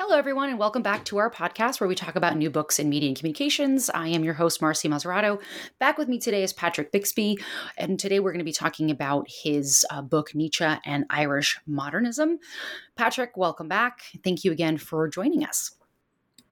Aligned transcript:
Hello, 0.00 0.16
everyone, 0.16 0.48
and 0.48 0.60
welcome 0.60 0.80
back 0.80 1.04
to 1.06 1.16
our 1.16 1.28
podcast 1.28 1.80
where 1.80 1.88
we 1.88 1.96
talk 1.96 2.14
about 2.14 2.36
new 2.36 2.50
books 2.50 2.78
in 2.78 2.88
media 2.88 3.08
and 3.08 3.18
communications. 3.18 3.90
I 3.90 4.06
am 4.06 4.22
your 4.22 4.34
host, 4.34 4.60
Marci 4.60 4.88
Mazzarotto. 4.88 5.42
Back 5.80 5.98
with 5.98 6.06
me 6.06 6.20
today 6.20 6.44
is 6.44 6.52
Patrick 6.52 6.92
Bixby, 6.92 7.36
and 7.76 7.98
today 7.98 8.20
we're 8.20 8.30
going 8.30 8.38
to 8.38 8.44
be 8.44 8.52
talking 8.52 8.92
about 8.92 9.26
his 9.28 9.84
uh, 9.90 10.00
book, 10.00 10.36
Nietzsche 10.36 10.64
and 10.84 11.04
Irish 11.10 11.58
Modernism. 11.66 12.38
Patrick, 12.94 13.36
welcome 13.36 13.66
back. 13.66 14.02
Thank 14.22 14.44
you 14.44 14.52
again 14.52 14.78
for 14.78 15.08
joining 15.08 15.42
us. 15.42 15.72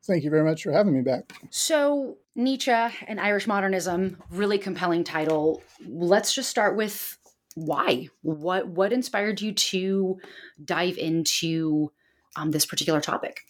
Thank 0.03 0.25
you 0.25 0.31
very 0.31 0.43
much 0.43 0.65
for 0.65 0.73
having 0.73 0.95
me 0.95 1.03
back. 1.03 1.33
So, 1.51 2.17
Nietzsche 2.35 2.73
and 2.73 3.21
Irish 3.21 3.47
Modernism, 3.47 4.21
really 4.29 4.59
compelling 4.59 5.05
title. 5.05 5.63
Let's 5.87 6.35
just 6.35 6.51
start 6.51 6.77
with 6.77 7.17
why. 7.55 8.09
What 8.23 8.67
what 8.67 8.93
inspired 8.93 9.41
you 9.41 9.53
to 9.53 10.19
dive 10.65 10.99
into 10.99 11.93
um, 12.37 12.51
this 12.51 12.67
particular 12.67 13.01
topic? 13.01 13.41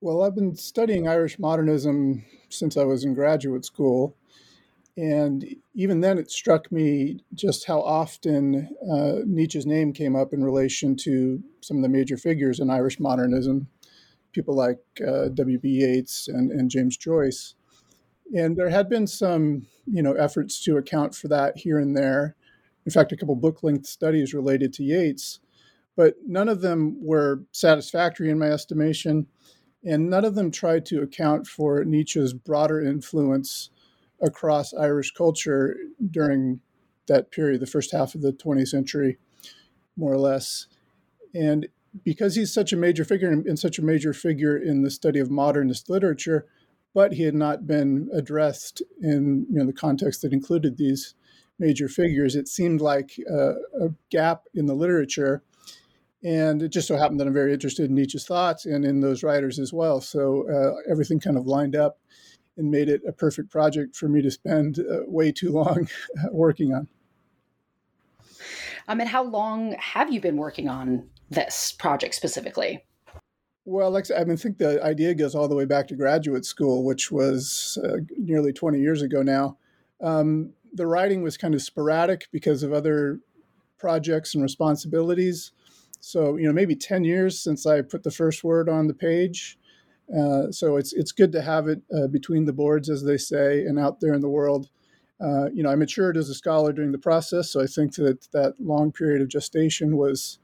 Well, 0.00 0.22
I've 0.22 0.34
been 0.34 0.56
studying 0.56 1.08
Irish 1.08 1.38
modernism 1.38 2.24
since 2.48 2.76
I 2.76 2.84
was 2.84 3.04
in 3.04 3.14
graduate 3.14 3.64
school. 3.64 4.16
And 4.96 5.44
even 5.74 6.00
then, 6.00 6.18
it 6.18 6.30
struck 6.30 6.70
me 6.72 7.24
just 7.34 7.66
how 7.66 7.80
often 7.80 8.68
uh, 8.90 9.20
Nietzsche's 9.24 9.66
name 9.66 9.92
came 9.92 10.16
up 10.16 10.32
in 10.32 10.42
relation 10.42 10.96
to 10.96 11.42
some 11.60 11.76
of 11.78 11.82
the 11.82 11.88
major 11.88 12.16
figures 12.16 12.60
in 12.60 12.70
Irish 12.70 12.98
modernism, 12.98 13.68
people 14.32 14.54
like 14.54 14.78
uh, 15.06 15.28
W.B. 15.28 15.68
Yeats 15.68 16.28
and, 16.28 16.50
and 16.50 16.70
James 16.70 16.96
Joyce. 16.96 17.54
And 18.34 18.56
there 18.56 18.70
had 18.70 18.88
been 18.88 19.06
some, 19.06 19.66
you 19.86 20.02
know, 20.02 20.12
efforts 20.12 20.62
to 20.64 20.76
account 20.76 21.14
for 21.14 21.28
that 21.28 21.56
here 21.58 21.78
and 21.78 21.96
there. 21.96 22.36
In 22.84 22.92
fact, 22.92 23.12
a 23.12 23.16
couple 23.16 23.36
book-length 23.36 23.86
studies 23.86 24.34
related 24.34 24.72
to 24.74 24.84
Yeats 24.84 25.40
but 26.00 26.14
none 26.26 26.48
of 26.48 26.62
them 26.62 26.96
were 27.02 27.42
satisfactory 27.52 28.30
in 28.30 28.38
my 28.38 28.46
estimation, 28.46 29.26
and 29.84 30.08
none 30.08 30.24
of 30.24 30.34
them 30.34 30.50
tried 30.50 30.86
to 30.86 31.02
account 31.02 31.46
for 31.46 31.84
Nietzsche's 31.84 32.32
broader 32.32 32.80
influence 32.80 33.68
across 34.22 34.72
Irish 34.72 35.10
culture 35.10 35.76
during 36.10 36.60
that 37.06 37.30
period, 37.30 37.60
the 37.60 37.66
first 37.66 37.92
half 37.92 38.14
of 38.14 38.22
the 38.22 38.32
20th 38.32 38.68
century, 38.68 39.18
more 39.94 40.10
or 40.10 40.16
less. 40.16 40.68
And 41.34 41.68
because 42.02 42.34
he's 42.34 42.50
such 42.50 42.72
a 42.72 42.78
major 42.78 43.04
figure 43.04 43.30
and 43.30 43.58
such 43.58 43.78
a 43.78 43.84
major 43.84 44.14
figure 44.14 44.56
in 44.56 44.80
the 44.80 44.90
study 44.90 45.18
of 45.18 45.30
modernist 45.30 45.90
literature, 45.90 46.46
but 46.94 47.12
he 47.12 47.24
had 47.24 47.34
not 47.34 47.66
been 47.66 48.08
addressed 48.14 48.80
in 49.02 49.44
you 49.50 49.58
know, 49.58 49.66
the 49.66 49.74
context 49.74 50.22
that 50.22 50.32
included 50.32 50.78
these 50.78 51.14
major 51.58 51.88
figures, 51.88 52.36
it 52.36 52.48
seemed 52.48 52.80
like 52.80 53.18
a, 53.30 53.50
a 53.78 53.90
gap 54.08 54.44
in 54.54 54.64
the 54.64 54.72
literature 54.74 55.42
and 56.22 56.62
it 56.62 56.68
just 56.68 56.88
so 56.88 56.96
happened 56.96 57.20
that 57.20 57.26
I'm 57.26 57.34
very 57.34 57.52
interested 57.52 57.88
in 57.88 57.94
Nietzsche's 57.94 58.26
thoughts 58.26 58.66
and 58.66 58.84
in 58.84 59.00
those 59.00 59.22
writers 59.22 59.58
as 59.58 59.72
well. 59.72 60.00
So 60.00 60.46
uh, 60.50 60.90
everything 60.90 61.20
kind 61.20 61.36
of 61.36 61.46
lined 61.46 61.74
up 61.74 61.98
and 62.56 62.70
made 62.70 62.88
it 62.88 63.00
a 63.08 63.12
perfect 63.12 63.50
project 63.50 63.96
for 63.96 64.08
me 64.08 64.20
to 64.22 64.30
spend 64.30 64.78
uh, 64.80 65.00
way 65.06 65.32
too 65.32 65.50
long 65.50 65.88
working 66.32 66.74
on. 66.74 66.88
Um, 68.88 69.00
and 69.00 69.08
how 69.08 69.22
long 69.22 69.76
have 69.78 70.12
you 70.12 70.20
been 70.20 70.36
working 70.36 70.68
on 70.68 71.08
this 71.30 71.72
project 71.72 72.14
specifically? 72.14 72.84
Well, 73.64 73.90
like 73.90 74.06
I, 74.10 74.24
mean, 74.24 74.32
I 74.32 74.36
think 74.36 74.58
the 74.58 74.82
idea 74.82 75.14
goes 75.14 75.34
all 75.34 75.46
the 75.46 75.54
way 75.54 75.64
back 75.64 75.86
to 75.88 75.94
graduate 75.94 76.44
school, 76.44 76.84
which 76.84 77.10
was 77.10 77.78
uh, 77.84 77.98
nearly 78.18 78.52
20 78.52 78.80
years 78.80 79.02
ago 79.02 79.22
now. 79.22 79.58
Um, 80.00 80.54
the 80.72 80.86
writing 80.86 81.22
was 81.22 81.36
kind 81.36 81.54
of 81.54 81.62
sporadic 81.62 82.28
because 82.32 82.62
of 82.62 82.72
other 82.72 83.20
projects 83.78 84.34
and 84.34 84.42
responsibilities. 84.42 85.52
So 86.00 86.36
you 86.36 86.46
know, 86.46 86.52
maybe 86.52 86.74
ten 86.74 87.04
years 87.04 87.40
since 87.40 87.66
I 87.66 87.82
put 87.82 88.02
the 88.02 88.10
first 88.10 88.42
word 88.42 88.68
on 88.68 88.86
the 88.86 88.94
page. 88.94 89.58
Uh, 90.16 90.50
so 90.50 90.76
it's 90.76 90.92
it's 90.92 91.12
good 91.12 91.32
to 91.32 91.42
have 91.42 91.68
it 91.68 91.82
uh, 91.96 92.08
between 92.08 92.44
the 92.44 92.52
boards, 92.52 92.90
as 92.90 93.04
they 93.04 93.16
say, 93.16 93.64
and 93.64 93.78
out 93.78 94.00
there 94.00 94.14
in 94.14 94.20
the 94.20 94.28
world. 94.28 94.68
Uh, 95.20 95.50
you 95.52 95.62
know, 95.62 95.70
I 95.70 95.76
matured 95.76 96.16
as 96.16 96.30
a 96.30 96.34
scholar 96.34 96.72
during 96.72 96.92
the 96.92 96.98
process, 96.98 97.52
so 97.52 97.60
I 97.60 97.66
think 97.66 97.94
that 97.96 98.26
that 98.32 98.54
long 98.58 98.90
period 98.90 99.20
of 99.22 99.28
gestation 99.28 99.96
was 99.96 100.38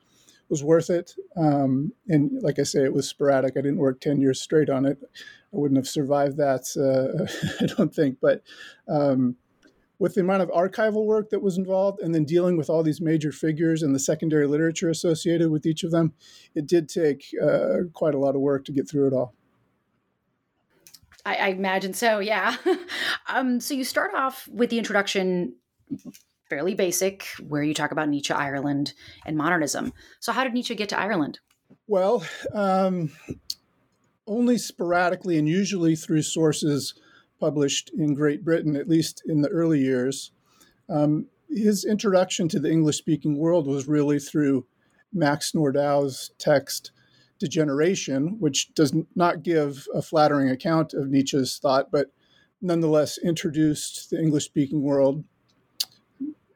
was 0.49 0.63
worth 0.63 0.91
it. 0.91 1.15
Um, 1.37 1.93
and 2.07 2.31
like 2.43 2.59
I 2.59 2.63
say, 2.63 2.85
it 2.85 2.93
was 2.93 3.09
sporadic. 3.09 3.55
I 3.57 3.63
didn't 3.63 3.79
work 3.79 4.01
ten 4.01 4.21
years 4.21 4.41
straight 4.41 4.71
on 4.71 4.85
it. 4.85 4.99
I 5.03 5.57
wouldn't 5.57 5.79
have 5.79 5.89
survived 5.89 6.37
that. 6.37 6.67
Uh, 6.77 7.27
I 7.65 7.67
don't 7.67 7.95
think, 7.95 8.19
but 8.21 8.43
um, 8.89 9.37
with 9.99 10.15
the 10.15 10.21
amount 10.21 10.43
of 10.43 10.51
archival 10.51 11.05
work 11.07 11.31
that 11.31 11.43
was 11.43 11.57
involved 11.57 12.01
and 12.01 12.15
then 12.15 12.25
dealing 12.25 12.57
with 12.57 12.69
all 12.69 12.83
these 12.83 13.01
major 13.01 13.33
figures 13.33 13.83
and 13.83 13.95
the 13.95 13.99
secondary 13.99 14.47
literature 14.47 14.91
associated 14.91 15.51
with 15.51 15.65
each 15.65 15.85
of 15.85 15.91
them, 15.91 16.13
it 16.55 16.67
did 16.67 16.89
take 16.89 17.35
uh, 17.43 17.79
quite 17.93 18.15
a 18.15 18.19
lot 18.19 18.35
of 18.35 18.41
work 18.41 18.65
to 18.65 18.73
get 18.73 18.89
through 18.89 19.07
it 19.07 19.13
all. 19.13 19.35
I, 21.25 21.35
I 21.37 21.49
imagine 21.49 21.93
so, 21.93 22.21
yeah. 22.21 22.57
um, 23.29 23.59
so 23.59 23.75
you 23.75 23.85
start 23.85 24.13
off 24.15 24.47
with 24.49 24.71
the 24.71 24.79
introduction, 24.79 25.55
fairly 26.49 26.75
basic, 26.75 27.27
where 27.49 27.63
you 27.63 27.75
talk 27.75 27.91
about 27.91 28.09
Nietzsche, 28.09 28.33
Ireland, 28.33 28.93
and 29.25 29.37
modernism. 29.37 29.93
So, 30.21 30.33
how 30.33 30.45
did 30.45 30.55
Nietzsche 30.55 30.75
get 30.77 30.91
to 30.91 30.99
Ireland? 30.99 31.41
Well, 31.89 32.25
um, 32.53 33.11
only 34.27 34.59
sporadically 34.59 35.39
and 35.39 35.49
usually 35.49 35.97
through 35.97 36.23
sources 36.23 36.95
published 37.39 37.91
in 37.97 38.15
Great 38.15 38.45
Britain, 38.45 38.77
at 38.77 38.89
least 38.89 39.23
in 39.27 39.43
the 39.43 39.49
early 39.49 39.81
years. 39.81 40.33
Um, 40.89 41.27
his 41.49 41.85
introduction 41.85 42.49
to 42.49 42.61
the 42.61 42.71
English 42.71 42.99
speaking 42.99 43.37
world 43.37 43.67
was 43.67 43.89
really 43.89 44.19
through 44.19 44.67
Max 45.13 45.53
Nordau's 45.53 46.31
text, 46.39 46.93
Degeneration, 47.39 48.39
which 48.41 48.73
does 48.75 48.95
not 49.15 49.43
give 49.43 49.87
a 49.95 50.01
flattering 50.01 50.49
account 50.49 50.95
of 50.95 51.11
Nietzsche's 51.11 51.59
thought, 51.59 51.91
but 51.91 52.11
nonetheless 52.63 53.19
introduced 53.19 54.11
the 54.11 54.19
English 54.19 54.47
speaking 54.47 54.83
world, 54.83 55.23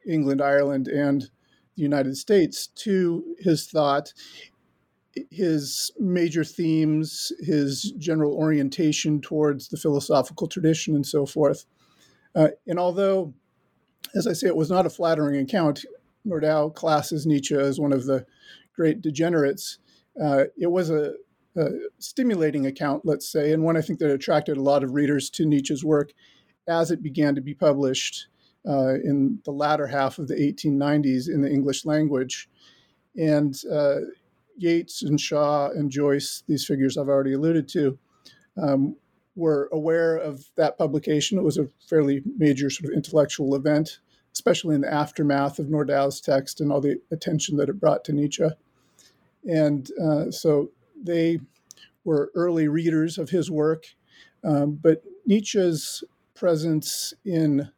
England, 0.05 0.41
Ireland, 0.41 0.87
and 0.87 1.29
the 1.75 1.83
United 1.83 2.17
States 2.17 2.67
to 2.67 3.35
his 3.39 3.67
thought 3.67 4.13
his 5.29 5.91
major 5.99 6.43
themes, 6.43 7.31
his 7.39 7.93
general 7.97 8.33
orientation 8.33 9.21
towards 9.21 9.67
the 9.67 9.77
philosophical 9.77 10.47
tradition, 10.47 10.95
and 10.95 11.05
so 11.05 11.25
forth. 11.25 11.65
Uh, 12.35 12.49
and 12.67 12.79
although, 12.79 13.33
as 14.15 14.27
I 14.27 14.33
say, 14.33 14.47
it 14.47 14.55
was 14.55 14.71
not 14.71 14.85
a 14.85 14.89
flattering 14.89 15.37
account, 15.37 15.85
Nordau 16.25 16.73
classes 16.73 17.25
Nietzsche 17.25 17.55
as 17.55 17.79
one 17.79 17.93
of 17.93 18.05
the 18.05 18.25
great 18.75 19.01
degenerates, 19.01 19.79
uh, 20.21 20.45
it 20.57 20.71
was 20.71 20.89
a, 20.89 21.13
a, 21.55 21.65
stimulating 21.99 22.65
account, 22.65 23.05
let's 23.05 23.29
say, 23.29 23.51
and 23.51 23.63
one 23.63 23.77
I 23.77 23.81
think 23.81 23.99
that 23.99 24.11
attracted 24.11 24.57
a 24.57 24.61
lot 24.61 24.83
of 24.83 24.93
readers 24.93 25.29
to 25.31 25.45
Nietzsche's 25.45 25.83
work 25.83 26.11
as 26.67 26.91
it 26.91 27.01
began 27.01 27.35
to 27.35 27.41
be 27.41 27.53
published 27.53 28.27
uh, 28.67 28.93
in 28.95 29.39
the 29.45 29.51
latter 29.51 29.87
half 29.87 30.19
of 30.19 30.27
the 30.27 30.35
1890s 30.35 31.29
in 31.29 31.41
the 31.41 31.49
English 31.49 31.85
language. 31.85 32.49
And 33.17 33.55
uh, 33.71 34.01
Yeats 34.61 35.01
and 35.01 35.19
Shaw 35.19 35.69
and 35.69 35.89
Joyce, 35.89 36.43
these 36.47 36.65
figures 36.65 36.97
I've 36.97 37.09
already 37.09 37.33
alluded 37.33 37.67
to, 37.69 37.97
um, 38.61 38.95
were 39.35 39.69
aware 39.71 40.17
of 40.17 40.45
that 40.55 40.77
publication. 40.77 41.37
It 41.37 41.43
was 41.43 41.57
a 41.57 41.69
fairly 41.89 42.21
major 42.37 42.69
sort 42.69 42.91
of 42.91 42.95
intellectual 42.95 43.55
event, 43.55 43.99
especially 44.33 44.75
in 44.75 44.81
the 44.81 44.93
aftermath 44.93 45.59
of 45.59 45.67
Nordau's 45.67 46.21
text 46.21 46.61
and 46.61 46.71
all 46.71 46.81
the 46.81 47.01
attention 47.11 47.57
that 47.57 47.69
it 47.69 47.79
brought 47.79 48.03
to 48.05 48.13
Nietzsche. 48.13 48.47
And 49.49 49.89
uh, 49.99 50.31
so 50.31 50.71
they 51.01 51.39
were 52.03 52.31
early 52.35 52.67
readers 52.67 53.17
of 53.17 53.29
his 53.29 53.49
work. 53.49 53.85
Um, 54.43 54.77
but 54.81 55.03
Nietzsche's 55.25 56.03
presence 56.33 57.13
in 57.25 57.69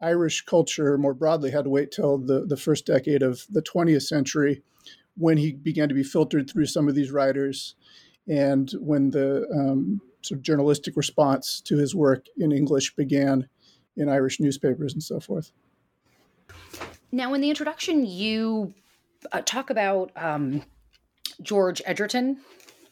Irish 0.00 0.42
culture 0.42 0.96
more 0.98 1.14
broadly 1.14 1.50
had 1.50 1.64
to 1.64 1.70
wait 1.70 1.90
till 1.90 2.18
the, 2.18 2.44
the 2.46 2.56
first 2.56 2.86
decade 2.86 3.22
of 3.22 3.46
the 3.50 3.62
20th 3.62 4.02
century 4.02 4.62
when 5.20 5.36
he 5.36 5.52
began 5.52 5.88
to 5.88 5.94
be 5.94 6.02
filtered 6.02 6.48
through 6.48 6.66
some 6.66 6.88
of 6.88 6.94
these 6.94 7.10
writers 7.10 7.74
and 8.26 8.72
when 8.80 9.10
the 9.10 9.46
um, 9.54 10.00
sort 10.22 10.38
of 10.38 10.42
journalistic 10.42 10.96
response 10.96 11.60
to 11.60 11.76
his 11.76 11.94
work 11.94 12.26
in 12.38 12.52
English 12.52 12.94
began 12.96 13.46
in 13.96 14.08
Irish 14.08 14.40
newspapers 14.40 14.94
and 14.94 15.02
so 15.02 15.20
forth. 15.20 15.52
Now, 17.12 17.34
in 17.34 17.40
the 17.40 17.50
introduction, 17.50 18.06
you 18.06 18.72
uh, 19.32 19.42
talk 19.42 19.68
about 19.68 20.10
um, 20.16 20.62
George 21.42 21.82
Egerton, 21.84 22.40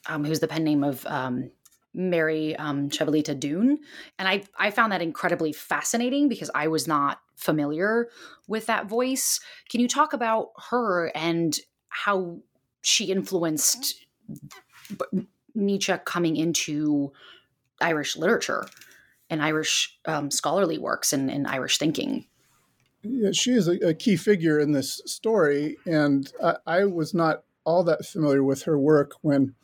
um, 0.07 0.25
who's 0.25 0.41
the 0.41 0.49
pen 0.49 0.65
name 0.65 0.85
of 0.85 1.07
um, 1.07 1.51
Mary 1.95 2.57
um, 2.57 2.91
Chavelita 2.91 3.39
Dunne. 3.39 3.79
And 4.19 4.29
I, 4.29 4.43
I 4.59 4.71
found 4.71 4.93
that 4.93 5.01
incredibly 5.01 5.53
fascinating 5.53 6.29
because 6.29 6.51
I 6.55 6.69
was 6.69 6.87
not 6.87 7.21
familiar 7.37 8.09
with 8.47 8.67
that 8.67 8.87
voice. 8.87 9.41
Can 9.71 9.81
you 9.81 9.89
talk 9.89 10.13
about 10.13 10.49
her 10.71 11.13
and 11.15 11.59
how 11.89 12.39
she 12.83 13.07
influenced 13.07 14.07
Nietzsche 15.55 15.95
coming 16.05 16.37
into 16.37 17.13
Irish 17.81 18.17
literature 18.17 18.67
and 19.31 19.43
Irish 19.43 19.99
um, 20.07 20.31
scholarly 20.31 20.79
works 20.79 21.13
and, 21.13 21.31
and, 21.31 21.47
Irish 21.47 21.79
thinking? 21.79 22.27
Yeah, 23.03 23.31
she 23.33 23.53
is 23.53 23.69
a, 23.69 23.89
a, 23.89 23.95
key 23.95 24.17
figure 24.17 24.59
in 24.59 24.73
this 24.73 25.01
story, 25.05 25.77
and 25.87 26.33
I, 26.43 26.57
I 26.67 26.85
was 26.85 27.15
not 27.15 27.45
all 27.65 27.85
that 27.85 28.07
familiar 28.07 28.43
with 28.43 28.63
her 28.63 28.79
work 28.79 29.13
when 29.21 29.55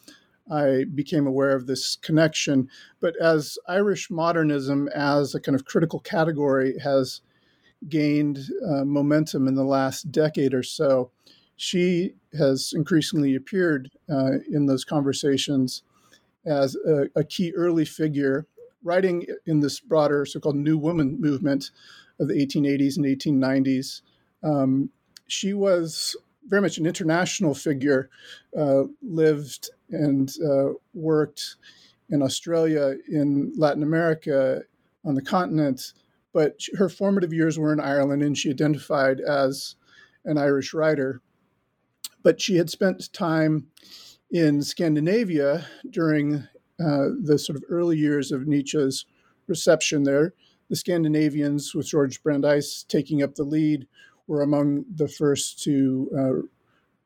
I 0.51 0.85
became 0.95 1.27
aware 1.27 1.57
of 1.57 1.67
this 1.67 1.97
connection. 1.97 2.69
But 3.01 3.17
as 3.21 3.59
Irish 3.67 4.11
modernism, 4.11 4.89
as 4.89 5.35
a 5.35 5.41
kind 5.41 5.55
of 5.55 5.65
critical 5.65 6.01
category, 6.01 6.79
has 6.81 7.23
gained 7.89 8.41
uh, 8.67 8.85
momentum 8.85 9.49
in 9.49 9.55
the 9.55 9.65
last 9.65 10.13
decade 10.13 10.55
or 10.55 10.63
so, 10.63 11.11
she 11.57 12.15
has 12.37 12.73
increasingly 12.75 13.35
appeared 13.35 13.91
uh, 14.11 14.39
in 14.51 14.67
those 14.67 14.85
conversations 14.85 15.83
as 16.47 16.77
a, 16.87 17.07
a, 17.17 17.25
key 17.25 17.53
early 17.55 17.85
figure, 17.85 18.47
writing 18.83 19.27
in 19.47 19.61
this 19.61 19.81
broader 19.81 20.27
so 20.27 20.41
called 20.41 20.57
New 20.57 20.77
Woman 20.77 21.19
movement 21.21 21.71
of 22.21 22.29
the 22.29 22.35
1880s 22.35 22.97
and 22.97 23.07
1890s. 23.07 24.03
Um, 24.43 24.91
she 25.27 25.55
was 25.55 26.17
very 26.47 26.61
much 26.61 26.79
an 26.79 26.87
international 26.87 27.55
figure, 27.55 28.11
uh, 28.57 28.83
lived 29.03 29.71
and 29.91 30.31
uh, 30.45 30.75
worked 30.93 31.57
in 32.11 32.23
Australia, 32.23 32.97
in 33.09 33.53
Latin 33.57 33.83
America, 33.83 34.63
on 35.05 35.15
the 35.15 35.23
continent. 35.23 35.95
But 36.33 36.61
her 36.77 36.89
formative 36.89 37.33
years 37.33 37.59
were 37.59 37.73
in 37.73 37.81
Ireland, 37.81 38.23
and 38.23 38.37
she 38.37 38.51
identified 38.51 39.21
as 39.21 39.77
an 40.25 40.37
Irish 40.37 40.75
writer. 40.75 41.23
But 42.25 42.41
she 42.41 42.57
had 42.57 42.71
spent 42.71 43.13
time 43.13 43.69
in 44.33 44.63
Scandinavia 44.63 45.67
during 45.89 46.49
uh, 46.81 47.11
the 47.23 47.39
sort 47.39 47.57
of 47.57 47.65
early 47.69 47.97
years 47.97 48.33
of 48.33 48.49
Nietzsche's 48.49 49.07
reception 49.47 50.03
there. 50.03 50.35
The 50.71 50.77
Scandinavians, 50.77 51.75
with 51.75 51.87
George 51.87 52.21
Brandes 52.23 52.85
taking 52.89 53.23
up 53.23 53.37
the 53.37 53.45
lead, 53.45 53.87
were 54.27 54.43
among 54.43 54.87
the 54.93 55.07
first 55.07 55.63
to 55.65 56.11
uh, 56.19 56.47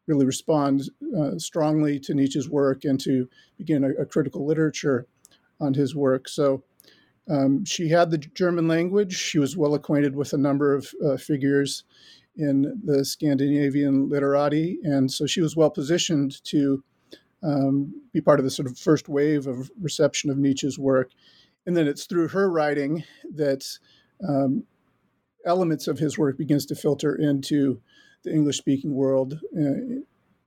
really 0.07 0.25
respond 0.25 0.89
uh, 1.19 1.37
strongly 1.39 2.01
to 2.01 2.15
Nietzsche's 2.15 2.49
work 2.49 2.85
and 2.85 2.99
to 3.01 3.29
begin 3.59 3.85
a, 3.85 4.03
a 4.03 4.07
critical 4.07 4.47
literature 4.47 5.07
on 5.61 5.75
his 5.75 5.95
work. 5.95 6.29
So 6.29 6.63
um, 7.29 7.65
she 7.65 7.89
had 7.89 8.11
the 8.11 8.19
German 8.19 8.69
language. 8.69 9.15
She 9.15 9.39
was 9.39 9.57
well 9.57 9.75
acquainted 9.75 10.17
with 10.17 10.33
a 10.33 10.39
number 10.39 10.75
of 10.75 10.89
uh, 11.05 11.17
figures 11.17 11.85
in 12.39 12.81
the 12.85 13.05
Scandinavian 13.05 14.09
literati, 14.09 14.79
and 14.83 15.11
so 15.11 15.27
she 15.27 15.41
was 15.41 15.57
well 15.57 15.71
positioned 15.71 16.43
to 16.45 16.83
um, 17.43 18.03
be 18.13 18.21
part 18.21 18.39
of 18.39 18.45
the 18.45 18.51
sort 18.51 18.69
of 18.69 18.79
first 18.79 19.09
wave 19.09 19.47
of 19.47 19.71
reception 19.81 20.31
of 20.31 20.39
Nietzsche's 20.39 20.79
work. 20.79 21.11
And 21.67 21.77
then 21.77 21.87
it's 21.87 22.07
through 22.07 22.29
her 22.29 22.51
writing 22.51 23.05
that 23.35 23.65
um, 24.27 24.65
elements 25.45 25.87
of 25.87 25.99
his 25.99 26.17
work 26.17 26.39
begins 26.39 26.65
to 26.67 26.75
filter 26.75 27.15
into 27.15 27.81
the 28.25 28.33
English 28.33 28.59
speaking 28.59 28.95
world, 28.95 29.35
uh, 29.57 30.01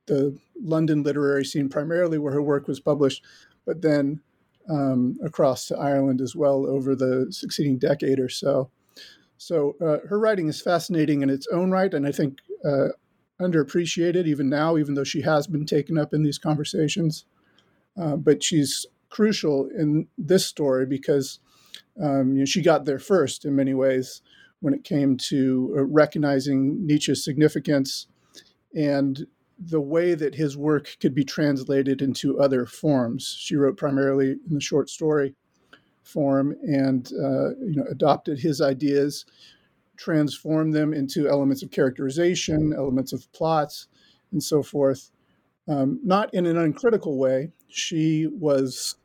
the 0.07 0.37
London 0.61 1.03
literary 1.03 1.45
scene 1.45 1.69
primarily, 1.69 2.17
where 2.17 2.33
her 2.33 2.41
work 2.41 2.67
was 2.67 2.79
published, 2.79 3.23
but 3.65 3.81
then 3.81 4.21
um, 4.69 5.17
across 5.23 5.67
to 5.67 5.77
Ireland 5.77 6.21
as 6.21 6.35
well 6.35 6.65
over 6.65 6.95
the 6.95 7.27
succeeding 7.29 7.77
decade 7.77 8.19
or 8.19 8.29
so. 8.29 8.69
So 9.41 9.75
uh, 9.81 10.07
her 10.07 10.19
writing 10.19 10.49
is 10.49 10.61
fascinating 10.61 11.23
in 11.23 11.29
its 11.31 11.47
own 11.51 11.71
right, 11.71 11.91
and 11.91 12.05
I 12.05 12.11
think 12.11 12.37
uh, 12.63 12.89
underappreciated 13.41 14.27
even 14.27 14.49
now, 14.49 14.77
even 14.77 14.93
though 14.93 15.03
she 15.03 15.21
has 15.21 15.47
been 15.47 15.65
taken 15.65 15.97
up 15.97 16.13
in 16.13 16.21
these 16.21 16.37
conversations. 16.37 17.25
Uh, 17.99 18.17
but 18.17 18.43
she's 18.43 18.85
crucial 19.09 19.67
in 19.75 20.07
this 20.15 20.45
story 20.45 20.85
because 20.85 21.39
um, 21.99 22.33
you 22.33 22.39
know, 22.39 22.45
she 22.45 22.61
got 22.61 22.85
there 22.85 22.99
first 22.99 23.43
in 23.43 23.55
many 23.55 23.73
ways 23.73 24.21
when 24.59 24.75
it 24.75 24.83
came 24.83 25.17
to 25.17 25.73
uh, 25.75 25.83
recognizing 25.85 26.85
Nietzsche's 26.85 27.23
significance 27.23 28.05
and 28.75 29.25
the 29.57 29.81
way 29.81 30.13
that 30.13 30.35
his 30.35 30.55
work 30.55 30.97
could 31.01 31.15
be 31.15 31.25
translated 31.25 31.99
into 31.99 32.39
other 32.39 32.67
forms. 32.67 33.35
She 33.39 33.55
wrote 33.55 33.75
primarily 33.75 34.33
in 34.47 34.53
the 34.53 34.61
short 34.61 34.87
story 34.87 35.33
form 36.03 36.55
and 36.63 37.07
uh, 37.13 37.49
you 37.59 37.75
know 37.75 37.85
adopted 37.89 38.39
his 38.39 38.61
ideas, 38.61 39.25
transformed 39.97 40.73
them 40.73 40.93
into 40.93 41.29
elements 41.29 41.63
of 41.63 41.71
characterization, 41.71 42.73
elements 42.75 43.13
of 43.13 43.31
plots, 43.33 43.87
and 44.31 44.41
so 44.41 44.63
forth. 44.63 45.11
Um, 45.67 45.99
not 46.03 46.33
in 46.33 46.45
an 46.45 46.57
uncritical 46.57 47.17
way. 47.17 47.51
She 47.67 48.27
was 48.27 48.95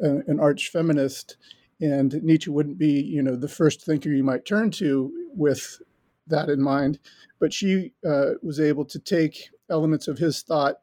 a, 0.00 0.18
an 0.26 0.40
arch 0.40 0.70
feminist 0.70 1.36
and 1.82 2.22
Nietzsche 2.22 2.48
wouldn't 2.48 2.78
be, 2.78 3.02
you 3.02 3.22
know, 3.22 3.34
the 3.34 3.48
first 3.48 3.84
thinker 3.84 4.08
you 4.08 4.22
might 4.22 4.44
turn 4.44 4.70
to 4.70 5.12
with 5.34 5.82
that 6.28 6.48
in 6.48 6.62
mind. 6.62 7.00
But 7.40 7.52
she 7.52 7.92
uh, 8.08 8.34
was 8.40 8.60
able 8.60 8.84
to 8.84 9.00
take 9.00 9.50
elements 9.68 10.06
of 10.06 10.16
his 10.16 10.42
thought, 10.42 10.76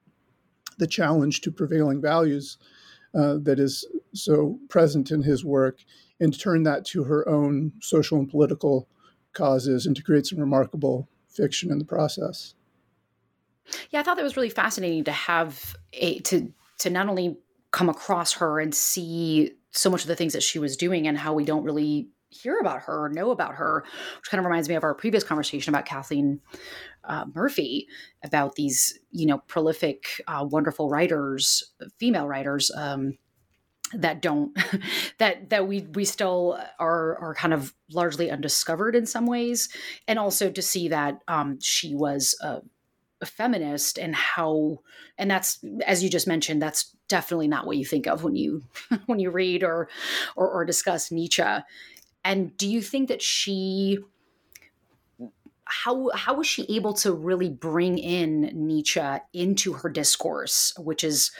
the 0.77 0.87
challenge 0.87 1.39
to 1.41 1.51
prevailing 1.51 2.01
values 2.01 2.57
uh, 3.15 3.37
that 3.43 3.59
is 3.59 3.87
so 4.13 4.59
present 4.69 5.11
in 5.11 5.23
his 5.23 5.43
work, 5.45 5.79
and 6.19 6.37
turn 6.37 6.63
that 6.63 6.85
to 6.85 7.03
her 7.05 7.27
own 7.27 7.71
social 7.81 8.19
and 8.19 8.29
political 8.29 8.87
causes 9.33 9.85
and 9.85 9.95
to 9.95 10.03
create 10.03 10.25
some 10.25 10.39
remarkable 10.39 11.07
fiction 11.29 11.71
in 11.71 11.79
the 11.79 11.85
process. 11.85 12.55
Yeah, 13.91 13.99
I 13.99 14.03
thought 14.03 14.17
that 14.17 14.23
was 14.23 14.35
really 14.35 14.49
fascinating 14.49 15.03
to 15.05 15.11
have 15.11 15.75
a 15.93 16.19
to 16.19 16.51
to 16.79 16.89
not 16.89 17.07
only 17.07 17.37
come 17.71 17.89
across 17.89 18.33
her 18.33 18.59
and 18.59 18.73
see 18.73 19.51
so 19.71 19.89
much 19.89 20.01
of 20.01 20.07
the 20.07 20.15
things 20.15 20.33
that 20.33 20.43
she 20.43 20.57
was 20.57 20.75
doing 20.75 21.07
and 21.07 21.17
how 21.17 21.33
we 21.33 21.45
don't 21.45 21.63
really 21.63 22.09
hear 22.29 22.59
about 22.59 22.81
her 22.81 23.05
or 23.05 23.09
know 23.09 23.31
about 23.31 23.55
her, 23.55 23.83
which 24.17 24.29
kind 24.29 24.39
of 24.39 24.45
reminds 24.45 24.69
me 24.69 24.75
of 24.75 24.83
our 24.83 24.95
previous 24.95 25.23
conversation 25.23 25.73
about 25.73 25.85
Kathleen 25.85 26.39
uh, 27.03 27.25
Murphy, 27.33 27.87
about 28.23 28.55
these, 28.55 28.99
you 29.11 29.25
know, 29.25 29.39
prolific, 29.47 30.21
uh, 30.27 30.45
wonderful 30.49 30.89
writers, 30.89 31.63
female 31.99 32.27
writers. 32.27 32.71
Um, 32.75 33.17
that 33.93 34.21
don't 34.21 34.57
that 35.17 35.49
that 35.49 35.67
we 35.67 35.81
we 35.93 36.05
still 36.05 36.59
are 36.79 37.17
are 37.17 37.35
kind 37.35 37.53
of 37.53 37.73
largely 37.91 38.29
undiscovered 38.29 38.95
in 38.95 39.05
some 39.05 39.25
ways 39.25 39.69
and 40.07 40.19
also 40.19 40.49
to 40.51 40.61
see 40.61 40.87
that 40.87 41.21
um, 41.27 41.59
she 41.59 41.95
was 41.95 42.35
a, 42.41 42.59
a 43.21 43.25
feminist 43.25 43.97
and 43.97 44.15
how 44.15 44.79
and 45.17 45.29
that's 45.29 45.63
as 45.85 46.03
you 46.03 46.09
just 46.09 46.27
mentioned 46.27 46.61
that's 46.61 46.95
definitely 47.09 47.47
not 47.47 47.65
what 47.65 47.75
you 47.75 47.83
think 47.83 48.07
of 48.07 48.23
when 48.23 48.35
you 48.35 48.63
when 49.07 49.19
you 49.19 49.29
read 49.29 49.63
or, 49.63 49.89
or 50.37 50.49
or, 50.49 50.63
discuss 50.63 51.11
Nietzsche. 51.11 51.43
And 52.23 52.55
do 52.55 52.69
you 52.69 52.81
think 52.81 53.09
that 53.09 53.21
she 53.21 53.99
how 55.65 56.09
how 56.15 56.35
was 56.35 56.47
she 56.47 56.65
able 56.75 56.93
to 56.93 57.11
really 57.11 57.49
bring 57.49 57.97
in 57.97 58.51
Nietzsche 58.53 59.01
into 59.33 59.73
her 59.73 59.89
discourse, 59.89 60.73
which 60.77 61.03
is 61.03 61.31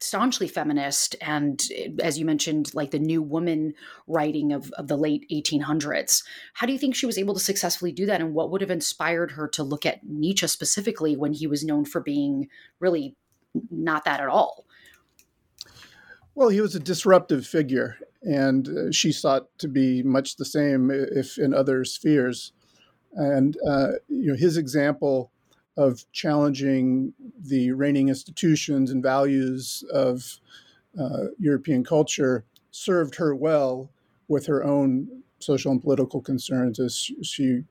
staunchly 0.00 0.46
feminist 0.46 1.16
and 1.20 1.62
as 2.02 2.18
you 2.18 2.24
mentioned 2.24 2.72
like 2.72 2.92
the 2.92 2.98
new 2.98 3.20
woman 3.20 3.74
writing 4.06 4.52
of, 4.52 4.70
of 4.72 4.86
the 4.86 4.96
late 4.96 5.26
1800s 5.32 6.22
how 6.54 6.66
do 6.66 6.72
you 6.72 6.78
think 6.78 6.94
she 6.94 7.06
was 7.06 7.18
able 7.18 7.34
to 7.34 7.40
successfully 7.40 7.92
do 7.92 8.06
that? 8.06 8.20
And 8.20 8.34
what 8.34 8.50
would 8.50 8.60
have 8.60 8.70
inspired 8.70 9.32
her 9.32 9.48
to 9.48 9.62
look 9.62 9.86
at 9.86 10.04
nietzsche 10.04 10.46
specifically 10.46 11.16
when 11.16 11.32
he 11.32 11.46
was 11.46 11.64
known 11.64 11.84
for 11.84 12.00
being 12.00 12.48
really 12.80 13.16
not 13.70 14.04
that 14.04 14.20
at 14.20 14.28
all? 14.28 14.64
Well, 16.34 16.48
he 16.48 16.60
was 16.60 16.74
a 16.74 16.80
disruptive 16.80 17.46
figure, 17.46 17.96
and 18.22 18.68
uh, 18.68 18.92
she 18.92 19.10
sought 19.10 19.46
to 19.58 19.66
be 19.66 20.02
much 20.04 20.36
the 20.36 20.44
same, 20.44 20.90
if 20.90 21.36
in 21.36 21.52
other 21.52 21.84
spheres. 21.84 22.52
And 23.12 23.56
uh, 23.66 23.92
you 24.08 24.32
know, 24.32 24.36
his 24.36 24.56
example 24.56 25.32
of 25.78 26.04
challenging 26.12 27.14
the 27.40 27.70
reigning 27.70 28.08
institutions 28.08 28.90
and 28.90 29.00
values 29.02 29.84
of 29.92 30.40
uh, 31.00 31.26
European 31.38 31.84
culture 31.84 32.44
served 32.72 33.14
her 33.14 33.34
well 33.34 33.88
with 34.26 34.44
her 34.46 34.64
own 34.64 35.22
social 35.38 35.70
and 35.70 35.80
political 35.80 36.20
concerns, 36.20 36.80
as 36.80 37.10
she 37.22 37.62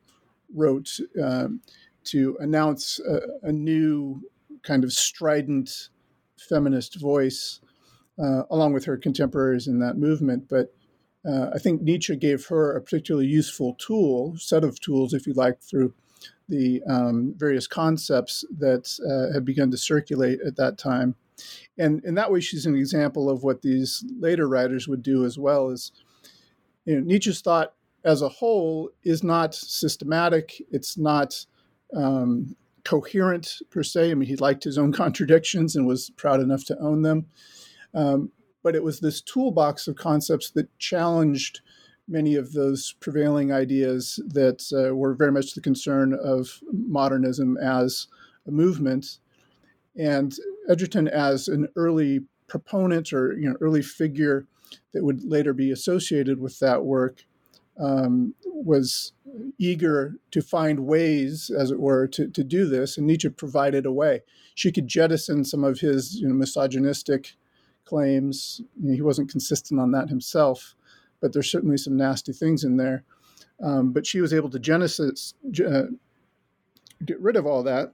wrote 0.56 0.90
um, 1.22 1.60
to 2.06 2.38
announce 2.40 3.00
a, 3.02 3.48
a 3.50 3.52
new 3.52 4.22
kind 4.64 4.86
of 4.86 4.94
strident 4.94 5.90
feminist 6.38 7.00
voice 7.00 7.60
uh, 8.18 8.44
along 8.50 8.72
with 8.72 8.86
her 8.86 8.98
contemporaries 8.98 9.68
in 9.68 9.80
that 9.80 9.98
movement. 9.98 10.48
But 10.50 10.74
uh, 11.28 11.50
I 11.54 11.60
think 11.60 11.82
Nietzsche 11.82 12.16
gave 12.16 12.46
her 12.48 12.72
a 12.72 12.82
particularly 12.82 13.28
useful 13.28 13.76
tool, 13.76 14.36
set 14.38 14.64
of 14.64 14.80
tools, 14.80 15.14
if 15.14 15.28
you 15.28 15.34
like, 15.34 15.62
through 15.62 15.94
the 16.50 16.82
um, 16.90 17.34
various 17.38 17.68
concepts 17.68 18.46
that 18.58 18.98
uh, 19.06 19.34
had 19.34 19.46
begun 19.46 19.72
to 19.72 19.78
circulate 19.78 20.40
at 20.46 20.56
that 20.56 20.78
time. 20.78 21.16
And 21.78 22.04
in 22.04 22.16
that 22.16 22.32
way, 22.32 22.40
she's 22.40 22.66
an 22.66 22.76
example 22.76 23.30
of 23.30 23.44
what 23.44 23.62
these 23.62 24.04
later 24.20 24.48
writers 24.48 24.88
would 24.88 25.04
do 25.04 25.26
as 25.26 25.38
well. 25.38 25.70
Is 25.70 25.92
you 26.86 26.96
know, 26.96 27.02
Nietzsche's 27.02 27.42
thought 27.42 27.74
as 28.04 28.22
a 28.22 28.30
whole 28.30 28.90
is 29.04 29.24
not 29.24 29.54
systematic. 29.54 30.62
It's 30.72 30.98
not 30.98 31.46
um, 31.96 32.56
coherent 32.84 33.62
per 33.70 33.84
se. 33.84 34.12
I 34.12 34.14
mean, 34.14 34.30
he 34.30 34.38
liked 34.38 34.64
his 34.64 34.78
own 34.78 34.94
contradictions 35.04 35.76
and 35.76 35.86
was 35.86 36.10
proud 36.12 36.40
enough 36.40 36.64
to 36.66 36.80
own 36.80 37.02
them. 37.02 37.28
Um, 37.94 38.32
but 38.64 38.76
it 38.76 38.84
was 38.84 39.00
this 39.00 39.22
toolbox 39.22 39.88
of 39.88 39.96
concepts 39.96 40.50
that 40.52 40.78
challenged 40.80 41.62
many 42.08 42.36
of 42.36 42.54
those 42.54 42.94
prevailing 43.00 43.52
ideas 43.52 44.20
that 44.28 44.64
uh, 44.72 44.96
were 44.96 45.14
very 45.14 45.32
much 45.32 45.54
the 45.54 45.62
concern 45.62 46.14
of 46.14 46.60
modernism 46.72 47.58
as 47.58 48.08
a 48.48 48.52
movement. 48.52 49.20
And 49.96 50.34
Egerton, 50.70 51.08
as 51.08 51.48
an 51.48 51.68
early 51.76 52.22
proponent 52.48 53.12
or 53.12 53.34
you 53.34 53.50
know 53.50 53.58
early 53.60 53.82
figure 53.82 54.48
that 54.94 55.04
would 55.04 55.24
later 55.24 55.54
be 55.54 55.72
associated 55.72 56.40
with 56.40 56.60
that 56.60 56.86
work, 56.86 57.26
um, 57.80 58.34
was 58.46 59.14
eager 59.58 60.16
to 60.32 60.42
find 60.42 60.80
ways, 60.80 61.50
as 61.50 61.72
it 61.72 61.80
were, 61.80 62.08
to, 62.08 62.28
to 62.28 62.44
do 62.44 62.66
this, 62.66 62.98
and 62.98 63.06
Nietzsche 63.06 63.30
provided 63.30 63.86
a 63.86 63.92
way. 63.92 64.22
She 64.56 64.72
could 64.72 64.88
jettison 64.88 65.44
some 65.44 65.64
of 65.64 65.80
his 65.80 66.16
you 66.16 66.28
know, 66.28 66.34
misogynistic 66.34 67.36
claims. 67.86 68.62
You 68.82 68.90
know, 68.90 68.96
he 68.96 69.02
wasn't 69.02 69.30
consistent 69.30 69.80
on 69.80 69.92
that 69.92 70.10
himself, 70.10 70.76
but 71.22 71.34
there's 71.34 71.52
certainly 71.52 71.78
some 71.78 71.98
nasty 71.98 72.34
things 72.34 72.64
in 72.64 72.78
there. 72.78 73.04
Um, 73.62 73.92
but 73.92 74.06
she 74.06 74.22
was 74.22 74.34
able 74.34 74.50
to 74.52 74.60
genesis, 74.60 75.34
uh, 75.66 75.84
get 77.06 77.20
rid 77.20 77.36
of 77.36 77.46
all 77.46 77.64
that 77.64 77.94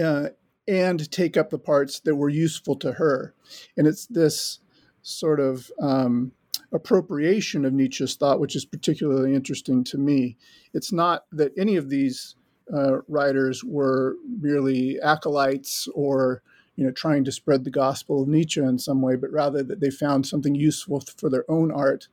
uh, 0.00 0.28
and 0.66 1.10
take 1.10 1.36
up 1.36 1.50
the 1.50 1.58
parts 1.58 2.00
that 2.00 2.16
were 2.16 2.30
useful 2.30 2.76
to 2.76 2.92
her. 2.92 3.34
And 3.76 3.86
it's 3.86 4.06
this 4.06 4.60
sort 5.02 5.38
of 5.38 5.70
um, 5.80 6.32
appropriation 6.72 7.64
of 7.64 7.72
Nietzsche's 7.72 8.16
thought, 8.16 8.40
which 8.40 8.56
is 8.56 8.64
particularly 8.64 9.34
interesting 9.34 9.84
to 9.84 9.98
me. 9.98 10.36
It's 10.72 10.92
not 10.92 11.24
that 11.32 11.52
any 11.58 11.76
of 11.76 11.90
these 11.90 12.36
uh, 12.72 13.00
writers 13.08 13.62
were 13.62 14.16
merely 14.40 14.98
acolytes 15.00 15.88
or 15.94 16.42
you 16.76 16.84
know 16.84 16.90
trying 16.90 17.22
to 17.24 17.30
spread 17.30 17.62
the 17.62 17.70
gospel 17.70 18.22
of 18.22 18.28
Nietzsche 18.28 18.60
in 18.60 18.78
some 18.78 19.02
way, 19.02 19.16
but 19.16 19.30
rather 19.30 19.62
that 19.62 19.80
they 19.80 19.90
found 19.90 20.26
something 20.26 20.54
useful 20.54 21.00
for 21.18 21.28
their 21.28 21.48
own 21.50 21.70
art. 21.70 22.08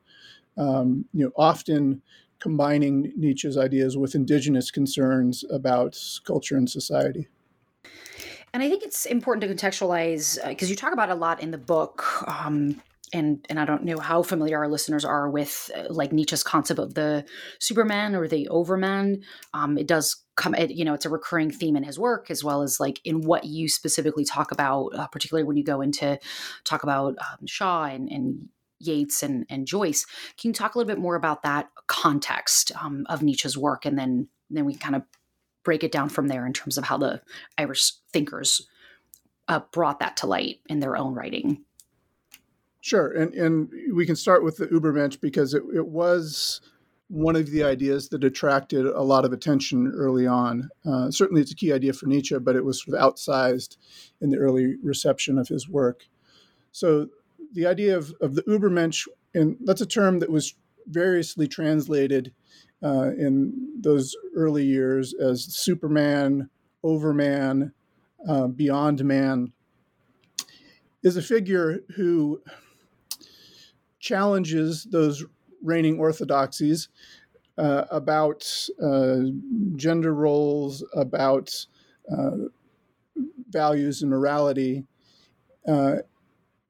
Um, 0.58 1.06
you 1.14 1.26
know, 1.26 1.32
often 1.36 2.02
combining 2.40 3.14
Nietzsche's 3.16 3.58
ideas 3.58 3.98
with 3.98 4.16
indigenous 4.16 4.72
concerns 4.72 5.46
about 5.50 5.98
culture 6.26 6.58
and 6.58 6.70
society. 6.70 7.28
And 8.54 8.62
I 8.62 8.70
think 8.70 8.84
it's 8.84 9.06
important 9.06 9.42
to 9.48 9.56
contextualize 9.56 10.38
because 10.48 10.68
uh, 10.68 10.72
you 10.72 10.76
talk 10.76 10.92
about 10.92 11.10
a 11.10 11.16
lot 11.16 11.42
in 11.42 11.52
the 11.52 11.58
book. 11.58 12.04
Um, 12.28 12.82
and 13.14 13.46
and 13.50 13.60
I 13.60 13.66
don't 13.66 13.84
know 13.84 14.00
how 14.00 14.24
familiar 14.24 14.58
our 14.58 14.68
listeners 14.68 15.04
are 15.04 15.30
with 15.30 15.70
uh, 15.76 15.86
like 15.90 16.12
Nietzsche's 16.12 16.44
concept 16.44 16.80
of 16.80 16.94
the 16.94 17.26
Superman 17.60 18.16
or 18.16 18.28
the 18.28 18.48
Overman. 18.48 19.24
Um, 19.54 19.78
it 19.78 19.88
does 19.88 20.24
come, 20.36 20.56
it, 20.56 20.72
you 20.72 20.86
know, 20.86 20.94
it's 20.94 21.06
a 21.06 21.10
recurring 21.10 21.52
theme 21.52 21.76
in 21.76 21.84
his 21.84 22.00
work 22.00 22.32
as 22.32 22.44
well 22.44 22.62
as 22.62 22.80
like 22.80 23.02
in 23.04 23.22
what 23.22 23.44
you 23.44 23.68
specifically 23.68 24.24
talk 24.24 24.52
about, 24.52 24.90
uh, 24.96 25.08
particularly 25.08 25.46
when 25.46 25.58
you 25.58 25.64
go 25.64 25.82
into 25.82 26.18
talk 26.64 26.84
about 26.84 27.16
um, 27.20 27.46
Shaw 27.46 27.86
and, 27.86 28.10
and 28.10 28.50
Yeats 28.82 29.24
and, 29.24 29.46
and 29.50 29.68
Joyce. 29.68 30.06
Can 30.40 30.50
you 30.50 30.54
talk 30.54 30.76
a 30.76 30.78
little 30.78 30.94
bit 30.94 31.02
more 31.02 31.16
about 31.16 31.44
that 31.44 31.70
context 31.88 32.72
um, 32.82 33.06
of 33.10 33.22
Nietzsche's 33.22 33.58
work, 33.58 33.86
and 33.86 33.98
then 33.98 34.28
then 34.50 34.66
we 34.66 34.76
kind 34.76 34.96
of 34.96 35.04
break 35.64 35.84
it 35.84 35.92
down 35.92 36.10
from 36.10 36.28
there 36.28 36.46
in 36.46 36.54
terms 36.54 36.78
of 36.78 36.84
how 36.84 36.98
the 36.98 37.22
Irish 37.58 37.94
thinkers 38.12 38.68
uh, 39.48 39.62
brought 39.72 40.00
that 40.00 40.18
to 40.18 40.28
light 40.28 40.60
in 40.68 40.80
their 40.80 40.98
own 40.98 41.14
writing. 41.14 41.64
Sure, 42.82 43.12
and 43.12 43.34
and 43.36 43.70
we 43.94 44.06
can 44.06 44.16
start 44.16 44.44
with 44.44 44.58
the 44.58 44.68
Ubermensch 44.68 45.22
because 45.22 45.54
it, 45.54 45.64
it 45.74 45.88
was 45.88 46.62
one 47.12 47.36
of 47.36 47.52
the 47.52 47.62
ideas 47.62 48.08
that 48.10 48.24
attracted 48.24 48.86
a 48.86 49.02
lot 49.02 49.26
of 49.26 49.34
attention 49.34 49.92
early 49.94 50.26
on. 50.26 50.70
Uh, 50.86 51.12
certainly, 51.12 51.42
it's 51.42 51.52
a 51.52 51.56
key 51.56 51.74
idea 51.74 51.92
for 51.92 52.08
Nietzsche, 52.08 52.40
but 52.40 52.56
it 52.56 52.64
was 52.64 52.82
sort 52.82 52.98
of 52.98 53.04
outsized 53.04 53.76
in 54.22 54.30
the 54.30 54.38
early 54.38 54.78
reception 54.82 55.38
of 55.38 55.50
his 55.50 55.68
work. 55.68 56.08
So, 56.72 57.10
the 57.54 57.66
idea 57.66 57.98
of, 57.98 58.14
of 58.22 58.36
the 58.36 58.44
Ubermensch, 58.44 59.08
and 59.34 59.58
that's 59.66 59.82
a 59.82 59.86
term 59.86 60.20
that 60.20 60.30
was 60.30 60.56
variously 60.88 61.48
translated 61.48 62.34
uh, 62.84 63.12
in 63.18 63.54
those 63.80 64.16
early 64.36 64.66
years 64.66 65.14
as 65.14 65.44
Superman, 65.44 66.50
Overman, 66.84 67.74
uh, 68.28 68.48
Beyond 68.48 69.04
Man, 69.04 69.54
is 71.04 71.18
a 71.18 71.22
figure 71.22 71.80
who 71.96 72.42
challenges 74.00 74.86
those 74.86 75.24
reigning 75.64 76.00
orthodoxies 76.00 76.90
uh, 77.58 77.86
about 77.92 78.68
uh, 78.84 79.18
gender 79.76 80.14
roles, 80.14 80.84
about 80.96 81.54
uh, 82.12 82.32
values 83.50 84.02
and 84.02 84.10
morality. 84.10 84.86
Uh, 85.68 85.98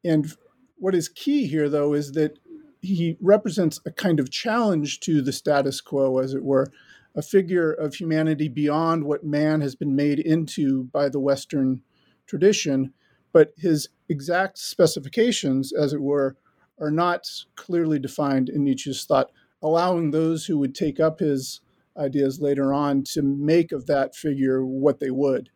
and 0.04 0.36
what 0.82 0.96
is 0.96 1.08
key 1.08 1.46
here, 1.46 1.70
though, 1.70 1.94
is 1.94 2.14
that 2.14 2.40
he 2.82 3.16
represents 3.22 3.80
a 3.86 3.92
kind 3.92 4.20
of 4.20 4.32
challenge 4.32 5.00
to 5.02 5.22
the 5.22 5.32
status 5.32 5.80
quo, 5.80 6.18
as 6.18 6.34
it 6.34 6.44
were, 6.44 6.72
a 7.16 7.22
figure 7.22 7.72
of 7.72 7.94
humanity 7.94 8.48
beyond 8.48 9.04
what 9.04 9.24
man 9.24 9.62
has 9.62 9.76
been 9.76 9.96
made 9.96 10.18
into 10.18 10.86
by 10.86 11.08
the 11.08 11.20
Western 11.20 11.84
tradition. 12.26 12.94
But 13.32 13.54
his 13.58 13.90
exact 14.10 14.58
specifications, 14.58 15.72
as 15.72 15.94
it 15.94 16.02
were, 16.02 16.36
are 16.80 16.90
not 16.90 17.28
clearly 17.56 18.00
defined 18.00 18.50
in 18.50 18.64
Nietzsche's 18.64 19.06
thought, 19.06 19.32
allowing 19.62 20.10
those 20.10 20.48
who 20.48 20.58
would 20.58 20.74
take 20.74 21.00
up 21.00 21.20
his 21.20 21.62
ideas 21.96 22.42
later 22.42 22.74
on 22.74 23.04
to 23.04 23.22
make 23.22 23.72
of 23.72 23.86
that 23.86 24.16
figure 24.16 24.66
what 24.66 25.00
they 25.00 25.12
would, 25.12 25.52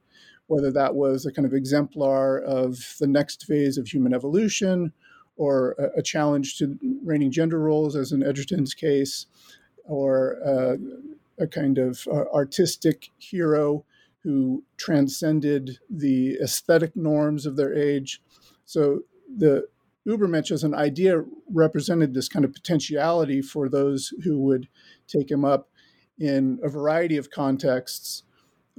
whether 0.45 0.71
that 0.71 0.93
was 0.93 1.25
a 1.25 1.31
kind 1.31 1.47
of 1.47 1.53
exemplar 1.53 2.37
of 2.37 2.95
the 2.99 3.07
next 3.07 3.45
phase 3.45 3.79
of 3.79 3.87
human 3.87 4.13
evolution 4.13 4.93
or 5.37 5.75
a, 5.97 6.01
challenge 6.01 6.57
to 6.57 6.77
reigning 7.03 7.31
gender 7.31 7.59
roles, 7.59 7.95
as 7.95 8.11
in 8.11 8.23
Egerton's 8.23 8.73
case, 8.73 9.25
or 9.83 10.37
uh, 10.45 10.77
a 11.37 11.47
kind 11.47 11.77
of 11.77 12.07
uh, 12.07 12.25
artistic 12.33 13.11
hero 13.17 13.83
who 14.23 14.63
transcended 14.77 15.79
the 15.89 16.37
aesthetic 16.41 16.95
norms 16.95 17.45
of 17.45 17.57
their 17.57 17.73
age. 17.73 18.21
So 18.65 19.01
the 19.37 19.67
Ubermensch 20.07 20.51
as 20.51 20.63
an 20.63 20.73
idea 20.73 21.23
represented 21.51 22.13
this 22.13 22.29
kind 22.29 22.45
of 22.45 22.53
potentiality 22.53 23.41
for 23.41 23.69
those 23.69 24.13
who 24.23 24.39
would 24.39 24.67
take 25.07 25.29
him 25.29 25.43
up 25.43 25.69
in 26.19 26.59
a 26.63 26.69
variety 26.69 27.17
of 27.17 27.29
contexts, 27.29 28.23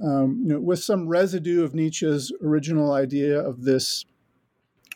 um, 0.03 0.41
you 0.43 0.53
know, 0.53 0.59
with 0.59 0.79
some 0.79 1.07
residue 1.07 1.63
of 1.63 1.73
Nietzsche's 1.73 2.31
original 2.43 2.93
idea 2.93 3.39
of 3.39 3.63
this 3.63 4.05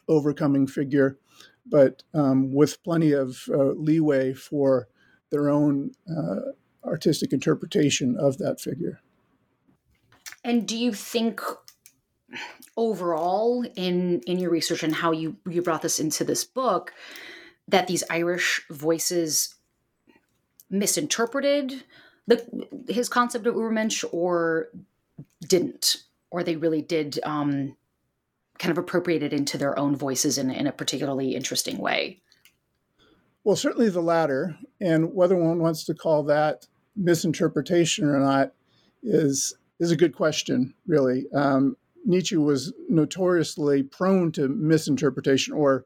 overcoming 0.08 0.68
figure, 0.68 1.18
but 1.72 2.04
um, 2.14 2.54
with 2.54 2.84
plenty 2.84 3.14
of 3.14 3.50
uh, 3.50 3.72
leeway 3.72 4.34
for 4.34 4.88
their 5.32 5.50
own 5.50 5.92
uh, 6.08 6.52
artistic 6.84 7.34
interpretation 7.34 8.16
of 8.18 8.38
that 8.38 8.60
figure. 8.60 9.02
And 10.44 10.68
do 10.68 10.78
you 10.78 10.94
think 10.94 11.42
overall 12.78 13.66
in 13.76 14.22
in 14.22 14.40
your 14.40 14.52
research 14.52 14.84
and 14.84 14.96
how 14.96 15.12
you 15.12 15.38
you 15.50 15.62
brought 15.62 15.82
this 15.82 16.00
into 16.00 16.24
this 16.24 16.44
book 16.44 16.94
that 17.68 17.88
these 17.88 18.04
Irish 18.10 18.62
voices 18.70 19.56
misinterpreted 20.70 21.84
the 22.28 22.68
his 22.88 23.10
concept 23.10 23.46
of 23.48 23.56
Ubermensch 23.56 24.06
or 24.12 24.70
didn't, 25.48 25.98
or 26.30 26.44
they 26.44 26.56
really 26.56 26.82
did 26.82 27.20
um, 27.24 27.76
kind 28.62 28.72
of 28.72 28.78
appropriate 28.78 29.24
it 29.24 29.34
into 29.34 29.58
their 29.58 29.78
own 29.78 29.96
voices 29.96 30.38
in, 30.38 30.52
in 30.52 30.68
a 30.68 30.72
particularly 30.72 31.34
interesting 31.36 31.80
way. 31.80 32.22
Well, 33.44 33.56
certainly 33.56 33.90
the 33.90 34.02
latter, 34.02 34.56
and 34.80 35.16
whether 35.16 35.36
one 35.36 35.60
wants 35.60 35.84
to 35.86 35.96
call 35.96 36.22
that 36.26 36.68
misinterpretation 36.96 38.06
or 38.06 38.20
not 38.20 38.54
is 39.02 39.54
is 39.80 39.90
a 39.90 39.98
good 39.98 40.16
question, 40.16 40.76
really. 40.86 41.26
Um, 41.34 41.76
Nietzsche 42.06 42.38
was 42.38 42.72
notoriously 42.88 43.82
prone 43.82 44.32
to 44.34 44.48
misinterpretation 44.48 45.56
or 45.56 45.86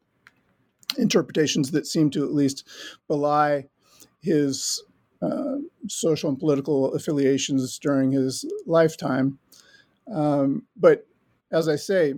interpretations 0.97 1.71
that 1.71 1.87
seem 1.87 2.09
to 2.09 2.25
at 2.25 2.33
least 2.33 2.67
belie 3.07 3.69
his 4.21 4.83
uh, 5.21 5.59
social 5.87 6.29
and 6.29 6.37
political 6.37 6.93
affiliations 6.93 7.79
during 7.79 8.11
his 8.11 8.43
lifetime. 8.65 9.39
Um, 10.13 10.63
but 10.75 11.07
as 11.51 11.69
I 11.69 11.77
say, 11.77 12.15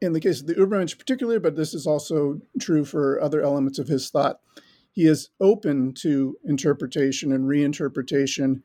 in 0.00 0.12
the 0.12 0.20
case 0.20 0.40
of 0.40 0.46
the 0.46 0.54
Ubermensch 0.54 0.98
particularly, 0.98 1.38
but 1.38 1.56
this 1.56 1.74
is 1.74 1.86
also 1.86 2.40
true 2.60 2.84
for 2.84 3.20
other 3.20 3.42
elements 3.42 3.78
of 3.78 3.88
his 3.88 4.10
thought, 4.10 4.40
he 4.92 5.06
is 5.06 5.30
open 5.40 5.94
to 5.94 6.36
interpretation 6.44 7.32
and 7.32 7.44
reinterpretation 7.44 8.62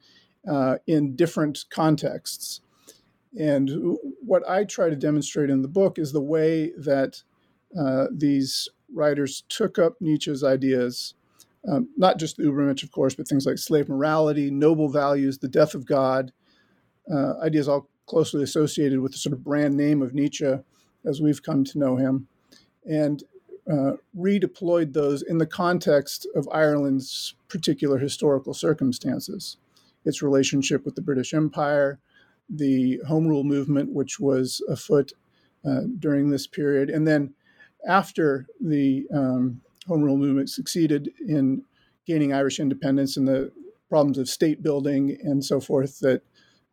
uh, 0.49 0.77
in 0.87 1.15
different 1.15 1.65
contexts. 1.69 2.61
And 3.39 3.97
what 4.21 4.47
I 4.47 4.63
try 4.63 4.89
to 4.89 4.95
demonstrate 4.95 5.49
in 5.49 5.61
the 5.61 5.67
book 5.67 5.97
is 5.97 6.11
the 6.11 6.21
way 6.21 6.71
that 6.77 7.21
uh, 7.79 8.05
these 8.11 8.69
writers 8.93 9.43
took 9.49 9.79
up 9.79 9.93
Nietzsche's 9.99 10.43
ideas, 10.43 11.15
um, 11.67 11.89
not 11.97 12.19
just 12.19 12.37
the 12.37 12.43
Übermensch, 12.43 12.83
of 12.83 12.91
course, 12.91 13.15
but 13.15 13.27
things 13.27 13.45
like 13.45 13.57
slave 13.57 13.89
morality, 13.89 14.51
noble 14.51 14.89
values, 14.89 15.39
the 15.39 15.47
death 15.47 15.73
of 15.73 15.85
God, 15.85 16.31
uh, 17.11 17.39
ideas 17.39 17.67
all 17.67 17.89
closely 18.05 18.43
associated 18.43 18.99
with 18.99 19.13
the 19.13 19.17
sort 19.17 19.33
of 19.33 19.43
brand 19.43 19.75
name 19.75 20.01
of 20.01 20.13
Nietzsche 20.13 20.53
as 21.05 21.21
we've 21.21 21.43
come 21.43 21.63
to 21.63 21.79
know 21.79 21.95
him, 21.95 22.27
and 22.85 23.23
uh, 23.71 23.93
redeployed 24.17 24.93
those 24.93 25.21
in 25.21 25.37
the 25.37 25.45
context 25.45 26.27
of 26.35 26.49
Ireland's 26.51 27.35
particular 27.47 27.97
historical 27.97 28.53
circumstances, 28.53 29.57
its 30.05 30.21
relationship 30.21 30.85
with 30.85 30.95
the 30.95 31.01
British 31.01 31.33
Empire, 31.33 31.99
the 32.49 32.99
Home 33.07 33.27
Rule 33.27 33.43
movement, 33.43 33.93
which 33.93 34.19
was 34.19 34.61
afoot 34.67 35.13
uh, 35.65 35.81
during 35.99 36.29
this 36.29 36.45
period, 36.45 36.89
and 36.89 37.07
then 37.07 37.33
after 37.87 38.47
the 38.59 39.05
um, 39.13 39.61
Home 39.87 40.01
Rule 40.01 40.17
movement 40.17 40.49
succeeded 40.49 41.11
in 41.25 41.63
gaining 42.05 42.33
Irish 42.33 42.59
independence 42.59 43.15
and 43.15 43.27
the 43.27 43.51
problems 43.89 44.17
of 44.17 44.27
state 44.27 44.61
building 44.61 45.17
and 45.23 45.43
so 45.43 45.59
forth 45.59 45.99
that 45.99 46.21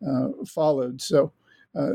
uh, 0.06 0.28
followed. 0.46 1.00
So. 1.00 1.32
Uh, 1.78 1.92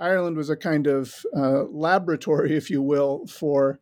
Ireland 0.00 0.36
was 0.36 0.50
a 0.50 0.56
kind 0.56 0.86
of 0.86 1.14
uh, 1.36 1.64
laboratory, 1.64 2.56
if 2.56 2.70
you 2.70 2.82
will, 2.82 3.26
for 3.26 3.78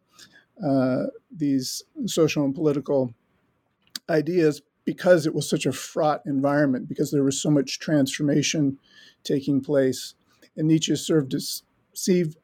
uh, 0.65 1.05
these 1.35 1.85
social 2.07 2.45
and 2.45 2.55
political 2.55 3.15
ideas 4.11 4.63
because 4.85 5.27
it 5.27 5.35
was 5.35 5.49
such 5.49 5.67
a 5.67 5.73
fraught 5.73 6.23
environment, 6.25 6.89
because 6.89 7.11
there 7.11 7.23
was 7.23 7.41
so 7.41 7.51
much 7.51 7.79
transformation 7.79 8.79
taking 9.23 9.61
place. 9.61 10.15
And 10.57 10.67
Nietzsche 10.67 10.97
served 10.97 11.33
to, 11.33 11.41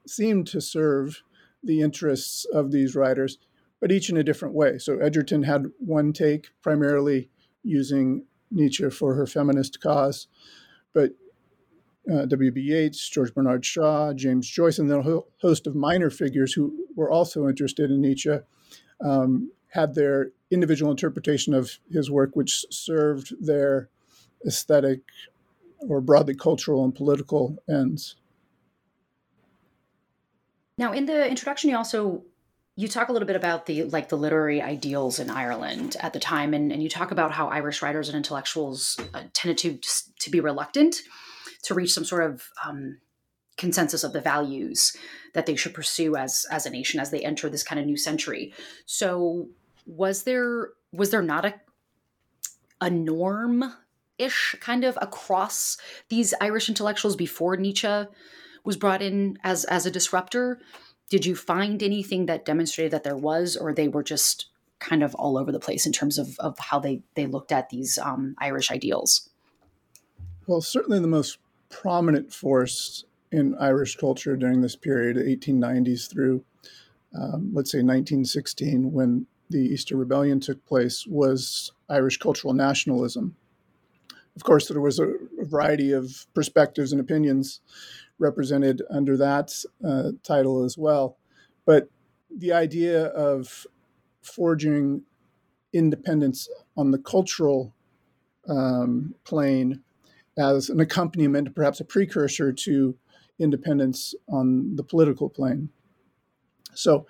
seemed 0.06 0.46
to 0.48 0.60
serve 0.60 1.22
the 1.62 1.80
interests 1.80 2.44
of 2.52 2.70
these 2.70 2.94
writers, 2.94 3.38
but 3.80 3.90
each 3.90 4.10
in 4.10 4.18
a 4.18 4.22
different 4.22 4.54
way. 4.54 4.78
So 4.78 4.98
Egerton 4.98 5.42
had 5.44 5.70
one 5.78 6.12
take, 6.12 6.50
primarily 6.60 7.30
using 7.62 8.26
Nietzsche 8.50 8.90
for 8.90 9.14
her 9.14 9.26
feminist 9.26 9.80
cause, 9.80 10.28
but 10.92 11.12
uh, 12.12 12.26
W.B. 12.26 12.60
Yeats, 12.60 13.08
George 13.08 13.32
Bernard 13.34 13.64
Shaw, 13.64 14.12
James 14.12 14.48
Joyce, 14.48 14.78
and 14.78 14.90
then 14.90 14.98
a 14.98 15.20
host 15.40 15.66
of 15.66 15.74
minor 15.74 16.10
figures 16.10 16.52
who 16.52 16.86
were 16.96 17.10
also 17.10 17.48
interested 17.48 17.90
in 17.90 18.00
Nietzsche 18.00 18.38
um, 19.00 19.50
had 19.68 19.94
their 19.94 20.30
individual 20.50 20.90
interpretation 20.90 21.54
of 21.54 21.78
his 21.90 22.10
work, 22.10 22.36
which 22.36 22.64
served 22.70 23.34
their 23.44 23.88
aesthetic 24.46 25.00
or 25.80 26.00
broadly 26.00 26.34
cultural 26.34 26.84
and 26.84 26.94
political 26.94 27.56
ends. 27.68 28.16
Now, 30.78 30.92
in 30.92 31.06
the 31.06 31.28
introduction, 31.28 31.70
you 31.70 31.76
also 31.76 32.24
you 32.76 32.88
talk 32.88 33.08
a 33.08 33.12
little 33.12 33.26
bit 33.26 33.36
about 33.36 33.66
the 33.66 33.84
like 33.84 34.08
the 34.08 34.16
literary 34.16 34.60
ideals 34.60 35.20
in 35.20 35.30
Ireland 35.30 35.96
at 36.00 36.12
the 36.12 36.18
time, 36.18 36.52
and, 36.54 36.72
and 36.72 36.82
you 36.82 36.88
talk 36.88 37.12
about 37.12 37.32
how 37.32 37.48
Irish 37.48 37.82
writers 37.82 38.08
and 38.08 38.16
intellectuals 38.16 38.98
uh, 39.14 39.22
tended 39.32 39.58
to 39.58 39.78
to 40.18 40.30
be 40.30 40.40
reluctant 40.40 40.96
to 41.64 41.74
reach 41.74 41.92
some 41.92 42.04
sort 42.04 42.30
of 42.30 42.48
um, 42.64 42.98
consensus 43.56 44.04
of 44.04 44.12
the 44.12 44.20
values 44.20 44.96
that 45.32 45.46
they 45.46 45.56
should 45.56 45.74
pursue 45.74 46.16
as 46.16 46.46
as 46.50 46.66
a 46.66 46.70
nation 46.70 47.00
as 47.00 47.10
they 47.10 47.20
enter 47.20 47.48
this 47.48 47.62
kind 47.62 47.80
of 47.80 47.86
new 47.86 47.96
century. 47.96 48.52
So 48.86 49.48
was 49.86 50.22
there 50.24 50.70
was 50.92 51.10
there 51.10 51.22
not 51.22 51.44
a 51.44 51.54
a 52.80 52.90
norm 52.90 53.64
ish 54.18 54.56
kind 54.60 54.84
of 54.84 54.98
across 55.00 55.76
these 56.08 56.34
Irish 56.40 56.68
intellectuals 56.68 57.16
before 57.16 57.56
Nietzsche 57.56 58.04
was 58.64 58.76
brought 58.76 59.02
in 59.02 59.38
as 59.42 59.64
as 59.64 59.86
a 59.86 59.90
disruptor? 59.90 60.60
Did 61.10 61.26
you 61.26 61.36
find 61.36 61.82
anything 61.82 62.26
that 62.26 62.44
demonstrated 62.44 62.92
that 62.92 63.04
there 63.04 63.16
was, 63.16 63.56
or 63.56 63.72
they 63.72 63.88
were 63.88 64.02
just 64.02 64.46
kind 64.80 65.02
of 65.02 65.14
all 65.14 65.38
over 65.38 65.52
the 65.52 65.60
place 65.60 65.86
in 65.86 65.92
terms 65.92 66.18
of, 66.18 66.36
of 66.38 66.58
how 66.58 66.78
they, 66.78 67.02
they 67.14 67.26
looked 67.26 67.52
at 67.52 67.70
these 67.70 67.98
um, 67.98 68.34
Irish 68.38 68.70
ideals? 68.70 69.28
Well, 70.46 70.60
certainly 70.60 71.00
the 71.00 71.06
most 71.06 71.38
prominent 71.82 72.32
force 72.32 73.04
in 73.32 73.56
Irish 73.56 73.96
culture 73.96 74.36
during 74.36 74.60
this 74.60 74.76
period, 74.76 75.16
1890s 75.16 76.08
through, 76.08 76.44
um, 77.18 77.50
let's 77.52 77.72
say, 77.72 77.78
1916, 77.78 78.92
when 78.92 79.26
the 79.50 79.58
Easter 79.58 79.96
Rebellion 79.96 80.38
took 80.38 80.64
place, 80.66 81.04
was 81.06 81.72
Irish 81.88 82.18
cultural 82.18 82.54
nationalism. 82.54 83.34
Of 84.36 84.44
course, 84.44 84.68
there 84.68 84.80
was 84.80 85.00
a 85.00 85.14
variety 85.40 85.92
of 85.92 86.26
perspectives 86.32 86.92
and 86.92 87.00
opinions 87.00 87.60
represented 88.18 88.82
under 88.88 89.16
that 89.16 89.52
uh, 89.84 90.12
title 90.22 90.64
as 90.64 90.78
well. 90.78 91.16
But 91.66 91.88
the 92.30 92.52
idea 92.52 93.06
of 93.06 93.66
forging 94.22 95.02
independence 95.72 96.48
on 96.76 96.92
the 96.92 96.98
cultural 96.98 97.74
um, 98.48 99.14
plane 99.24 99.83
as 100.36 100.68
an 100.68 100.80
accompaniment, 100.80 101.54
perhaps 101.54 101.80
a 101.80 101.84
precursor 101.84 102.52
to 102.52 102.96
independence 103.38 104.14
on 104.28 104.76
the 104.76 104.82
political 104.82 105.28
plane. 105.28 105.68
So, 106.74 107.06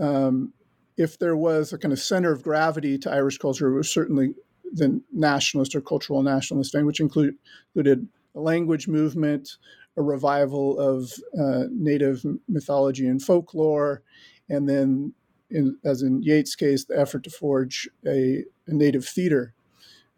um, 0.00 0.52
if 0.96 1.18
there 1.18 1.36
was 1.36 1.72
a 1.72 1.78
kind 1.78 1.92
of 1.92 1.98
center 1.98 2.32
of 2.32 2.42
gravity 2.42 2.98
to 2.98 3.10
Irish 3.10 3.38
culture, 3.38 3.68
it 3.68 3.76
was 3.76 3.90
certainly 3.90 4.34
the 4.72 5.00
nationalist 5.12 5.74
or 5.74 5.80
cultural 5.80 6.22
nationalist 6.22 6.72
vein, 6.72 6.86
which 6.86 7.00
include, 7.00 7.34
included 7.74 8.08
a 8.34 8.40
language 8.40 8.88
movement, 8.88 9.56
a 9.96 10.02
revival 10.02 10.78
of 10.78 11.12
uh, 11.38 11.64
native 11.70 12.24
mythology 12.48 13.06
and 13.06 13.22
folklore, 13.22 14.02
and 14.48 14.68
then, 14.68 15.12
in, 15.50 15.76
as 15.84 16.02
in 16.02 16.22
Yeats' 16.22 16.56
case, 16.56 16.84
the 16.84 16.98
effort 16.98 17.24
to 17.24 17.30
forge 17.30 17.88
a, 18.06 18.44
a 18.66 18.72
native 18.72 19.06
theater 19.06 19.54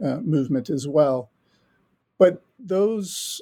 uh, 0.04 0.16
movement 0.16 0.70
as 0.70 0.86
well. 0.86 1.30
But 2.18 2.42
those 2.58 3.40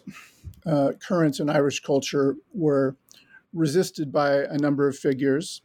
uh, 0.67 0.93
currents 0.99 1.41
in 1.41 1.51
Irish 1.51 1.81
culture 1.81 2.37
were 2.53 2.97
resisted 3.53 4.13
by 4.13 4.45
a 4.45 4.59
number 4.59 4.89
of 4.89 4.97
figures, 4.97 5.63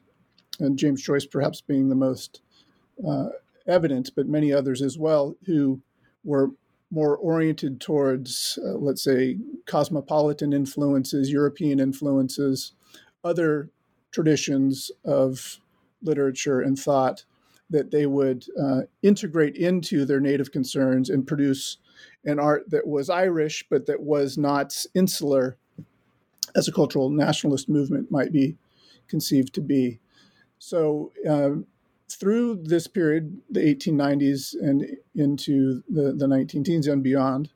and 0.59 0.77
James 0.77 1.01
Joyce 1.01 1.25
perhaps 1.25 1.61
being 1.61 1.89
the 1.89 1.95
most 1.95 2.41
uh, 3.07 3.29
evident, 3.67 4.11
but 4.15 4.27
many 4.27 4.53
others 4.53 4.81
as 4.81 4.97
well, 4.97 5.35
who 5.45 5.81
were 6.23 6.51
more 6.91 7.17
oriented 7.17 7.79
towards, 7.79 8.57
uh, 8.63 8.73
let's 8.73 9.03
say, 9.03 9.37
cosmopolitan 9.65 10.53
influences, 10.53 11.31
European 11.31 11.79
influences, 11.79 12.73
other 13.23 13.69
traditions 14.11 14.91
of 15.05 15.59
literature 16.01 16.61
and 16.61 16.79
thought 16.79 17.25
that 17.69 17.91
they 17.91 18.07
would 18.07 18.45
uh, 18.59 18.81
integrate 19.03 19.55
into 19.55 20.03
their 20.03 20.19
native 20.19 20.51
concerns 20.51 21.09
and 21.09 21.27
produce 21.27 21.77
an 22.25 22.39
art 22.39 22.69
that 22.69 22.87
was 22.87 23.09
Irish, 23.09 23.65
but 23.69 23.85
that 23.85 24.01
was 24.01 24.37
not 24.37 24.85
insular, 24.93 25.57
as 26.55 26.67
a 26.67 26.71
cultural 26.71 27.09
nationalist 27.09 27.69
movement 27.69 28.11
might 28.11 28.31
be 28.31 28.57
conceived 29.07 29.53
to 29.53 29.61
be. 29.61 29.99
So, 30.57 31.11
um, 31.27 31.65
through 32.11 32.63
this 32.63 32.87
period, 32.87 33.39
the 33.49 33.59
1890s 33.59 34.55
and 34.59 34.97
into 35.15 35.83
the, 35.87 36.13
the 36.13 36.27
19 36.27 36.63
teens 36.63 36.87
and 36.87 37.03
beyond, 37.03 37.51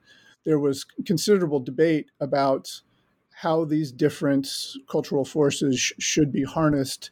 there 0.46 0.60
was 0.60 0.86
considerable 1.06 1.60
debate 1.60 2.12
about 2.20 2.82
how 3.32 3.66
these 3.66 3.92
different 3.92 4.48
cultural 4.90 5.26
forces 5.26 5.80
sh- 5.80 5.94
should 5.98 6.32
be 6.32 6.44
harnessed 6.44 7.10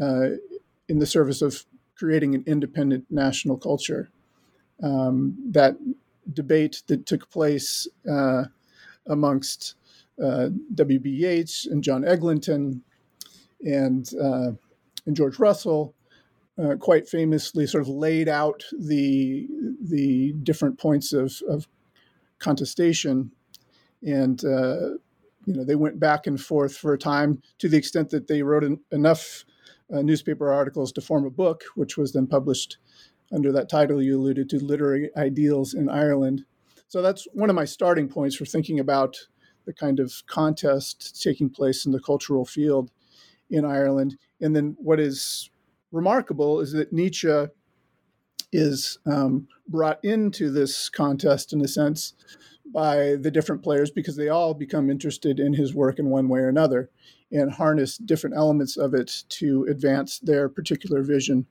uh, 0.00 0.30
in 0.88 0.98
the 0.98 1.06
service 1.06 1.40
of 1.40 1.64
creating 1.96 2.34
an 2.34 2.42
independent 2.46 3.04
national 3.10 3.56
culture. 3.56 4.10
Um, 4.82 5.36
that 5.52 5.76
debate 6.32 6.82
that 6.86 7.06
took 7.06 7.30
place 7.30 7.86
uh, 8.10 8.44
amongst 9.06 9.74
uh, 10.22 10.50
W.B. 10.74 11.10
Yeats 11.10 11.66
and 11.66 11.82
John 11.82 12.04
Eglinton 12.04 12.82
and, 13.64 14.10
uh, 14.20 14.52
and 15.06 15.16
George 15.16 15.38
Russell 15.38 15.94
uh, 16.62 16.76
quite 16.76 17.08
famously 17.08 17.66
sort 17.66 17.82
of 17.82 17.88
laid 17.88 18.28
out 18.28 18.64
the, 18.78 19.48
the 19.80 20.32
different 20.42 20.78
points 20.78 21.12
of, 21.12 21.40
of 21.48 21.66
contestation. 22.38 23.32
And, 24.02 24.44
uh, 24.44 24.90
you 25.46 25.54
know, 25.54 25.64
they 25.64 25.76
went 25.76 25.98
back 25.98 26.26
and 26.26 26.40
forth 26.40 26.76
for 26.76 26.92
a 26.92 26.98
time 26.98 27.40
to 27.58 27.68
the 27.68 27.78
extent 27.78 28.10
that 28.10 28.28
they 28.28 28.42
wrote 28.42 28.64
en- 28.64 28.80
enough 28.90 29.44
uh, 29.92 30.02
newspaper 30.02 30.52
articles 30.52 30.92
to 30.92 31.00
form 31.00 31.24
a 31.24 31.30
book, 31.30 31.64
which 31.74 31.96
was 31.96 32.12
then 32.12 32.26
published 32.26 32.78
under 33.32 33.52
that 33.52 33.68
title 33.68 34.02
you 34.02 34.18
alluded 34.18 34.48
to, 34.50 34.58
Literary 34.58 35.10
Ideals 35.16 35.74
in 35.74 35.88
Ireland. 35.88 36.44
So 36.88 37.00
that's 37.02 37.26
one 37.32 37.50
of 37.50 37.56
my 37.56 37.64
starting 37.64 38.08
points 38.08 38.36
for 38.36 38.44
thinking 38.44 38.78
about 38.78 39.16
the 39.64 39.72
kind 39.72 40.00
of 40.00 40.12
contest 40.26 41.22
taking 41.22 41.48
place 41.48 41.86
in 41.86 41.92
the 41.92 42.00
cultural 42.00 42.44
field 42.44 42.90
in 43.50 43.64
Ireland. 43.64 44.18
And 44.40 44.54
then 44.54 44.76
what 44.78 45.00
is 45.00 45.50
remarkable 45.90 46.60
is 46.60 46.72
that 46.72 46.92
Nietzsche 46.92 47.46
is 48.52 48.98
um, 49.06 49.48
brought 49.68 50.04
into 50.04 50.50
this 50.50 50.88
contest 50.88 51.52
in 51.52 51.60
a 51.62 51.68
sense 51.68 52.14
by 52.72 53.16
the 53.16 53.30
different 53.30 53.62
players 53.62 53.90
because 53.90 54.16
they 54.16 54.28
all 54.28 54.54
become 54.54 54.90
interested 54.90 55.40
in 55.40 55.54
his 55.54 55.74
work 55.74 55.98
in 55.98 56.10
one 56.10 56.28
way 56.28 56.40
or 56.40 56.48
another 56.48 56.90
and 57.30 57.52
harness 57.52 57.96
different 57.96 58.36
elements 58.36 58.76
of 58.76 58.94
it 58.94 59.24
to 59.28 59.66
advance 59.70 60.18
their 60.18 60.48
particular 60.48 61.02
vision 61.02 61.46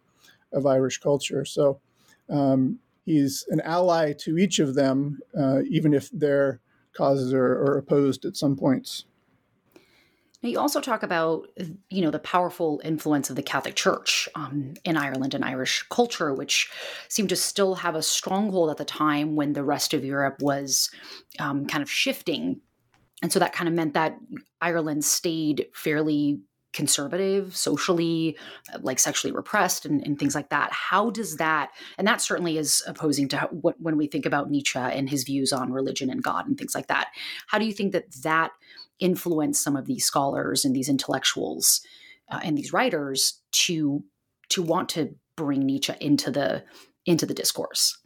of 0.53 0.65
Irish 0.65 0.99
culture. 0.99 1.45
So 1.45 1.79
um, 2.29 2.79
he's 3.05 3.45
an 3.49 3.61
ally 3.61 4.13
to 4.19 4.37
each 4.37 4.59
of 4.59 4.75
them, 4.75 5.19
uh, 5.37 5.61
even 5.69 5.93
if 5.93 6.09
their 6.11 6.59
causes 6.93 7.33
are, 7.33 7.53
are 7.63 7.77
opposed 7.77 8.25
at 8.25 8.37
some 8.37 8.55
points. 8.55 9.05
Now, 10.43 10.49
you 10.49 10.59
also 10.59 10.81
talk 10.81 11.03
about, 11.03 11.49
you 11.89 12.01
know, 12.01 12.09
the 12.09 12.17
powerful 12.17 12.81
influence 12.83 13.29
of 13.29 13.35
the 13.35 13.43
Catholic 13.43 13.75
Church 13.75 14.27
um, 14.33 14.73
in 14.83 14.97
Ireland 14.97 15.35
and 15.35 15.45
Irish 15.45 15.85
culture, 15.91 16.33
which 16.33 16.71
seemed 17.09 17.29
to 17.29 17.35
still 17.35 17.75
have 17.75 17.93
a 17.93 18.01
stronghold 18.01 18.71
at 18.71 18.77
the 18.77 18.85
time 18.85 19.35
when 19.35 19.53
the 19.53 19.63
rest 19.63 19.93
of 19.93 20.03
Europe 20.03 20.37
was 20.41 20.89
um, 21.37 21.67
kind 21.67 21.83
of 21.83 21.91
shifting. 21.91 22.59
And 23.21 23.31
so 23.31 23.37
that 23.37 23.53
kind 23.53 23.67
of 23.67 23.75
meant 23.75 23.93
that 23.93 24.17
Ireland 24.59 25.05
stayed 25.05 25.67
fairly 25.75 26.39
conservative, 26.73 27.55
socially, 27.55 28.38
uh, 28.73 28.79
like 28.81 28.99
sexually 28.99 29.34
repressed, 29.34 29.86
and, 29.86 30.05
and, 30.05 30.17
things 30.17 30.36
like 30.36 30.49
that. 30.49 30.71
How 30.71 31.10
does 31.10 31.38
that, 31.38 31.71
and 31.97 32.07
that 32.07 32.21
certainly 32.21 32.57
is 32.57 32.81
opposing 32.88 33.27
to 33.29 33.49
what 33.51 33.79
when 33.79 33.97
we 33.97 34.07
think 34.07 34.25
about 34.25 34.49
Nietzsche 34.49 34.79
and 34.79 35.10
his 35.10 35.23
views 35.23 35.51
on 35.51 35.71
religion 35.71 36.10
and 36.10 36.23
God 36.23 36.47
and 36.47 36.57
things 36.57 36.75
like 36.75 36.88
that. 36.88 37.10
How 37.47 37.60
do 37.60 37.65
you 37.65 37.73
think 37.73 37.91
that 37.91 38.12
that 38.23 38.51
influenced 38.99 39.63
some 39.63 39.75
of 39.75 39.86
these 39.86 40.05
scholars 40.05 40.63
and 40.63 40.75
these 40.75 40.89
intellectuals 40.89 41.81
uh, 42.29 42.39
and 42.43 42.57
these 42.57 42.71
writers 42.71 43.41
to 43.51 44.03
to 44.49 44.62
want 44.62 44.89
to 44.89 45.15
bring 45.36 45.65
Nietzsche 45.65 45.93
into 45.99 46.31
the 46.31 46.63
into 47.05 47.25
the 47.25 47.34
discourse? 47.34 47.97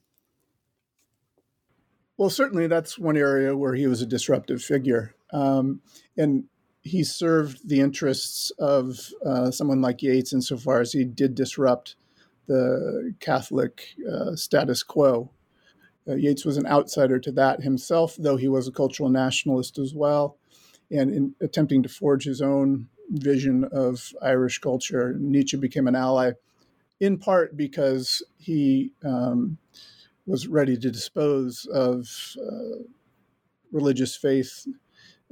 Well, 2.18 2.30
certainly 2.30 2.68
that's 2.68 2.98
one 2.98 3.18
area 3.18 3.58
where 3.58 3.76
he 3.76 3.88
was 3.88 4.02
a 4.02 4.06
disruptive 4.06 4.64
figure. 4.64 5.16
Um, 5.34 5.82
and 6.16 6.46
he 6.86 7.04
served 7.04 7.68
the 7.68 7.82
interests 7.82 8.52
of 8.60 9.12
uh, 9.26 9.50
someone 9.50 9.82
like 9.82 10.04
Yeats 10.04 10.32
insofar 10.32 10.82
as 10.82 10.94
he 10.94 11.04
did 11.04 11.34
disrupt 11.34 11.96
the 12.46 13.16
Catholic 13.20 13.96
uh, 14.10 14.36
status 14.36 14.84
quo. 14.84 15.32
Uh, 16.08 16.14
Yeats 16.14 16.46
was 16.46 16.58
an 16.58 16.68
outsider 16.68 17.18
to 17.20 17.32
that 17.32 17.64
himself, 17.64 18.16
though 18.20 18.38
he 18.38 18.48
was 18.48 18.68
a 18.68 18.72
cultural 18.72 19.10
nationalist 19.10 19.80
as 19.80 19.96
well. 19.96 20.38
And 20.92 21.12
in 21.12 21.36
attempting 21.42 21.82
to 21.82 21.90
forge 21.90 22.24
his 22.24 22.40
own 22.40 22.88
vision 23.10 23.64
of 23.72 24.14
Irish 24.22 24.60
culture, 24.60 25.16
Nietzsche 25.20 25.58
became 25.58 25.88
an 25.88 25.96
ally, 25.96 26.34
in 27.00 27.18
part 27.18 27.58
because 27.58 28.22
he 28.38 28.92
um, 29.04 29.58
was 30.28 30.48
ready 30.48 30.78
to 30.78 30.92
dispose 30.92 31.66
of 31.66 32.08
uh, 32.40 32.84
religious 33.72 34.16
faith 34.16 34.68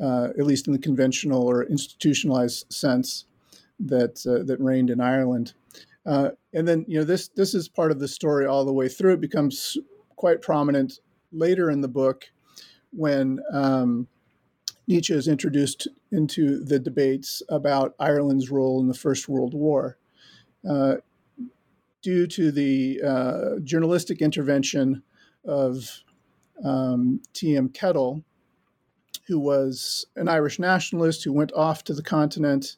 uh, 0.02 0.30
at 0.38 0.46
least 0.46 0.68
in 0.68 0.74
the 0.74 0.80
conventional 0.80 1.44
or 1.44 1.64
institutionalized 1.64 2.72
sense 2.72 3.26
that 3.80 4.26
uh, 4.26 4.44
that 4.46 4.60
reigned 4.60 4.90
in 4.90 5.02
Ireland. 5.02 5.54
Uh, 6.06 6.30
and 6.54 6.68
then 6.68 6.86
you 6.88 7.00
know 7.00 7.06
this 7.06 7.30
this 7.30 7.54
is 7.54 7.68
part 7.68 7.92
of 7.92 8.00
the 8.00 8.08
story 8.08 8.46
all 8.46 8.66
the 8.66 8.74
way 8.74 8.90
through. 8.90 9.14
It 9.14 9.22
becomes 9.22 9.78
quite 10.16 10.42
prominent 10.42 11.00
later 11.32 11.70
in 11.70 11.82
the 11.82 11.88
book 11.88 12.26
when 12.92 13.40
um, 13.52 14.08
Nietzsche 14.88 15.14
is 15.14 15.28
introduced 15.28 15.88
into 16.12 16.64
the 16.64 16.80
debates 16.80 17.42
about 17.50 17.96
Ireland's 18.00 18.52
role 18.52 18.80
in 18.80 18.88
the 18.88 18.94
First 18.94 19.28
World 19.28 19.54
War. 19.54 19.98
Uh, 20.68 20.96
due 22.02 22.28
to 22.28 22.52
the 22.52 23.02
uh, 23.02 23.60
journalistic 23.64 24.22
intervention 24.22 25.02
of 25.46 26.04
um, 26.64 27.22
T.M. 27.34 27.70
Kettle, 27.70 28.24
who 29.28 29.40
was 29.40 30.06
an 30.16 30.28
Irish 30.28 30.60
nationalist 30.60 31.24
who 31.24 31.34
went 31.34 31.54
off 31.54 31.84
to 31.86 31.94
the 31.94 32.04
continent 32.04 32.78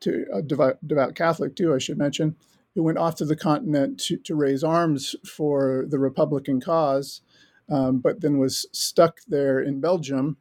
to 0.00 0.26
a 0.32 0.42
devout, 0.42 0.78
devout 0.86 1.14
Catholic 1.14 1.56
too, 1.56 1.74
I 1.74 1.78
should 1.78 1.98
mention, 1.98 2.36
who 2.74 2.82
went 2.82 2.98
off 2.98 3.16
to 3.16 3.24
the 3.24 3.36
continent 3.36 3.98
to, 4.00 4.16
to 4.18 4.34
raise 4.34 4.62
arms 4.62 5.16
for 5.24 5.84
the 5.88 5.98
Republican 5.98 6.60
cause, 6.60 7.20
um, 7.68 7.98
but 7.98 8.20
then 8.20 8.38
was 8.38 8.66
stuck 8.72 9.20
there 9.28 9.60
in 9.60 9.80
Belgium 9.80 10.36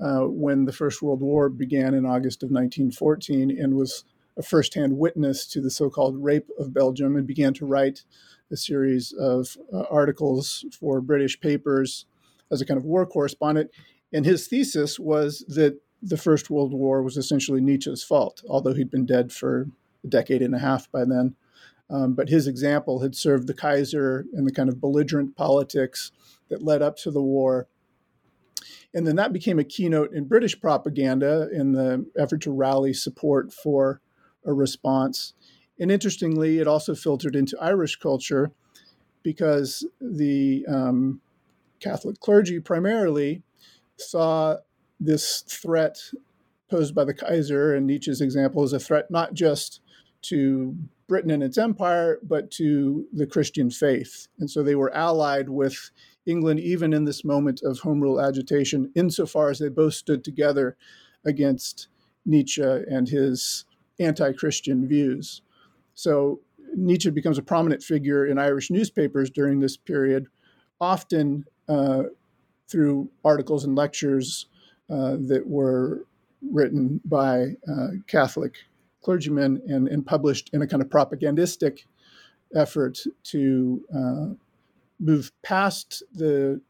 uh, 0.00 0.20
when 0.20 0.64
the 0.64 0.72
First 0.72 1.02
World 1.02 1.20
War 1.20 1.48
began 1.48 1.94
in 1.94 2.06
August 2.06 2.42
of 2.42 2.50
1914 2.50 3.50
and 3.50 3.74
was 3.74 4.04
a 4.38 4.42
firsthand 4.42 4.96
witness 4.96 5.46
to 5.46 5.60
the 5.60 5.70
so 5.70 5.90
called 5.90 6.22
rape 6.22 6.48
of 6.58 6.72
Belgium 6.72 7.16
and 7.16 7.26
began 7.26 7.52
to 7.54 7.66
write 7.66 8.04
a 8.50 8.56
series 8.56 9.12
of 9.12 9.56
uh, 9.72 9.82
articles 9.90 10.64
for 10.78 11.00
British 11.00 11.38
papers 11.40 12.06
as 12.50 12.60
a 12.60 12.66
kind 12.66 12.78
of 12.78 12.84
war 12.84 13.06
correspondent. 13.06 13.70
And 14.12 14.24
his 14.24 14.46
thesis 14.46 14.98
was 14.98 15.44
that 15.48 15.80
the 16.02 16.16
First 16.16 16.50
World 16.50 16.72
War 16.72 17.02
was 17.02 17.16
essentially 17.16 17.60
Nietzsche's 17.60 18.02
fault, 18.02 18.42
although 18.48 18.72
he'd 18.72 18.90
been 18.90 19.06
dead 19.06 19.32
for 19.32 19.68
a 20.02 20.06
decade 20.08 20.42
and 20.42 20.54
a 20.54 20.58
half 20.58 20.90
by 20.90 21.04
then. 21.04 21.36
Um, 21.90 22.14
but 22.14 22.28
his 22.28 22.46
example 22.46 23.00
had 23.00 23.14
served 23.14 23.46
the 23.46 23.54
Kaiser 23.54 24.24
in 24.32 24.44
the 24.44 24.52
kind 24.52 24.68
of 24.68 24.80
belligerent 24.80 25.36
politics 25.36 26.12
that 26.48 26.62
led 26.62 26.82
up 26.82 26.96
to 26.98 27.10
the 27.10 27.22
war. 27.22 27.66
And 28.94 29.06
then 29.06 29.16
that 29.16 29.32
became 29.32 29.58
a 29.58 29.64
keynote 29.64 30.12
in 30.12 30.24
British 30.24 30.60
propaganda 30.60 31.48
in 31.52 31.72
the 31.72 32.06
effort 32.16 32.40
to 32.42 32.52
rally 32.52 32.92
support 32.92 33.52
for 33.52 34.00
a 34.44 34.52
response. 34.52 35.34
And 35.78 35.90
interestingly, 35.90 36.58
it 36.58 36.68
also 36.68 36.94
filtered 36.94 37.36
into 37.36 37.58
Irish 37.60 37.96
culture 37.96 38.52
because 39.22 39.86
the 40.00 40.64
um, 40.68 41.20
Catholic 41.80 42.20
clergy 42.20 42.60
primarily 42.60 43.42
saw 44.00 44.56
this 44.98 45.42
threat 45.42 45.98
posed 46.70 46.94
by 46.94 47.04
the 47.04 47.14
Kaiser 47.14 47.74
and 47.74 47.86
Nietzsche's 47.86 48.20
example 48.20 48.62
as 48.62 48.72
a 48.72 48.78
threat 48.78 49.10
not 49.10 49.34
just 49.34 49.80
to 50.22 50.76
Britain 51.08 51.30
and 51.30 51.42
its 51.42 51.58
empire, 51.58 52.18
but 52.22 52.50
to 52.52 53.06
the 53.12 53.26
Christian 53.26 53.70
faith. 53.70 54.28
And 54.38 54.48
so 54.48 54.62
they 54.62 54.76
were 54.76 54.94
allied 54.94 55.48
with 55.48 55.90
England 56.26 56.60
even 56.60 56.92
in 56.92 57.04
this 57.04 57.24
moment 57.24 57.62
of 57.64 57.80
home 57.80 58.00
rule 58.00 58.20
agitation, 58.20 58.92
insofar 58.94 59.50
as 59.50 59.58
they 59.58 59.68
both 59.68 59.94
stood 59.94 60.22
together 60.22 60.76
against 61.24 61.88
Nietzsche 62.24 62.62
and 62.62 63.08
his 63.08 63.64
anti 63.98 64.32
Christian 64.32 64.86
views. 64.86 65.42
So 65.94 66.40
Nietzsche 66.76 67.10
becomes 67.10 67.38
a 67.38 67.42
prominent 67.42 67.82
figure 67.82 68.26
in 68.26 68.38
Irish 68.38 68.70
newspapers 68.70 69.30
during 69.30 69.58
this 69.60 69.76
period, 69.76 70.26
often 70.80 71.44
uh, 71.68 72.04
through 72.70 73.10
articles 73.24 73.64
and 73.64 73.76
lectures 73.76 74.46
uh, 74.88 75.16
that 75.20 75.46
were 75.46 76.04
written 76.42 77.00
by 77.04 77.56
uh, 77.70 77.88
Catholic 78.06 78.54
clergymen 79.02 79.62
and, 79.66 79.88
and, 79.88 80.06
published 80.06 80.50
in 80.52 80.62
a 80.62 80.66
kind 80.66 80.82
of 80.82 80.90
propagandistic 80.90 81.86
effort 82.54 82.98
to 83.22 83.82
uh, 83.94 84.34
move 84.98 85.32
past 85.42 86.02
the 86.12 86.60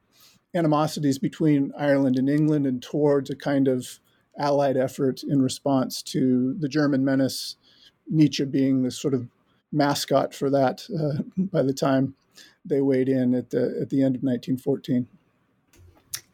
animosities 0.55 1.19
between 1.19 1.73
Ireland 1.79 2.17
and 2.17 2.29
England 2.29 2.67
and 2.67 2.83
towards 2.83 3.31
a 3.31 3.37
kind 3.37 3.69
of 3.69 4.01
allied 4.39 4.77
effort 4.77 5.23
in 5.23 5.43
response 5.43 6.03
to 6.03 6.55
the 6.59 6.69
German 6.69 7.05
menace, 7.05 7.57
Nietzsche 8.09 8.45
being 8.45 8.83
the 8.83 8.91
sort 8.91 9.15
of 9.15 9.29
mascot 9.73 10.35
for 10.35 10.51
that 10.51 10.85
uh, 10.99 11.23
by 11.37 11.63
the 11.63 11.75
time 11.75 12.15
they 12.65 12.81
weighed 12.81 13.09
in 13.09 13.35
at 13.35 13.51
the, 13.51 13.79
at 13.81 13.91
the 13.91 14.03
end 14.03 14.17
of 14.17 14.23
1914 14.23 15.07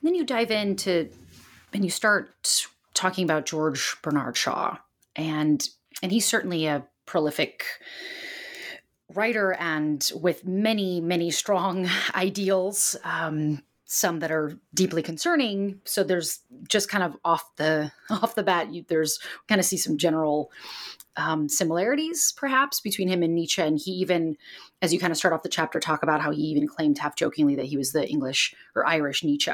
then 0.07 0.15
you 0.15 0.25
dive 0.25 0.51
into 0.51 1.11
and 1.73 1.85
you 1.85 1.91
start 1.91 2.67
talking 2.95 3.25
about 3.25 3.47
George 3.47 3.97
Bernard 4.03 4.37
Shaw, 4.37 4.79
and 5.15 5.69
and 6.03 6.13
he's 6.13 6.27
certainly 6.27 6.67
a 6.67 6.87
prolific 7.05 7.65
writer 9.15 9.53
and 9.53 10.11
with 10.21 10.45
many 10.45 11.01
many 11.01 11.31
strong 11.31 11.89
ideals. 12.15 12.97
Um, 13.05 13.63
some 13.89 14.19
that 14.19 14.33
are 14.33 14.59
deeply 14.75 15.01
concerning. 15.01 15.81
So 15.85 16.03
there's 16.03 16.41
just 16.69 16.89
kind 16.89 17.05
of 17.05 17.17
off 17.25 17.55
the 17.57 17.93
off 18.11 18.35
the 18.35 18.43
bat, 18.43 18.73
you, 18.73 18.85
there's 18.89 19.19
kind 19.49 19.61
of 19.61 19.65
see 19.65 19.77
some 19.77 19.97
general 19.97 20.51
um, 21.17 21.49
similarities 21.49 22.33
perhaps 22.37 22.81
between 22.81 23.09
him 23.09 23.23
and 23.23 23.35
Nietzsche. 23.35 23.63
And 23.63 23.79
he 23.79 23.93
even, 23.93 24.37
as 24.83 24.93
you 24.93 24.99
kind 24.99 25.11
of 25.11 25.17
start 25.17 25.35
off 25.35 25.43
the 25.43 25.49
chapter, 25.49 25.81
talk 25.81 26.03
about 26.03 26.21
how 26.21 26.31
he 26.31 26.43
even 26.43 26.69
claimed 26.69 26.99
half 26.99 27.17
jokingly 27.17 27.57
that 27.57 27.67
he 27.67 27.77
was 27.77 27.93
the 27.93 28.09
English 28.09 28.55
or 28.75 28.87
Irish 28.87 29.25
Nietzsche. 29.25 29.53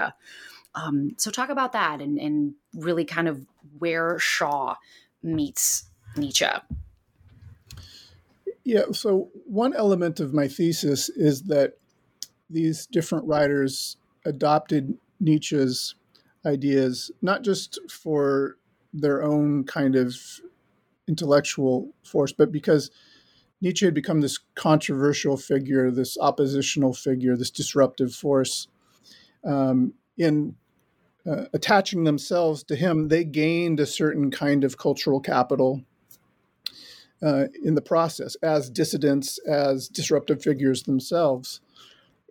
Um, 0.75 1.15
so 1.19 1.31
talk 1.31 1.51
about 1.51 1.73
that 1.73 2.01
and, 2.01 2.19
and 2.19 2.55
really 2.75 3.05
kind 3.05 3.29
of 3.29 3.47
where 3.79 4.19
Shaw 4.19 4.77
meets 5.23 5.85
Nietzsche. 6.17 6.47
Yeah, 8.65 8.85
so 8.93 9.29
one 9.45 9.75
element 9.75 10.21
of 10.21 10.33
my 10.33 10.49
thesis 10.49 11.09
is 11.09 11.43
that 11.45 11.75
these 12.49 12.87
different 12.87 13.27
writers 13.27 13.97
adopted 14.25 14.97
Nietzsche's 15.21 15.95
ideas, 16.47 17.11
not 17.21 17.43
just 17.43 17.79
for 17.91 18.57
their 18.93 19.23
own 19.23 19.65
kind 19.65 19.97
of 19.97 20.17
intellectual 21.09 21.93
force, 22.05 22.33
but 22.33 22.53
because 22.53 22.91
Nietzsche 23.61 23.85
had 23.85 23.95
become 23.95 24.21
this 24.21 24.39
controversial 24.55 25.37
figure, 25.37 25.91
this 25.91 26.19
oppositional 26.19 26.93
figure, 26.93 27.37
this 27.37 27.51
disruptive 27.51 28.13
force. 28.13 28.67
Um, 29.45 29.95
in 30.19 30.57
uh, 31.25 31.45
attaching 31.53 32.05
themselves 32.05 32.65
to 32.65 32.77
him, 32.77 33.09
they 33.09 33.25
gained 33.25 33.79
a 33.79 33.87
certain 33.87 34.31
kind 34.31 34.65
of 34.65 34.79
cultural 34.79 35.21
capital 35.21 35.83
uh, 37.23 37.45
in 37.63 37.77
the 37.77 37.83
process 37.83 38.35
as 38.43 38.69
dissidents, 38.69 39.39
as 39.47 39.89
disruptive 39.89 40.43
figures 40.43 40.83
themselves. 40.83 41.61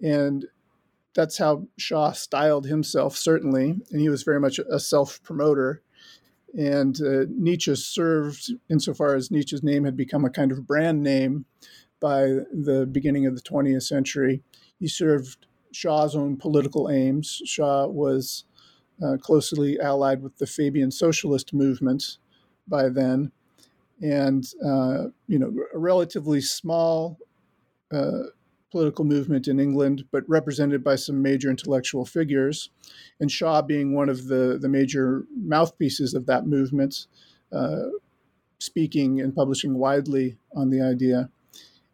And 0.02 0.46
that's 1.14 1.38
how 1.38 1.68
Shaw 1.78 2.12
styled 2.12 2.66
himself, 2.66 3.16
certainly. 3.16 3.80
And 3.92 4.02
he 4.02 4.10
was 4.10 4.24
very 4.24 4.40
much 4.40 4.60
a 4.60 4.80
self 4.80 5.24
promoter. 5.24 5.82
And 6.58 7.00
uh, 7.02 7.26
Nietzsche 7.30 7.76
served, 7.76 8.52
insofar 8.70 9.16
as 9.16 9.32
Nietzsche's 9.32 9.64
name 9.64 9.86
had 9.86 9.96
become 9.96 10.26
a 10.26 10.30
kind 10.30 10.52
of 10.52 10.68
brand 10.68 11.02
name 11.02 11.46
by 12.00 12.24
the 12.52 12.88
beginning 12.92 13.26
of 13.26 13.36
the 13.36 13.42
20th 13.42 13.84
century, 13.84 14.42
he 14.80 14.88
served 14.88 15.46
Shaw's 15.72 16.16
own 16.16 16.36
political 16.36 16.90
aims. 16.90 17.42
Shaw 17.46 17.88
was 17.88 18.46
uh, 19.02 19.18
closely 19.18 19.80
allied 19.80 20.22
with 20.22 20.38
the 20.38 20.48
Fabian 20.48 20.92
socialist 20.92 21.54
movement 21.54 22.18
by 22.68 22.90
then, 22.90 23.32
and 24.02 24.46
uh, 24.66 25.06
you 25.28 25.40
know 25.40 25.54
a 25.74 25.78
relatively 25.78 26.42
small 26.42 27.18
uh, 27.92 28.24
political 28.72 29.06
movement 29.06 29.48
in 29.48 29.60
England, 29.60 30.06
but 30.12 30.24
represented 30.28 30.84
by 30.84 30.96
some 30.96 31.22
major 31.22 31.50
intellectual 31.50 32.06
figures, 32.06 32.70
and 33.20 33.32
Shaw 33.32 33.62
being 33.62 33.94
one 33.94 34.10
of 34.10 34.28
the 34.28 34.58
the 34.60 34.70
major 34.70 35.26
mouthpieces 35.36 36.14
of 36.14 36.26
that 36.28 36.48
movement, 36.48 37.08
uh, 37.52 37.90
speaking 38.60 39.20
and 39.20 39.36
publishing 39.36 39.76
widely 39.76 40.38
on 40.56 40.70
the 40.70 40.82
idea, 40.82 41.30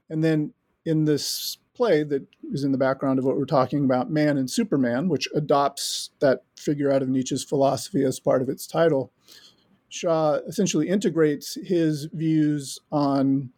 and 0.10 0.24
then 0.24 0.54
in 0.86 1.06
this 1.06 1.58
play 1.78 2.04
that 2.04 2.26
is 2.52 2.64
in 2.64 2.72
the 2.72 2.78
background 2.78 3.20
of 3.20 3.26
what 3.26 3.38
we're 3.38 3.46
talking 3.46 3.86
about, 3.86 4.10
Man 4.10 4.38
and 4.38 4.50
Superman, 4.50 5.10
which 5.10 5.28
adopts 5.36 6.10
that 6.20 6.44
figure 6.58 6.92
out 6.92 7.04
of 7.04 7.10
Nietzsche's 7.10 7.44
philosophy 7.44 8.04
as 8.04 8.20
part 8.20 8.42
of 8.42 8.50
its 8.50 8.66
title. 8.66 9.12
Shaw 9.90 10.40
essentially 10.48 10.90
integrates 10.90 11.56
his 11.64 12.06
views 12.12 12.80
on 12.92 13.52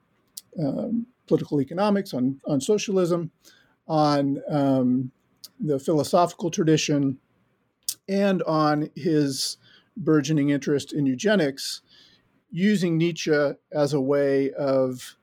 um, 0.60 1.08
political 1.30 1.62
economics, 1.62 2.14
on, 2.14 2.42
on 2.46 2.60
socialism, 2.60 3.32
on 3.88 4.42
um, 4.50 5.12
the 5.60 5.80
philosophical 5.80 6.52
tradition, 6.52 7.18
and 8.10 8.42
on 8.44 8.90
his 8.96 9.58
burgeoning 9.96 10.50
interest 10.50 10.92
in 10.92 11.06
eugenics, 11.06 11.82
using 12.52 12.98
Nietzsche 12.98 13.52
as 13.72 13.94
a 13.94 14.02
way 14.02 14.52
of 14.54 15.16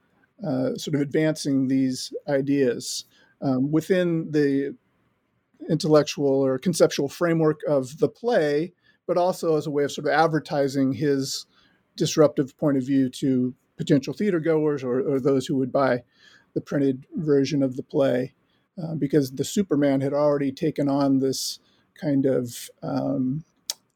uh, 0.46 0.76
sort 0.76 0.94
of 0.94 1.00
advancing 1.00 1.66
these 1.66 2.12
ideas 2.28 3.04
um, 3.42 3.72
within 3.72 4.30
the 4.30 4.76
intellectual 5.68 6.44
or 6.46 6.58
conceptual 6.58 7.08
framework 7.08 7.60
of 7.66 7.98
the 7.98 8.08
play, 8.08 8.72
but 9.08 9.16
also 9.16 9.56
as 9.56 9.66
a 9.66 9.70
way 9.70 9.82
of 9.82 9.90
sort 9.90 10.06
of 10.06 10.12
advertising 10.12 10.92
his 10.92 11.46
disruptive 11.96 12.56
point 12.58 12.76
of 12.76 12.84
view 12.84 13.08
to 13.08 13.54
potential 13.76 14.14
theater 14.14 14.40
goers 14.40 14.82
or, 14.82 15.00
or 15.00 15.20
those 15.20 15.46
who 15.46 15.56
would 15.56 15.72
buy 15.72 16.02
the 16.54 16.60
printed 16.60 17.06
version 17.14 17.62
of 17.62 17.76
the 17.76 17.82
play, 17.82 18.32
uh, 18.82 18.94
because 18.94 19.30
the 19.32 19.44
Superman 19.44 20.00
had 20.00 20.12
already 20.12 20.52
taken 20.52 20.88
on 20.88 21.18
this 21.18 21.58
kind 22.00 22.26
of 22.26 22.70
um, 22.82 23.44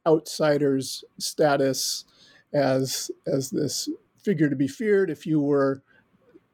outsider's 0.07 1.05
status 1.19 2.05
as 2.53 3.11
as 3.27 3.51
this 3.51 3.88
figure 4.23 4.51
to 4.51 4.57
be 4.57 4.69
feared 4.69 5.11
if 5.11 5.25
you 5.25 5.40
were 5.40 5.83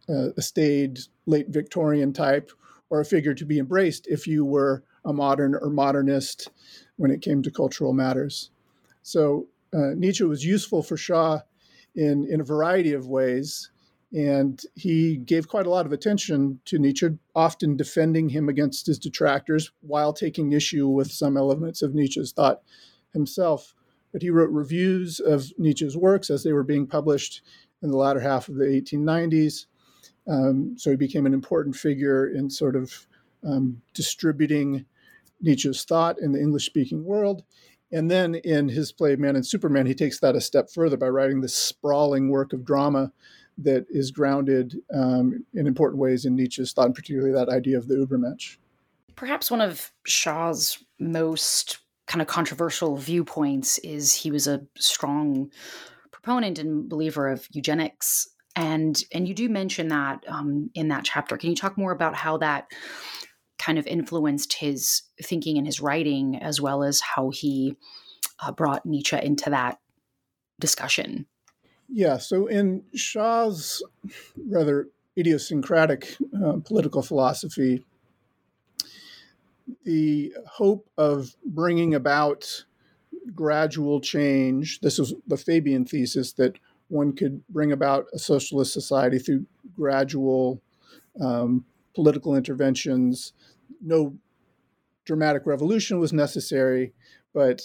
uh, 0.08 0.28
a 0.36 0.42
staid 0.42 1.00
late 1.26 1.48
Victorian 1.48 2.12
type, 2.12 2.52
or 2.90 3.00
a 3.00 3.04
figure 3.04 3.34
to 3.34 3.44
be 3.44 3.58
embraced 3.58 4.06
if 4.06 4.26
you 4.26 4.44
were 4.44 4.84
a 5.04 5.12
modern 5.12 5.54
or 5.54 5.70
modernist 5.70 6.50
when 6.96 7.10
it 7.10 7.22
came 7.22 7.42
to 7.42 7.50
cultural 7.50 7.92
matters. 7.92 8.50
So 9.02 9.48
uh, 9.72 9.94
Nietzsche 9.96 10.24
was 10.24 10.44
useful 10.44 10.82
for 10.82 10.96
Shaw 10.96 11.40
in, 11.96 12.26
in 12.30 12.40
a 12.40 12.44
variety 12.44 12.92
of 12.92 13.08
ways, 13.08 13.70
and 14.12 14.62
he 14.74 15.16
gave 15.16 15.48
quite 15.48 15.66
a 15.66 15.70
lot 15.70 15.86
of 15.86 15.92
attention 15.92 16.60
to 16.66 16.78
Nietzsche, 16.78 17.08
often 17.34 17.76
defending 17.76 18.28
him 18.28 18.48
against 18.48 18.86
his 18.86 18.98
detractors 18.98 19.72
while 19.80 20.12
taking 20.12 20.52
issue 20.52 20.86
with 20.86 21.10
some 21.10 21.36
elements 21.36 21.82
of 21.82 21.94
Nietzsche's 21.94 22.32
thought 22.32 22.62
himself. 23.12 23.74
But 24.12 24.22
he 24.22 24.30
wrote 24.30 24.50
reviews 24.50 25.20
of 25.20 25.52
Nietzsche's 25.58 25.96
works 25.96 26.30
as 26.30 26.44
they 26.44 26.52
were 26.52 26.62
being 26.62 26.86
published 26.86 27.42
in 27.82 27.90
the 27.90 27.96
latter 27.96 28.20
half 28.20 28.48
of 28.48 28.54
the 28.54 28.64
1890s. 28.64 29.66
Um, 30.28 30.74
so 30.78 30.90
he 30.90 30.96
became 30.96 31.26
an 31.26 31.34
important 31.34 31.76
figure 31.76 32.28
in 32.28 32.48
sort 32.48 32.76
of 32.76 33.06
um, 33.44 33.82
distributing 33.92 34.86
Nietzsche's 35.40 35.84
thought 35.84 36.18
in 36.20 36.32
the 36.32 36.40
English 36.40 36.66
speaking 36.66 37.04
world. 37.04 37.42
And 37.92 38.10
then 38.10 38.34
in 38.36 38.68
his 38.68 38.92
play 38.92 39.16
Man 39.16 39.36
and 39.36 39.46
Superman, 39.46 39.86
he 39.86 39.94
takes 39.94 40.20
that 40.20 40.36
a 40.36 40.40
step 40.40 40.70
further 40.70 40.96
by 40.96 41.08
writing 41.08 41.40
this 41.40 41.54
sprawling 41.54 42.30
work 42.30 42.52
of 42.52 42.64
drama 42.64 43.12
that 43.58 43.86
is 43.88 44.10
grounded 44.10 44.76
um, 44.92 45.44
in 45.54 45.66
important 45.66 46.00
ways 46.00 46.24
in 46.24 46.36
Nietzsche's 46.36 46.72
thought, 46.72 46.86
and 46.86 46.94
particularly 46.94 47.32
that 47.32 47.48
idea 47.48 47.78
of 47.78 47.88
the 47.88 47.94
Übermensch. 47.94 48.58
Perhaps 49.14 49.50
one 49.50 49.62
of 49.62 49.92
Shaw's 50.04 50.84
most 50.98 51.78
kind 52.06 52.20
of 52.20 52.28
controversial 52.28 52.96
viewpoints 52.96 53.78
is 53.78 54.12
he 54.12 54.30
was 54.30 54.46
a 54.46 54.62
strong 54.76 55.50
proponent 56.10 56.58
and 56.58 56.88
believer 56.88 57.28
of 57.28 57.48
eugenics 57.52 58.28
and 58.56 59.04
and 59.12 59.28
you 59.28 59.34
do 59.34 59.48
mention 59.48 59.88
that 59.88 60.24
um, 60.26 60.70
in 60.74 60.88
that 60.88 61.04
chapter. 61.04 61.36
Can 61.36 61.50
you 61.50 61.56
talk 61.56 61.76
more 61.76 61.92
about 61.92 62.14
how 62.14 62.38
that 62.38 62.68
kind 63.58 63.78
of 63.78 63.86
influenced 63.86 64.54
his 64.54 65.02
thinking 65.22 65.58
and 65.58 65.66
his 65.66 65.80
writing, 65.80 66.36
as 66.36 66.60
well 66.60 66.82
as 66.82 67.00
how 67.00 67.30
he 67.30 67.76
uh, 68.40 68.52
brought 68.52 68.86
Nietzsche 68.86 69.18
into 69.20 69.50
that 69.50 69.78
discussion? 70.60 71.26
Yeah. 71.88 72.18
So 72.18 72.46
in 72.46 72.82
Shaw's 72.94 73.82
rather 74.48 74.88
idiosyncratic 75.18 76.16
uh, 76.44 76.58
political 76.64 77.02
philosophy, 77.02 77.84
the 79.84 80.34
hope 80.46 80.88
of 80.98 81.34
bringing 81.44 81.94
about 81.94 82.64
gradual 83.34 84.00
change. 84.00 84.80
This 84.80 84.98
is 84.98 85.14
the 85.26 85.36
Fabian 85.36 85.84
thesis 85.84 86.32
that 86.34 86.58
one 86.88 87.12
could 87.12 87.46
bring 87.48 87.72
about 87.72 88.06
a 88.12 88.18
socialist 88.18 88.72
society 88.72 89.18
through 89.18 89.46
gradual 89.74 90.60
um, 91.20 91.64
political 91.94 92.36
interventions. 92.36 93.32
No 93.80 94.16
dramatic 95.04 95.46
revolution 95.46 95.98
was 96.00 96.12
necessary, 96.12 96.92
but 97.32 97.62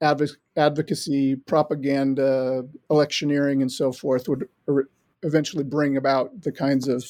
adv- 0.00 0.36
advocacy, 0.56 1.36
propaganda, 1.36 2.64
electioneering, 2.90 3.62
and 3.62 3.70
so 3.70 3.92
forth 3.92 4.28
would 4.28 4.48
er-, 4.68 4.88
eventually 5.22 5.64
bring 5.64 5.96
about 5.96 6.42
the 6.42 6.52
kinds 6.52 6.88
of 6.88 7.04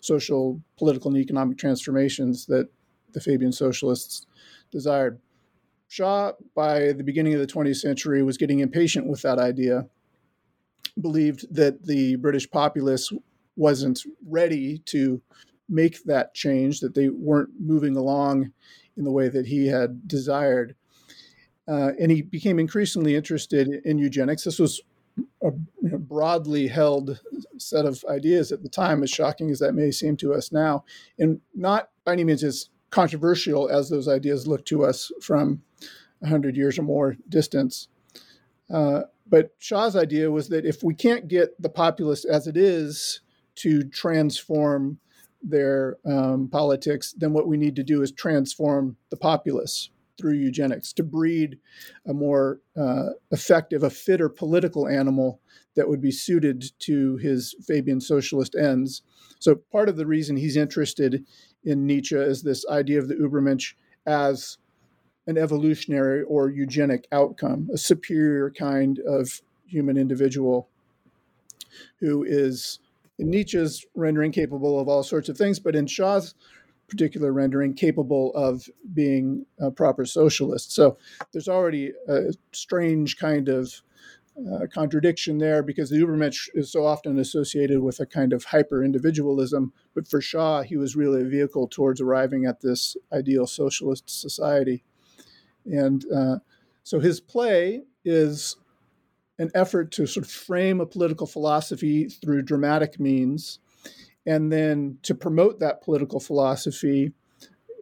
social, 0.00 0.60
political, 0.76 1.10
and 1.10 1.18
economic 1.18 1.58
transformations 1.58 2.46
that 2.46 2.68
the 3.12 3.20
Fabian 3.20 3.52
socialists 3.52 4.26
desired. 4.70 5.20
Shaw, 5.88 6.32
by 6.54 6.92
the 6.92 7.02
beginning 7.04 7.34
of 7.34 7.40
the 7.40 7.46
20th 7.46 7.76
century, 7.76 8.22
was 8.22 8.38
getting 8.38 8.60
impatient 8.60 9.08
with 9.08 9.22
that 9.22 9.38
idea 9.38 9.86
believed 11.00 11.52
that 11.54 11.84
the 11.84 12.16
British 12.16 12.50
populace 12.50 13.12
wasn't 13.56 14.02
ready 14.26 14.78
to 14.86 15.20
make 15.70 16.04
that 16.04 16.34
change, 16.34 16.80
that 16.80 16.94
they 16.94 17.08
weren't 17.08 17.50
moving 17.58 17.96
along 17.96 18.52
in 18.96 19.04
the 19.04 19.12
way 19.12 19.28
that 19.28 19.46
he 19.46 19.66
had 19.66 20.06
desired. 20.06 20.74
Uh, 21.68 21.92
and 22.00 22.10
he 22.10 22.22
became 22.22 22.58
increasingly 22.58 23.14
interested 23.14 23.68
in 23.84 23.98
eugenics. 23.98 24.44
This 24.44 24.58
was 24.58 24.82
a 25.42 25.52
you 25.82 25.90
know, 25.90 25.98
broadly 25.98 26.66
held 26.66 27.20
set 27.58 27.84
of 27.86 28.04
ideas 28.08 28.52
at 28.52 28.62
the 28.62 28.68
time, 28.68 29.02
as 29.02 29.10
shocking 29.10 29.50
as 29.50 29.58
that 29.60 29.74
may 29.74 29.90
seem 29.90 30.16
to 30.16 30.34
us 30.34 30.50
now, 30.50 30.84
and 31.18 31.40
not 31.54 31.90
by 32.04 32.12
any 32.12 32.24
means 32.24 32.42
as 32.42 32.70
controversial 32.90 33.68
as 33.68 33.88
those 33.88 34.08
ideas 34.08 34.46
look 34.46 34.64
to 34.66 34.84
us 34.84 35.12
from 35.22 35.62
100 36.20 36.56
years 36.56 36.78
or 36.78 36.82
more 36.82 37.16
distance. 37.28 37.88
Uh, 38.72 39.02
but 39.26 39.54
Shaw's 39.58 39.96
idea 39.96 40.30
was 40.30 40.48
that 40.48 40.66
if 40.66 40.82
we 40.82 40.94
can't 40.94 41.28
get 41.28 41.60
the 41.60 41.68
populace 41.68 42.24
as 42.24 42.46
it 42.46 42.56
is 42.56 43.20
to 43.56 43.84
transform 43.84 44.98
their 45.42 45.96
um, 46.04 46.48
politics, 46.48 47.14
then 47.16 47.32
what 47.32 47.48
we 47.48 47.56
need 47.56 47.76
to 47.76 47.82
do 47.82 48.02
is 48.02 48.12
transform 48.12 48.96
the 49.10 49.16
populace 49.16 49.90
through 50.18 50.34
eugenics 50.34 50.92
to 50.92 51.02
breed 51.02 51.58
a 52.06 52.12
more 52.12 52.60
uh, 52.76 53.10
effective, 53.30 53.82
a 53.82 53.90
fitter 53.90 54.28
political 54.28 54.86
animal 54.86 55.40
that 55.76 55.88
would 55.88 56.00
be 56.00 56.10
suited 56.10 56.64
to 56.78 57.16
his 57.16 57.54
Fabian 57.66 58.00
socialist 58.00 58.54
ends. 58.54 59.02
So, 59.38 59.54
part 59.54 59.88
of 59.88 59.96
the 59.96 60.06
reason 60.06 60.36
he's 60.36 60.56
interested 60.56 61.24
in 61.64 61.86
Nietzsche 61.86 62.16
is 62.16 62.42
this 62.42 62.66
idea 62.68 62.98
of 62.98 63.08
the 63.08 63.14
Übermensch 63.14 63.74
as 64.06 64.58
an 65.26 65.38
evolutionary 65.38 66.22
or 66.22 66.50
eugenic 66.50 67.06
outcome, 67.12 67.68
a 67.72 67.78
superior 67.78 68.50
kind 68.50 68.98
of 69.06 69.40
human 69.66 69.96
individual 69.96 70.68
who 72.00 72.24
is 72.24 72.80
in 73.20 73.30
Nietzsche's 73.30 73.84
rendering, 73.94 74.32
capable 74.32 74.80
of 74.80 74.88
all 74.88 75.02
sorts 75.02 75.28
of 75.28 75.36
things, 75.36 75.58
but 75.58 75.76
in 75.76 75.86
Shaw's 75.86 76.34
particular 76.88 77.32
rendering, 77.32 77.74
capable 77.74 78.32
of 78.34 78.68
being 78.92 79.46
a 79.60 79.70
proper 79.70 80.04
socialist. 80.04 80.72
So 80.72 80.96
there's 81.32 81.48
already 81.48 81.92
a 82.08 82.32
strange 82.52 83.16
kind 83.18 83.48
of 83.48 83.82
uh, 84.50 84.66
contradiction 84.72 85.38
there 85.38 85.62
because 85.62 85.90
the 85.90 85.98
Übermensch 85.98 86.48
is 86.54 86.72
so 86.72 86.86
often 86.86 87.18
associated 87.18 87.80
with 87.80 88.00
a 88.00 88.06
kind 88.06 88.32
of 88.32 88.44
hyper 88.44 88.82
individualism. 88.82 89.72
But 89.94 90.08
for 90.08 90.20
Shaw, 90.20 90.62
he 90.62 90.76
was 90.76 90.96
really 90.96 91.22
a 91.22 91.28
vehicle 91.28 91.68
towards 91.68 92.00
arriving 92.00 92.46
at 92.46 92.60
this 92.60 92.96
ideal 93.12 93.46
socialist 93.46 94.08
society. 94.08 94.82
And 95.66 96.04
uh, 96.10 96.38
so 96.82 97.00
his 97.00 97.20
play 97.20 97.82
is 98.04 98.56
an 99.40 99.50
effort 99.54 99.90
to 99.90 100.06
sort 100.06 100.26
of 100.26 100.30
frame 100.30 100.80
a 100.80 100.86
political 100.86 101.26
philosophy 101.26 102.08
through 102.08 102.42
dramatic 102.42 103.00
means, 103.00 103.58
and 104.26 104.52
then 104.52 104.98
to 105.02 105.14
promote 105.14 105.58
that 105.58 105.82
political 105.82 106.20
philosophy 106.20 107.12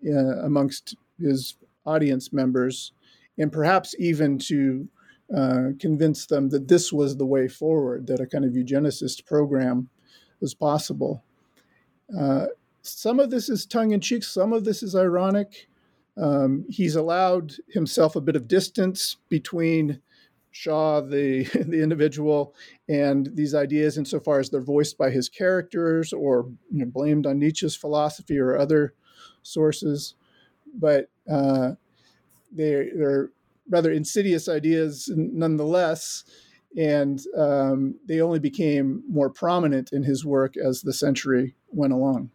uh, 0.07 0.39
amongst 0.45 0.95
his 1.21 1.57
audience 1.85 2.33
members, 2.33 2.93
and 3.37 3.51
perhaps 3.53 3.97
even 3.99 4.39
to 4.39 4.89
uh, 5.37 5.71
convince 5.81 6.27
them 6.27 6.49
that 6.51 6.69
this 6.69 6.93
was 6.93 7.17
the 7.17 7.27
way 7.27 7.49
forward, 7.49 8.07
that 8.07 8.21
a 8.21 8.27
kind 8.27 8.45
of 8.45 8.53
eugenicist 8.53 9.27
program 9.27 9.89
was 10.41 10.55
possible. 10.55 11.25
Uh, 12.17 12.47
some 12.83 13.19
of 13.19 13.31
this 13.31 13.49
is 13.49 13.67
tongue 13.67 13.91
in 13.91 14.01
cheek, 14.01 14.23
some 14.23 14.53
of 14.53 14.65
this 14.65 14.81
is 14.83 14.95
ironic. 14.95 15.69
Um, 16.17 16.65
he's 16.69 16.95
allowed 16.95 17.55
himself 17.69 18.15
a 18.15 18.21
bit 18.21 18.37
of 18.37 18.47
distance 18.47 19.17
between 19.29 20.01
Shaw, 20.59 21.01
the 21.01 21.45
the 21.69 21.81
individual, 21.81 22.55
and 22.89 23.31
these 23.35 23.55
ideas, 23.55 23.97
insofar 23.97 24.41
as 24.41 24.51
they're 24.51 24.61
voiced 24.61 24.99
by 24.99 25.11
his 25.11 25.29
characters 25.29 26.13
or 26.13 26.51
you 26.73 26.81
know, 26.81 26.87
blamed 26.87 27.27
on 27.27 27.39
Nietzsche's 27.39 27.77
philosophy 27.77 28.39
or 28.39 28.59
other 28.59 28.95
sources, 29.43 30.17
but 30.75 31.11
uh, 31.31 31.73
they, 32.51 32.89
they're 32.97 33.31
rather 33.71 33.93
insidious 33.93 34.49
ideas 34.49 35.09
nonetheless, 35.15 36.25
and 36.77 37.23
um, 37.37 37.95
they 38.07 38.21
only 38.21 38.41
became 38.41 39.05
more 39.09 39.31
prominent 39.31 39.93
in 39.93 40.03
his 40.03 40.25
work 40.25 40.57
as 40.57 40.83
the 40.83 40.93
century 40.93 41.55
went 41.69 41.93
along. 41.93 42.31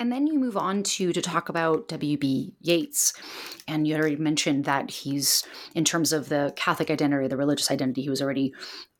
And 0.00 0.10
then 0.10 0.26
you 0.26 0.38
move 0.38 0.56
on 0.56 0.82
to 0.82 1.12
to 1.12 1.20
talk 1.20 1.50
about 1.50 1.86
W.B. 1.88 2.54
Yeats, 2.62 3.12
and 3.68 3.86
you 3.86 3.94
already 3.94 4.16
mentioned 4.16 4.64
that 4.64 4.90
he's 4.90 5.44
in 5.74 5.84
terms 5.84 6.14
of 6.14 6.30
the 6.30 6.54
Catholic 6.56 6.90
identity, 6.90 7.28
the 7.28 7.36
religious 7.36 7.70
identity, 7.70 8.02
he 8.02 8.10
was 8.10 8.22
already 8.22 8.54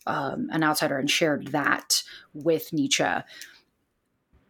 um, 0.07 0.49
an 0.53 0.63
outsider 0.63 0.99
and 0.99 1.11
shared 1.11 1.49
that 1.49 2.03
with 2.35 2.73
Nietzsche. 2.73 3.05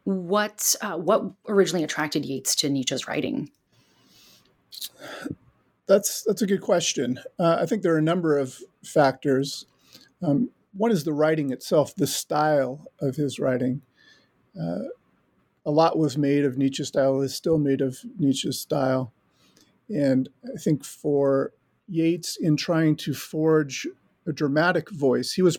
What 0.03 0.75
uh, 0.81 0.97
what 0.97 1.31
originally 1.49 1.85
attracted 1.85 2.25
Yeats 2.25 2.57
to 2.57 2.69
Nietzsche's 2.69 3.07
writing? 3.07 3.51
That's 5.87 6.25
that's 6.25 6.43
a 6.43 6.47
good 6.47 6.63
question. 6.63 7.21
Uh, 7.39 7.59
I 7.61 7.67
think 7.67 7.83
there 7.83 7.95
are 7.95 7.99
a 7.99 8.03
number 8.03 8.37
of 8.37 8.59
factors. 8.85 9.67
Um, 10.21 10.51
one 10.73 10.91
is 10.91 11.05
the 11.05 11.13
writing 11.13 11.53
itself, 11.53 11.95
the 11.95 12.07
style 12.09 12.87
of 13.01 13.17
his 13.17 13.39
writing. 13.39 13.83
Uh, 14.61 14.81
a 15.65 15.71
lot 15.71 15.99
was 15.99 16.17
made 16.17 16.45
of 16.45 16.57
Nietzsche's 16.57 16.89
style, 16.89 17.21
is 17.21 17.35
still 17.35 17.59
made 17.59 17.81
of 17.81 17.99
Nietzsche's 18.19 18.59
style. 18.59 19.13
And 19.89 20.29
I 20.45 20.59
think 20.59 20.85
for 20.85 21.53
Yeats, 21.89 22.37
in 22.41 22.57
trying 22.57 22.97
to 22.97 23.15
forge 23.15 23.87
a 24.27 24.33
dramatic 24.33 24.91
voice, 24.91 25.33
he 25.33 25.43
was 25.43 25.59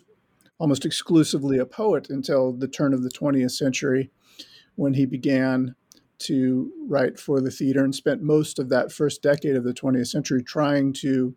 almost 0.58 0.86
exclusively 0.86 1.58
a 1.58 1.66
poet 1.66 2.10
until 2.10 2.54
the 2.54 2.68
turn 2.68 2.94
of 2.94 3.04
the 3.04 3.10
20th 3.10 3.52
century 3.52 4.12
when 4.76 4.94
he 4.94 5.06
began 5.06 5.76
to 6.20 6.72
write 6.88 7.20
for 7.20 7.42
the 7.42 7.52
theater 7.52 7.84
and 7.84 7.96
spent 7.96 8.22
most 8.22 8.60
of 8.60 8.70
that 8.70 8.92
first 8.92 9.22
decade 9.22 9.56
of 9.56 9.64
the 9.64 9.74
20th 9.74 10.08
century 10.08 10.44
trying 10.44 10.94
to 10.94 11.36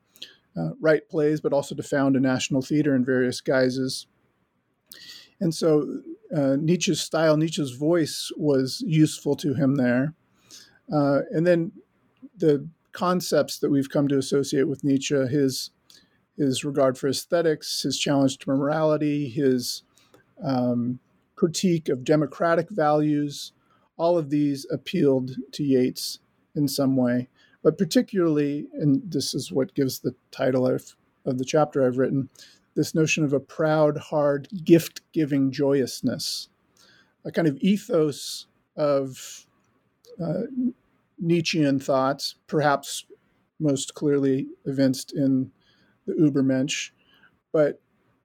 uh, 0.57 0.70
write 0.81 1.09
plays, 1.09 1.40
but 1.40 1.53
also 1.53 1.74
to 1.74 1.83
found 1.83 2.16
a 2.16 2.20
national 2.20 2.62
theater 2.62 2.94
in 2.94 3.05
various 3.05 3.40
guises. 3.40 4.07
And 5.40 5.55
so 5.55 6.03
uh, 6.35 6.57
Nietzsche's 6.57 7.01
style, 7.01 7.37
Nietzsche's 7.37 7.73
voice 7.73 8.31
was 8.37 8.83
useful 8.87 9.37
to 9.37 9.55
him 9.55 9.77
there. 9.77 10.14
Uh, 10.92 11.20
and 11.31 11.47
then 11.47 11.73
the 12.37 12.68
concepts 12.92 13.59
that 13.59 13.70
we've 13.70 13.90
come 13.90 14.09
to 14.09 14.18
associate 14.18 14.68
with 14.68 14.85
Nietzsche, 14.85 15.27
his 15.27 15.70
his 16.37 16.64
regard 16.64 16.99
for 16.99 17.09
aesthetics, 17.09 17.83
his 17.83 17.97
challenge 17.97 18.38
to 18.38 18.51
morality, 18.51 19.29
his 19.29 19.85
um, 20.42 20.99
critique 21.37 21.88
of 21.88 22.05
democratic 22.05 22.68
values, 22.70 23.53
all 23.97 24.18
of 24.18 24.31
these 24.31 24.66
appealed 24.73 25.33
to 25.53 25.62
Yeats 25.62 26.18
in 26.57 26.66
some 26.66 26.97
way. 26.97 27.29
But 27.62 27.79
particularly, 27.79 28.66
and 28.75 29.03
this 29.07 29.33
is 29.33 29.53
what 29.53 29.75
gives 29.75 30.01
the 30.01 30.14
title 30.33 30.66
of, 30.66 30.97
of 31.25 31.38
the 31.38 31.44
chapter 31.44 31.87
I've 31.87 31.99
written, 31.99 32.29
this 32.74 32.94
notion 32.94 33.24
of 33.24 33.32
a 33.32 33.40
proud, 33.40 33.98
hard, 33.98 34.48
gift 34.64 35.00
giving 35.12 35.50
joyousness, 35.50 36.48
a 37.24 37.30
kind 37.30 37.48
of 37.48 37.56
ethos 37.60 38.46
of 38.76 39.46
uh, 40.22 40.42
Nietzschean 41.18 41.78
thoughts, 41.78 42.37
perhaps 42.46 43.06
most 43.60 43.94
clearly 43.94 44.48
evinced 44.64 45.12
in 45.12 45.50
the 46.06 46.12
Übermensch, 46.14 46.90
but 47.52 47.80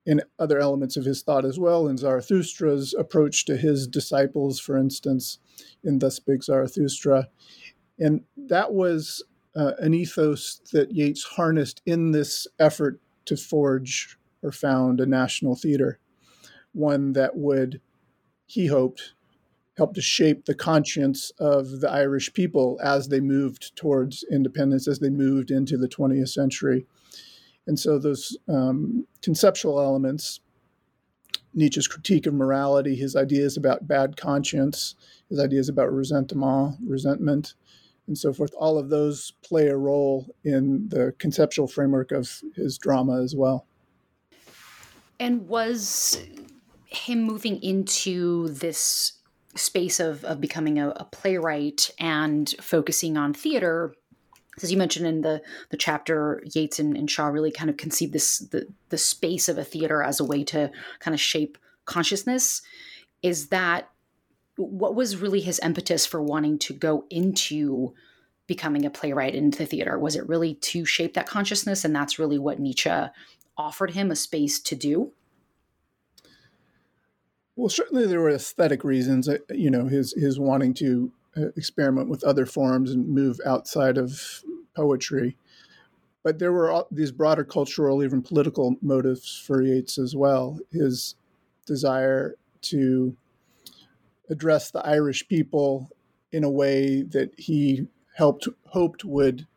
in 0.06 0.22
other 0.40 0.60
elements 0.60 0.98
of 0.98 1.06
his 1.06 1.22
thought 1.22 1.46
as 1.46 1.60
well, 1.60 1.88
in 1.88 1.98
Zarathustra's 1.98 2.96
approach 2.98 3.46
to 3.46 3.58
his 3.58 3.88
disciples, 3.88 4.60
for 4.60 4.78
instance, 4.78 5.38
in 5.84 6.00
Thus 6.00 6.16
Spake 6.16 6.44
Zarathustra. 6.44 7.30
And 8.00 8.22
that 8.36 8.74
was 8.74 9.24
uh, 9.56 9.74
an 9.80 9.94
ethos 9.94 10.62
that 10.72 10.92
Yeats 10.92 11.24
harnessed 11.24 11.82
in 11.86 12.12
this 12.12 12.48
effort 12.60 13.00
to 13.26 13.38
forge 13.38 14.18
or 14.44 14.52
found 14.52 15.00
a 15.00 15.06
national 15.06 15.56
theater, 15.56 16.00
one 16.72 17.14
that 17.14 17.36
would, 17.36 17.82
he 18.46 18.68
hoped, 18.68 19.14
help 19.78 19.94
to 19.94 20.02
shape 20.02 20.46
the 20.46 20.56
conscience 20.56 21.32
of 21.40 21.80
the 21.80 21.90
Irish 21.90 22.34
people 22.34 22.78
as 22.84 23.08
they 23.08 23.22
moved 23.22 23.76
towards 23.76 24.26
independence, 24.30 24.88
as 24.88 25.00
they 25.00 25.10
moved 25.10 25.52
into 25.52 25.78
the 25.78 25.88
20th 25.88 26.30
century. 26.30 26.86
And 27.66 27.80
so 27.80 27.98
those 27.98 28.38
um, 28.48 29.08
conceptual 29.22 29.80
elements, 29.80 30.42
Nietzsche's 31.54 31.88
critique 31.88 32.26
of 32.26 32.34
morality, 32.34 32.96
his 32.96 33.16
ideas 33.16 33.58
about 33.58 33.88
bad 33.88 34.18
conscience, 34.18 34.96
his 35.30 35.40
ideas 35.40 35.70
about 35.70 35.94
resentment, 35.94 36.78
resentment, 36.86 37.54
and 38.08 38.18
so 38.18 38.34
forth, 38.34 38.52
all 38.58 38.78
of 38.78 38.90
those 38.90 39.34
play 39.44 39.68
a 39.68 39.78
role 39.78 40.36
in 40.44 40.90
the 40.90 41.14
conceptual 41.20 41.68
framework 41.68 42.12
of 42.12 42.42
his 42.56 42.78
drama 42.78 43.22
as 43.22 43.36
well. 43.36 43.68
And 45.20 45.48
was 45.48 46.22
him 46.86 47.24
moving 47.24 47.62
into 47.62 48.50
this 48.50 49.14
space 49.56 50.00
of, 50.00 50.24
of 50.24 50.40
becoming 50.40 50.80
a, 50.80 50.90
a 50.90 51.06
playwright 51.06 51.92
and 52.00 52.50
focusing 52.62 53.18
on 53.18 53.34
theater 53.34 53.94
as 54.64 54.72
you 54.72 54.78
mentioned 54.78 55.08
in 55.08 55.22
the 55.22 55.42
the 55.70 55.78
chapter, 55.78 56.44
Yeats 56.54 56.80
and, 56.80 56.98
and, 56.98 57.10
Shaw 57.10 57.28
really 57.28 57.52
kind 57.52 57.70
of 57.70 57.78
conceived 57.78 58.14
this 58.14 58.40
the 58.40 58.68
the 58.90 58.98
space 58.98 59.50
of 59.50 59.58
a 59.58 59.64
theater 59.64 60.04
as 60.04 60.20
a 60.20 60.26
way 60.26 60.44
to 60.46 60.72
kind 61.00 61.14
of 61.14 61.22
shape 61.22 61.58
consciousness. 61.86 62.62
Is 63.22 63.48
that 63.48 63.90
what 64.56 64.96
was 64.96 65.18
really 65.18 65.40
his 65.40 65.60
impetus 65.60 66.06
for 66.06 66.22
wanting 66.22 66.60
to 66.60 66.74
go 66.74 67.06
into 67.10 67.94
becoming 68.48 68.86
a 68.86 68.90
playwright 68.90 69.36
into 69.36 69.60
the 69.60 69.66
theater? 69.66 69.98
Was 69.98 70.16
it 70.16 70.28
really 70.28 70.56
to 70.56 70.86
shape 70.86 71.14
that 71.14 71.28
consciousness, 71.28 71.86
and 71.86 71.96
that's 71.96 72.20
really 72.20 72.40
what 72.40 72.60
Nietzsche 72.60 72.92
offered 73.60 73.92
him 73.92 74.10
a 74.10 74.16
space 74.16 74.60
to 74.62 74.76
do? 74.76 75.12
Well, 77.56 77.70
certainly 77.70 78.08
there 78.08 78.22
were 78.22 78.30
aesthetic 78.30 78.86
reasons. 78.86 79.28
Uh, 79.28 79.40
you 79.50 79.70
know, 79.70 79.88
his 79.88 80.14
his 80.14 80.40
wanting 80.40 80.74
to 80.76 81.12
uh, 81.38 81.48
experiment 81.58 82.10
with 82.10 82.24
other 82.24 82.46
forms 82.46 82.92
and 82.92 83.10
move 83.10 83.40
outside 83.46 83.98
of 83.98 84.42
poetry. 84.76 85.36
But 86.24 86.40
there 86.40 86.54
were 86.54 86.86
these 86.90 87.12
broader 87.12 87.44
cultural, 87.44 88.04
even 88.04 88.22
political 88.22 88.78
motives 88.82 89.42
for 89.46 89.62
Yeats 89.62 89.98
as 89.98 90.16
well. 90.16 90.60
His 90.72 91.16
desire 91.66 92.36
to 92.62 93.16
address 94.30 94.72
the 94.72 94.86
Irish 94.86 95.28
people 95.28 95.90
in 96.32 96.44
a 96.44 96.50
way 96.50 97.02
that 97.02 97.38
he 97.38 97.88
helped 98.16 98.48
hoped 98.68 99.04
would 99.04 99.48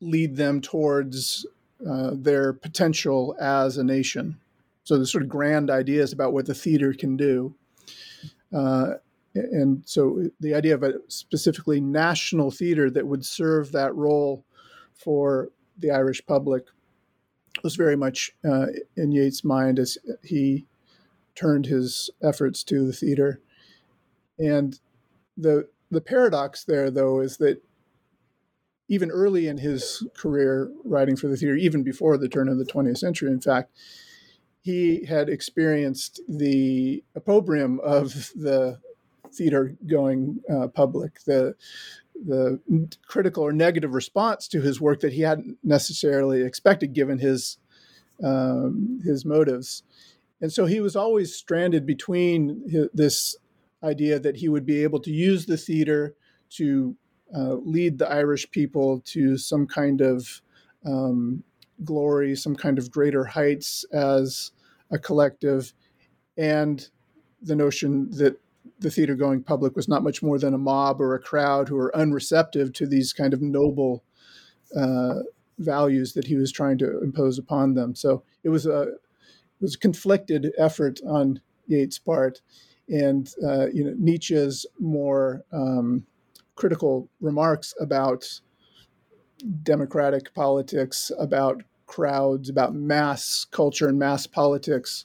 lead 0.00 0.36
them 0.36 0.60
towards 0.60 1.46
uh, 1.88 2.10
their 2.14 2.52
potential 2.52 3.36
as 3.40 3.76
a 3.76 3.84
nation. 3.84 4.38
So 4.84 4.98
the 4.98 5.06
sort 5.06 5.24
of 5.24 5.28
grand 5.28 5.70
ideas 5.70 6.12
about 6.12 6.32
what 6.32 6.46
the 6.46 6.54
theater 6.54 6.92
can 6.92 7.16
do. 7.16 7.54
Uh, 8.54 8.94
and 9.34 9.82
so 9.84 10.30
the 10.40 10.54
idea 10.54 10.74
of 10.74 10.82
a 10.82 10.94
specifically 11.08 11.80
national 11.80 12.50
theater 12.50 12.90
that 12.90 13.06
would 13.06 13.24
serve 13.24 13.72
that 13.72 13.94
role 13.94 14.44
for 14.94 15.50
the 15.78 15.90
Irish 15.90 16.24
public 16.26 16.64
was 17.62 17.76
very 17.76 17.96
much 17.96 18.34
uh, 18.48 18.66
in 18.96 19.12
Yeats' 19.12 19.44
mind 19.44 19.78
as 19.78 19.98
he 20.22 20.66
turned 21.34 21.66
his 21.66 22.10
efforts 22.22 22.62
to 22.64 22.86
the 22.86 22.92
theater. 22.92 23.40
And 24.38 24.78
the 25.36 25.68
the 25.90 26.00
paradox 26.00 26.64
there, 26.64 26.90
though, 26.90 27.20
is 27.20 27.36
that 27.36 27.62
even 28.88 29.10
early 29.10 29.48
in 29.48 29.58
his 29.58 30.06
career 30.14 30.70
writing 30.84 31.16
for 31.16 31.28
the 31.28 31.36
theater, 31.36 31.56
even 31.56 31.82
before 31.82 32.16
the 32.16 32.28
turn 32.28 32.48
of 32.48 32.58
the 32.58 32.64
20th 32.64 32.98
century, 32.98 33.30
in 33.30 33.40
fact, 33.40 33.72
he 34.60 35.04
had 35.04 35.28
experienced 35.28 36.20
the 36.28 37.02
opprobrium 37.14 37.80
of 37.80 38.32
the 38.34 38.80
theater 39.32 39.76
going 39.86 40.40
uh, 40.52 40.68
public, 40.68 41.22
the 41.24 41.54
the 42.24 42.58
critical 43.06 43.42
or 43.42 43.52
negative 43.52 43.92
response 43.92 44.48
to 44.48 44.62
his 44.62 44.80
work 44.80 45.00
that 45.00 45.12
he 45.12 45.20
hadn't 45.20 45.58
necessarily 45.62 46.42
expected, 46.42 46.94
given 46.94 47.18
his 47.18 47.58
um, 48.24 49.00
his 49.04 49.24
motives, 49.24 49.82
and 50.40 50.52
so 50.52 50.66
he 50.66 50.80
was 50.80 50.96
always 50.96 51.34
stranded 51.34 51.86
between 51.86 52.68
his, 52.68 52.88
this 52.92 53.36
idea 53.82 54.18
that 54.18 54.36
he 54.36 54.48
would 54.48 54.66
be 54.66 54.82
able 54.82 55.00
to 55.00 55.10
use 55.10 55.46
the 55.46 55.56
theater 55.56 56.14
to 56.50 56.96
uh, 57.34 57.54
lead 57.54 57.98
the 57.98 58.10
Irish 58.10 58.50
people 58.50 59.00
to 59.06 59.36
some 59.36 59.66
kind 59.66 60.00
of 60.00 60.42
um, 60.84 61.42
glory, 61.84 62.36
some 62.36 62.56
kind 62.56 62.78
of 62.78 62.90
greater 62.90 63.24
heights 63.24 63.84
as 63.92 64.52
a 64.90 64.98
collective, 64.98 65.72
and 66.36 66.88
the 67.42 67.56
notion 67.56 68.10
that 68.12 68.40
the 68.78 68.90
theater 68.90 69.14
going 69.14 69.42
public 69.42 69.74
was 69.76 69.88
not 69.88 70.02
much 70.02 70.22
more 70.22 70.38
than 70.38 70.54
a 70.54 70.58
mob 70.58 71.00
or 71.00 71.14
a 71.14 71.20
crowd 71.20 71.68
who 71.68 71.76
were 71.76 71.92
unreceptive 71.94 72.72
to 72.74 72.86
these 72.86 73.12
kind 73.12 73.32
of 73.32 73.40
noble 73.40 74.02
uh, 74.76 75.20
values 75.58 76.12
that 76.12 76.26
he 76.26 76.36
was 76.36 76.52
trying 76.52 76.78
to 76.78 77.00
impose 77.00 77.38
upon 77.38 77.74
them. 77.74 77.94
So 77.94 78.22
it 78.44 78.50
was 78.50 78.66
a 78.66 78.82
it 78.82 79.62
was 79.62 79.74
a 79.74 79.78
conflicted 79.78 80.52
effort 80.58 81.00
on 81.06 81.40
Yeats' 81.66 81.98
part, 81.98 82.42
and 82.88 83.32
uh, 83.42 83.66
you 83.72 83.84
know 83.84 83.94
Nietzsche's 83.96 84.66
more 84.78 85.42
um, 85.52 86.06
critical 86.56 87.08
remarks 87.20 87.74
about 87.80 88.40
democratic 89.62 90.34
politics, 90.34 91.12
about 91.18 91.62
crowds, 91.86 92.48
about 92.48 92.74
mass 92.74 93.46
culture 93.50 93.88
and 93.88 93.98
mass 93.98 94.26
politics, 94.26 95.04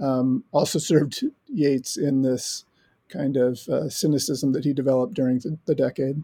um, 0.00 0.44
also 0.52 0.78
served 0.78 1.24
Yeats 1.46 1.96
in 1.96 2.22
this 2.22 2.64
kind 3.08 3.36
of 3.36 3.68
uh, 3.68 3.88
cynicism 3.90 4.52
that 4.52 4.64
he 4.64 4.72
developed 4.72 5.14
during 5.14 5.38
the, 5.40 5.58
the 5.66 5.74
decade. 5.74 6.22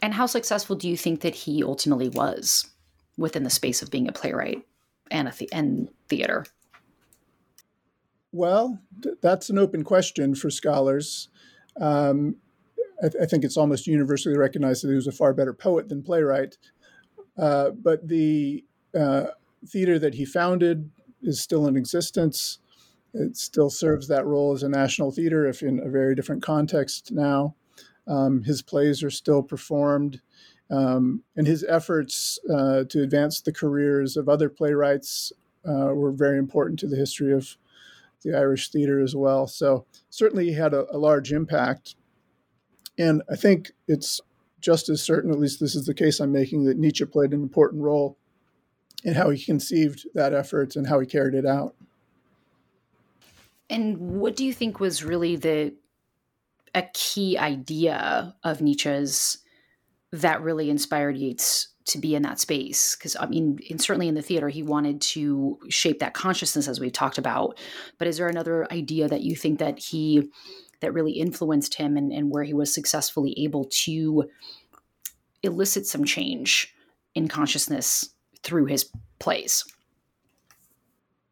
And 0.00 0.14
how 0.14 0.26
successful 0.26 0.76
do 0.76 0.88
you 0.88 0.96
think 0.96 1.20
that 1.22 1.34
he 1.34 1.64
ultimately 1.64 2.08
was 2.08 2.70
within 3.16 3.42
the 3.42 3.50
space 3.50 3.82
of 3.82 3.90
being 3.90 4.08
a 4.08 4.12
playwright 4.12 4.64
and 5.10 5.28
a 5.28 5.32
the- 5.32 5.52
and 5.52 5.88
theater? 6.08 6.44
Well, 8.32 8.80
th- 9.02 9.16
that's 9.20 9.50
an 9.50 9.58
open 9.58 9.82
question 9.84 10.34
for 10.34 10.50
scholars. 10.50 11.28
Um, 11.80 12.36
I, 13.04 13.08
th- 13.08 13.22
I, 13.22 13.26
think 13.26 13.44
it's 13.44 13.56
almost 13.56 13.86
universally 13.86 14.36
recognized 14.36 14.82
that 14.82 14.88
he 14.88 14.94
was 14.94 15.06
a 15.06 15.12
far 15.12 15.34
better 15.34 15.52
poet 15.52 15.88
than 15.88 16.02
playwright. 16.02 16.56
Uh, 17.36 17.70
but 17.70 18.08
the 18.08 18.64
uh, 18.98 19.26
theater 19.66 19.98
that 19.98 20.14
he 20.14 20.24
founded 20.24 20.90
is 21.22 21.40
still 21.40 21.66
in 21.66 21.76
existence. 21.76 22.58
It 23.12 23.36
still 23.36 23.70
serves 23.70 24.08
that 24.08 24.26
role 24.26 24.52
as 24.52 24.62
a 24.62 24.68
national 24.68 25.10
theater, 25.10 25.46
if 25.46 25.62
in 25.62 25.80
a 25.80 25.90
very 25.90 26.14
different 26.14 26.42
context 26.42 27.12
now. 27.12 27.54
Um, 28.06 28.42
his 28.42 28.62
plays 28.62 29.02
are 29.02 29.10
still 29.10 29.42
performed, 29.42 30.20
um, 30.70 31.22
and 31.36 31.46
his 31.46 31.64
efforts 31.68 32.38
uh, 32.50 32.84
to 32.88 33.02
advance 33.02 33.40
the 33.40 33.52
careers 33.52 34.16
of 34.16 34.28
other 34.28 34.48
playwrights 34.48 35.32
uh, 35.66 35.94
were 35.94 36.12
very 36.12 36.38
important 36.38 36.78
to 36.80 36.88
the 36.88 36.96
history 36.96 37.32
of 37.32 37.56
the 38.22 38.36
Irish 38.36 38.70
theater 38.70 39.00
as 39.00 39.14
well. 39.14 39.46
So 39.46 39.86
certainly 40.10 40.46
he 40.46 40.54
had 40.54 40.74
a, 40.74 40.86
a 40.94 40.98
large 40.98 41.32
impact. 41.32 41.94
And 42.98 43.22
I 43.30 43.36
think 43.36 43.72
it's 43.88 44.20
just 44.60 44.88
as 44.88 45.02
certain, 45.02 45.30
at 45.30 45.38
least 45.38 45.60
this 45.60 45.74
is 45.74 45.86
the 45.86 45.94
case 45.94 46.20
I'm 46.20 46.32
making, 46.32 46.64
that 46.64 46.78
Nietzsche 46.78 47.04
played 47.04 47.32
an 47.32 47.42
important 47.42 47.82
role 47.82 48.16
in 49.04 49.14
how 49.14 49.30
he 49.30 49.44
conceived 49.44 50.06
that 50.14 50.32
effort 50.32 50.76
and 50.76 50.86
how 50.86 50.98
he 51.00 51.06
carried 51.06 51.34
it 51.34 51.44
out. 51.44 51.74
And 53.68 53.98
what 53.98 54.36
do 54.36 54.44
you 54.44 54.52
think 54.52 54.80
was 54.80 55.04
really 55.04 55.36
the 55.36 55.74
a 56.74 56.82
key 56.92 57.38
idea 57.38 58.34
of 58.42 58.60
Nietzsche's 58.60 59.38
that 60.12 60.42
really 60.42 60.70
inspired 60.70 61.16
Yeats 61.16 61.68
to 61.86 61.98
be 61.98 62.14
in 62.14 62.22
that 62.22 62.40
space? 62.40 62.96
Because 62.96 63.16
I 63.18 63.26
mean, 63.26 63.58
in, 63.68 63.78
certainly 63.78 64.08
in 64.08 64.14
the 64.14 64.22
theater, 64.22 64.48
he 64.48 64.62
wanted 64.62 65.00
to 65.02 65.58
shape 65.68 65.98
that 66.00 66.14
consciousness 66.14 66.68
as 66.68 66.80
we've 66.80 66.92
talked 66.92 67.18
about. 67.18 67.58
But 67.98 68.08
is 68.08 68.16
there 68.16 68.28
another 68.28 68.70
idea 68.72 69.08
that 69.08 69.22
you 69.22 69.36
think 69.36 69.58
that 69.58 69.78
he 69.78 70.30
that 70.84 70.92
really 70.92 71.12
influenced 71.12 71.74
him 71.74 71.96
and, 71.96 72.12
and 72.12 72.30
where 72.30 72.44
he 72.44 72.52
was 72.52 72.72
successfully 72.72 73.34
able 73.38 73.64
to 73.64 74.28
elicit 75.42 75.86
some 75.86 76.04
change 76.04 76.74
in 77.14 77.26
consciousness 77.26 78.10
through 78.42 78.66
his 78.66 78.90
plays? 79.18 79.64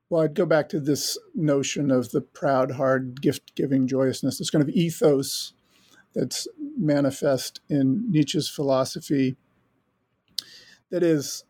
Well, 0.09 0.23
I'd 0.23 0.35
go 0.35 0.47
back 0.47 0.71
to 0.71 0.81
this 0.81 1.19
notion 1.35 1.91
of 1.91 2.11
the 2.13 2.23
proud, 2.23 2.73
hard, 2.73 3.21
gift 3.21 3.55
giving 3.55 3.87
joyousness, 3.87 4.39
this 4.39 4.51
kind 4.51 4.63
of 4.63 4.71
ethos 4.71 5.53
that's 6.15 6.49
manifest 6.79 7.61
in 7.69 8.11
Nietzsche's 8.11 8.49
philosophy 8.49 9.37
that 10.91 11.03
is 11.03 11.45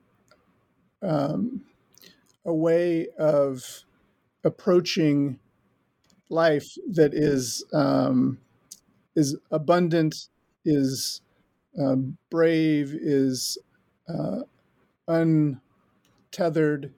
um, 1.02 1.62
a 2.44 2.54
way 2.54 3.08
of 3.18 3.84
approaching 4.44 5.38
life 6.32 6.76
that 6.88 7.14
is 7.14 7.64
um, 7.72 8.38
is 9.14 9.36
abundant, 9.50 10.28
is 10.64 11.20
um, 11.78 12.16
brave, 12.30 12.94
is 12.94 13.58
uh, 14.08 14.40
untethered, 15.08 16.92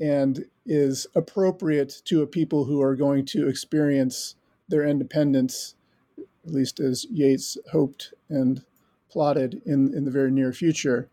and 0.00 0.44
is 0.66 1.06
appropriate 1.14 2.02
to 2.04 2.22
a 2.22 2.26
people 2.26 2.64
who 2.64 2.82
are 2.82 2.96
going 2.96 3.24
to 3.26 3.48
experience 3.48 4.34
their 4.68 4.84
independence, 4.84 5.74
at 6.18 6.52
least 6.52 6.80
as 6.80 7.04
Yeats 7.10 7.56
hoped 7.70 8.12
and 8.28 8.64
plotted 9.10 9.62
in, 9.64 9.94
in 9.94 10.04
the 10.04 10.10
very 10.10 10.30
near 10.30 10.52
future. 10.52 11.08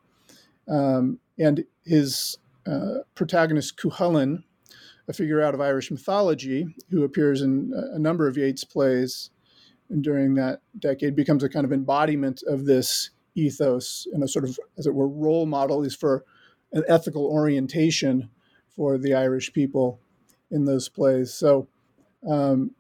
Um, 0.68 1.20
and 1.38 1.66
his 1.86 2.38
uh, 2.66 3.00
protagonist, 3.14 3.78
Cuchulainn, 3.78 4.44
a 5.12 5.14
figure 5.14 5.42
out 5.42 5.54
of 5.54 5.60
Irish 5.60 5.92
mythology 5.92 6.74
who 6.90 7.04
appears 7.04 7.42
in 7.42 7.74
a 7.94 8.00
number 8.00 8.28
of 8.28 8.38
Yeats' 8.38 8.64
plays 8.64 9.30
during 10.00 10.36
that 10.36 10.62
decade, 10.80 11.18
becomes 11.18 11.44
a 11.44 11.50
kind 11.50 11.66
of 11.66 11.74
embodiment 11.74 12.42
of 12.48 12.64
this 12.64 13.10
ethos 13.36 14.08
and 14.14 14.24
a 14.24 14.28
sort 14.28 14.46
of, 14.46 14.58
as 14.78 14.88
it 14.88 14.96
were, 14.96 15.10
role 15.10 15.46
model 15.46 15.84
is 15.84 15.94
for 15.94 16.24
an 16.72 16.84
ethical 16.88 17.26
orientation 17.26 18.30
for 18.74 18.98
the 18.98 19.14
Irish 19.14 19.52
people 19.52 20.00
in 20.50 20.64
those 20.64 20.88
plays. 20.88 21.34
So 21.34 21.68
um, 22.26 22.72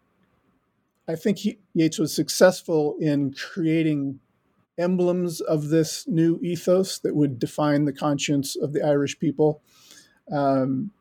I 1.07 1.15
think 1.15 1.39
he, 1.39 1.59
Yeats 1.73 1.99
was 1.99 2.15
successful 2.15 2.95
in 3.01 3.33
creating 3.33 4.21
emblems 4.77 5.41
of 5.41 5.67
this 5.67 6.07
new 6.07 6.39
ethos 6.41 6.97
that 6.99 7.13
would 7.13 7.39
define 7.39 7.83
the 7.83 7.93
conscience 7.93 8.55
of 8.55 8.71
the 8.71 8.81
Irish 8.85 9.19
people. 9.19 9.61
Um, 10.31 10.91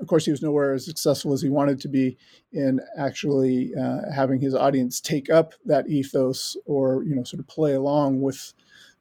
of 0.00 0.06
course, 0.06 0.24
he 0.24 0.30
was 0.30 0.42
nowhere 0.42 0.74
as 0.74 0.84
successful 0.84 1.32
as 1.32 1.42
he 1.42 1.48
wanted 1.48 1.80
to 1.80 1.88
be 1.88 2.16
in 2.52 2.80
actually 2.96 3.74
uh, 3.74 4.10
having 4.14 4.40
his 4.40 4.54
audience 4.54 5.00
take 5.00 5.30
up 5.30 5.54
that 5.64 5.88
ethos 5.88 6.56
or, 6.66 7.04
you 7.04 7.14
know, 7.14 7.24
sort 7.24 7.40
of 7.40 7.46
play 7.46 7.74
along 7.74 8.20
with 8.20 8.54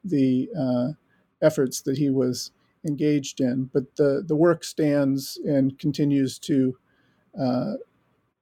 the 0.04 0.50
uh, 0.58 0.88
efforts 1.42 1.82
that 1.82 1.98
he 1.98 2.10
was 2.10 2.52
engaged 2.86 3.40
in. 3.40 3.70
But 3.74 3.96
the, 3.96 4.24
the 4.26 4.36
work 4.36 4.64
stands 4.64 5.40
and 5.46 5.78
continues 5.80 6.40
to 6.40 6.78
uh, 7.40 7.74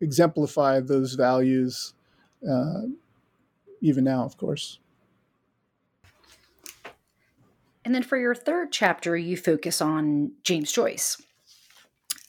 exemplify 0.01 0.79
those 0.79 1.13
values 1.13 1.93
uh, 2.49 2.81
even 3.81 4.03
now, 4.03 4.23
of 4.23 4.37
course. 4.37 4.79
And 7.83 7.95
then 7.95 8.03
for 8.03 8.17
your 8.17 8.35
third 8.35 8.71
chapter, 8.71 9.17
you 9.17 9.35
focus 9.35 9.81
on 9.81 10.33
James 10.43 10.71
Joyce, 10.71 11.21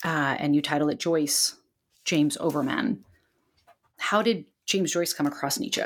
uh, 0.04 0.36
and 0.38 0.54
you 0.54 0.62
title 0.62 0.88
it 0.88 0.98
Joyce, 0.98 1.56
James 2.04 2.36
Overman. 2.38 3.04
How 3.98 4.22
did 4.22 4.46
James 4.66 4.92
Joyce 4.92 5.12
come 5.12 5.26
across 5.26 5.58
Nietzsche? 5.58 5.82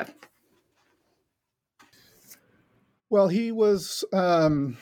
Well, 3.09 3.29
he 3.29 3.51
was 3.51 4.03
um, 4.11 4.77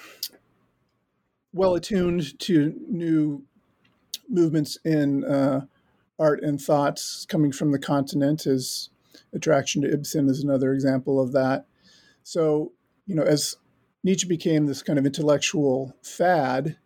well 1.54 1.76
attuned 1.76 2.40
to 2.40 2.74
new 2.90 3.44
movements 4.28 4.78
in 4.84 5.24
uh, 5.24 5.66
art 6.18 6.42
and 6.42 6.60
thoughts 6.60 7.26
coming 7.28 7.52
from 7.52 7.72
the 7.72 7.80
continent. 7.80 8.44
His 8.44 8.90
attraction 9.34 9.82
to 9.84 9.92
Ibsen 9.92 10.28
is 10.28 10.44
another 10.44 10.74
example 10.74 11.20
of 11.20 11.34
that. 11.34 11.66
So, 12.24 12.72
you 13.06 13.14
know, 13.14 13.24
as 13.24 13.58
Nietzsche 14.04 14.28
became 14.28 14.66
this 14.66 14.82
kind 14.82 14.98
of 14.98 15.06
intellectual 15.06 15.96
fad, 16.02 16.78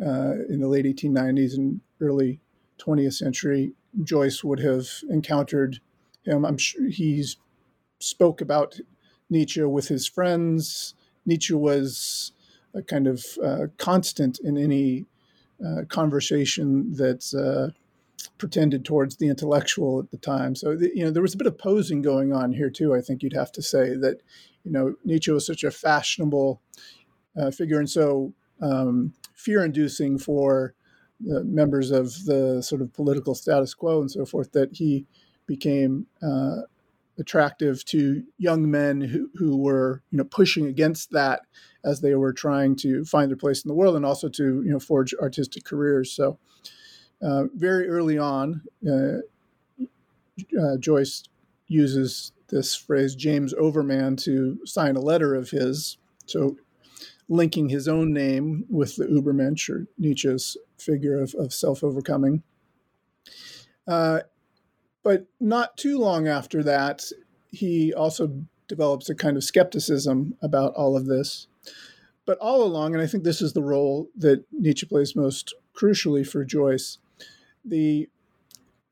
uh, 0.00 0.34
in 0.48 0.60
the 0.60 0.68
late 0.68 0.84
1890s 0.84 1.54
and 1.54 1.80
early 2.00 2.40
20th 2.78 3.14
century, 3.14 3.72
Joyce 4.02 4.44
would 4.44 4.60
have 4.60 4.86
encountered 5.08 5.80
him. 6.22 6.44
I'm 6.44 6.58
sure 6.58 6.88
he's 6.88 7.36
spoke 7.98 8.40
about 8.40 8.78
Nietzsche 9.30 9.62
with 9.62 9.88
his 9.88 10.06
friends. 10.06 10.94
Nietzsche 11.24 11.54
was 11.54 12.32
a 12.74 12.82
kind 12.82 13.06
of 13.06 13.24
uh, 13.42 13.66
constant 13.78 14.38
in 14.38 14.56
any 14.58 15.06
uh, 15.64 15.82
conversation 15.88 16.92
that 16.94 17.24
uh, 17.34 17.72
pretended 18.38 18.84
towards 18.84 19.16
the 19.16 19.28
intellectual 19.28 19.98
at 19.98 20.10
the 20.10 20.18
time. 20.18 20.54
So 20.54 20.76
the, 20.76 20.90
you 20.94 21.04
know 21.04 21.10
there 21.10 21.22
was 21.22 21.34
a 21.34 21.38
bit 21.38 21.46
of 21.46 21.58
posing 21.58 22.02
going 22.02 22.32
on 22.32 22.52
here 22.52 22.70
too. 22.70 22.94
I 22.94 23.00
think 23.00 23.22
you'd 23.22 23.32
have 23.32 23.52
to 23.52 23.62
say 23.62 23.96
that 23.96 24.20
you 24.64 24.70
know 24.70 24.94
Nietzsche 25.04 25.30
was 25.30 25.46
such 25.46 25.64
a 25.64 25.70
fashionable 25.70 26.60
uh, 27.40 27.50
figure 27.50 27.78
and 27.78 27.88
so 27.88 28.34
um, 28.60 29.14
fear-inducing 29.34 30.18
for 30.18 30.74
members 31.20 31.90
of 31.90 32.24
the 32.24 32.62
sort 32.62 32.82
of 32.82 32.92
political 32.92 33.34
status 33.34 33.74
quo 33.74 34.00
and 34.00 34.10
so 34.10 34.24
forth 34.24 34.52
that 34.52 34.74
he 34.74 35.06
became 35.46 36.06
uh, 36.22 36.62
attractive 37.18 37.84
to 37.86 38.22
young 38.36 38.70
men 38.70 39.00
who, 39.00 39.30
who 39.36 39.56
were 39.56 40.02
you 40.10 40.18
know 40.18 40.24
pushing 40.24 40.66
against 40.66 41.10
that 41.12 41.40
as 41.84 42.00
they 42.00 42.14
were 42.14 42.32
trying 42.32 42.76
to 42.76 43.04
find 43.04 43.30
their 43.30 43.36
place 43.36 43.64
in 43.64 43.68
the 43.68 43.74
world 43.74 43.96
and 43.96 44.04
also 44.04 44.28
to 44.28 44.62
you 44.62 44.70
know 44.70 44.78
forge 44.78 45.14
artistic 45.14 45.64
careers. 45.64 46.12
So 46.12 46.38
uh, 47.22 47.44
very 47.54 47.88
early 47.88 48.18
on 48.18 48.62
uh, 48.86 49.18
uh, 50.60 50.76
joyce 50.78 51.22
uses 51.68 52.32
this 52.48 52.76
phrase 52.76 53.14
james 53.14 53.54
overman 53.54 54.16
to 54.16 54.58
sign 54.64 54.96
a 54.96 55.00
letter 55.00 55.34
of 55.34 55.50
his. 55.50 55.98
So 56.26 56.56
linking 57.28 57.68
his 57.68 57.88
own 57.88 58.12
name 58.12 58.64
with 58.68 58.96
the 58.96 59.04
Übermensch 59.04 59.68
or 59.68 59.86
Nietzsche's 59.98 60.56
figure 60.78 61.20
of, 61.20 61.34
of 61.34 61.52
self 61.52 61.82
overcoming. 61.82 62.42
Uh, 63.86 64.20
but 65.02 65.26
not 65.40 65.76
too 65.76 65.98
long 65.98 66.26
after 66.26 66.62
that, 66.62 67.04
he 67.50 67.92
also 67.94 68.44
develops 68.68 69.08
a 69.08 69.14
kind 69.14 69.36
of 69.36 69.44
skepticism 69.44 70.34
about 70.42 70.74
all 70.74 70.96
of 70.96 71.06
this. 71.06 71.46
But 72.24 72.38
all 72.38 72.64
along, 72.64 72.94
and 72.94 73.02
I 73.02 73.06
think 73.06 73.22
this 73.22 73.40
is 73.40 73.52
the 73.52 73.62
role 73.62 74.08
that 74.16 74.44
Nietzsche 74.52 74.86
plays 74.86 75.14
most 75.14 75.54
crucially 75.76 76.26
for 76.26 76.44
Joyce, 76.44 76.98
the 77.64 78.08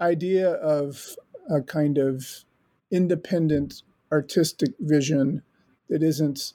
idea 0.00 0.50
of 0.50 1.16
a 1.50 1.60
kind 1.62 1.98
of 1.98 2.44
independent 2.90 3.82
artistic 4.12 4.70
vision 4.78 5.42
that 5.88 6.02
isn't 6.02 6.52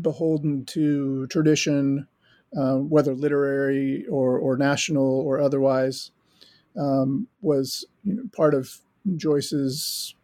beholden 0.00 0.64
to 0.66 1.26
tradition, 1.28 2.06
uh, 2.56 2.76
whether 2.76 3.14
literary 3.14 4.06
or, 4.10 4.38
or 4.38 4.56
national 4.56 5.20
or 5.20 5.40
otherwise, 5.40 6.10
um, 6.78 7.28
was 7.40 7.86
you 8.04 8.14
know, 8.14 8.22
part 8.34 8.54
of 8.54 8.80
Joyce's 9.16 10.14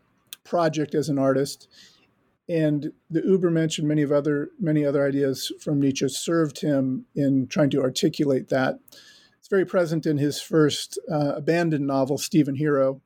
project 0.44 0.94
as 0.94 1.08
an 1.08 1.18
artist. 1.18 1.68
And 2.48 2.92
the 3.08 3.22
Übermensch 3.22 3.78
and 3.78 3.88
many 3.88 4.02
of 4.02 4.12
other 4.12 4.50
many 4.60 4.84
other 4.84 5.06
ideas 5.06 5.52
from 5.60 5.80
Nietzsche 5.80 6.08
served 6.08 6.60
him 6.60 7.06
in 7.14 7.46
trying 7.46 7.70
to 7.70 7.80
articulate 7.80 8.48
that. 8.48 8.78
It's 9.38 9.48
very 9.48 9.64
present 9.64 10.06
in 10.06 10.18
his 10.18 10.40
first 10.40 10.98
uh, 11.10 11.34
abandoned 11.36 11.86
novel, 11.86 12.18
Stephen 12.18 12.56
Hero, 12.56 13.00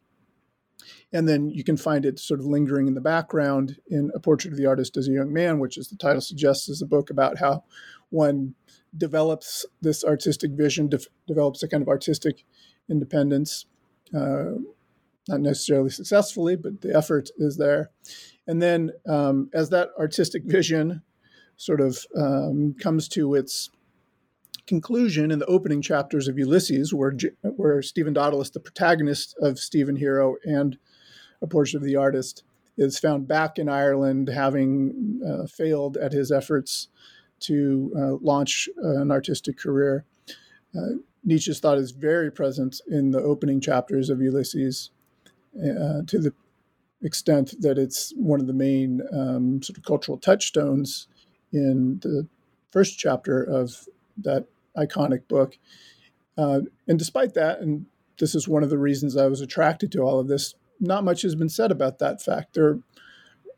and 1.13 1.29
then 1.29 1.51
you 1.51 1.65
can 1.65 1.77
find 1.77 2.05
it 2.05 2.19
sort 2.19 2.41
of 2.41 2.47
lingering 2.47 2.89
in 2.89 2.95
the 2.95 3.01
background 3.01 3.79
in 3.89 4.11
A 4.15 4.21
Portrait 4.21 4.53
of 4.53 4.59
the 4.59 4.67
Artist 4.67 4.97
as 4.97 5.09
a 5.09 5.13
Young 5.13 5.33
Man, 5.33 5.59
which, 5.59 5.79
as 5.79 5.89
the 5.89 5.97
title 5.97 6.21
suggests, 6.21 6.69
is 6.69 6.83
a 6.83 6.87
book 6.87 7.11
about 7.11 7.39
how 7.39 7.65
one 8.11 8.55
develops 8.97 9.65
this 9.81 10.05
artistic 10.05 10.53
vision, 10.53 10.89
de- 10.89 10.99
develops 11.27 11.63
a 11.63 11.69
kind 11.69 11.83
of 11.83 11.89
artistic 11.89 12.45
independence, 12.91 13.67
uh, 14.15 14.53
not 15.29 15.41
necessarily 15.41 15.91
successfully, 15.91 16.57
but 16.57 16.81
the 16.81 16.95
effort 16.95 17.31
is 17.37 17.57
there. 17.57 17.91
And 18.47 18.63
then 18.63 18.93
um, 19.09 19.51
as 19.53 19.71
that 19.71 19.91
artistic 19.99 20.45
vision 20.45 21.03
sort 21.57 21.81
of 21.81 22.05
um, 22.17 22.75
comes 22.81 23.09
to 23.09 23.35
its 23.35 23.71
conclusion 24.67 25.31
in 25.31 25.39
the 25.39 25.47
opening 25.47 25.83
chapters 25.83 26.29
of 26.29 26.39
Ulysses, 26.39 26.93
where, 26.93 27.17
where 27.43 27.83
Stephen 27.83 28.15
Dedalus, 28.15 28.51
the 28.53 28.61
protagonist 28.61 29.37
of 29.41 29.59
Stephen 29.59 29.97
Hero 29.97 30.37
and 30.45 30.79
a 31.43 31.47
portion 31.47 31.76
of 31.76 31.84
the 31.84 31.97
artist, 31.97 32.45
is 32.78 32.99
found 32.99 33.26
back 33.26 33.59
in 33.59 33.68
Ireland, 33.68 34.28
having 34.28 35.20
uh, 35.26 35.47
failed 35.47 35.97
at 35.97 36.12
his 36.12 36.30
efforts 36.30 36.89
to 37.41 37.93
uh, 37.97 38.16
launch 38.20 38.68
an 38.76 39.11
artistic 39.11 39.59
career. 39.59 40.05
Uh, 40.76 40.97
Nietzsche's 41.24 41.61
thought 41.61 41.78
is 41.78 41.91
very 41.91 42.30
present 42.30 42.80
in 42.87 43.11
the 43.11 43.20
opening 43.20 43.61
chapters 43.61 44.11
of 44.11 44.20
Ulysses, 44.20 44.91
uh, 45.57 46.03
to 46.07 46.18
the 46.18 46.32
extent 47.03 47.55
that 47.61 47.78
it's 47.78 48.12
one 48.16 48.41
of 48.41 48.47
the 48.47 48.53
main 48.53 49.03
um, 49.12 49.62
sort 49.62 49.78
of 49.78 49.84
cultural 49.84 50.18
touchstones 50.18 51.09
in 51.53 51.99
the 52.03 52.26
first 52.70 52.99
chapter 52.99 53.43
of 53.43 53.87
that 54.18 54.47
iconic 54.76 55.26
book. 55.28 55.59
Uh, 56.37 56.61
and 56.87 56.99
despite 56.99 57.34
that, 57.34 57.61
and 57.61 57.87
this 58.18 58.34
is 58.34 58.49
one 58.49 58.62
of 58.62 58.70
the 58.70 58.78
reasons 58.78 59.16
I 59.16 59.26
was 59.26 59.41
attracted 59.41 59.93
to 59.93 60.01
all 60.01 60.18
of 60.18 60.28
this, 60.28 60.55
not 60.81 61.05
much 61.05 61.22
has 61.22 61.35
been 61.35 61.49
said 61.49 61.70
about 61.70 61.99
that 61.99 62.22
fact. 62.22 62.55
There 62.55 62.66
are 62.66 62.81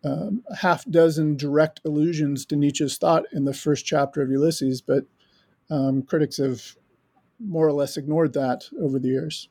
um, 0.05 0.45
a 0.49 0.57
half 0.57 0.85
dozen 0.85 1.37
direct 1.37 1.81
allusions 1.85 2.47
to 2.47 2.57
Nietzsche's 2.57 2.99
thought 2.99 3.25
in 3.33 3.45
the 3.45 3.55
first 3.55 3.85
chapter 3.85 4.23
of 4.23 4.31
Ulysses, 4.31 4.81
but 4.81 5.05
um, 5.71 6.03
critics 6.03 6.37
have 6.37 6.77
more 7.41 7.67
or 7.67 7.73
less 7.73 7.97
ignored 7.97 8.33
that 8.35 8.65
over 8.81 8.99
the 8.99 9.09
years. 9.09 9.49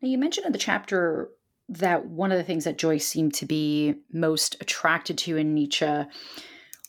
Now, 0.00 0.08
you 0.08 0.18
mentioned 0.18 0.46
in 0.46 0.52
the 0.52 0.58
chapter 0.58 1.30
that 1.68 2.06
one 2.06 2.30
of 2.30 2.38
the 2.38 2.44
things 2.44 2.64
that 2.64 2.78
Joyce 2.78 3.06
seemed 3.06 3.34
to 3.34 3.46
be 3.46 3.96
most 4.12 4.56
attracted 4.60 5.18
to 5.18 5.36
in 5.36 5.54
Nietzsche 5.54 6.04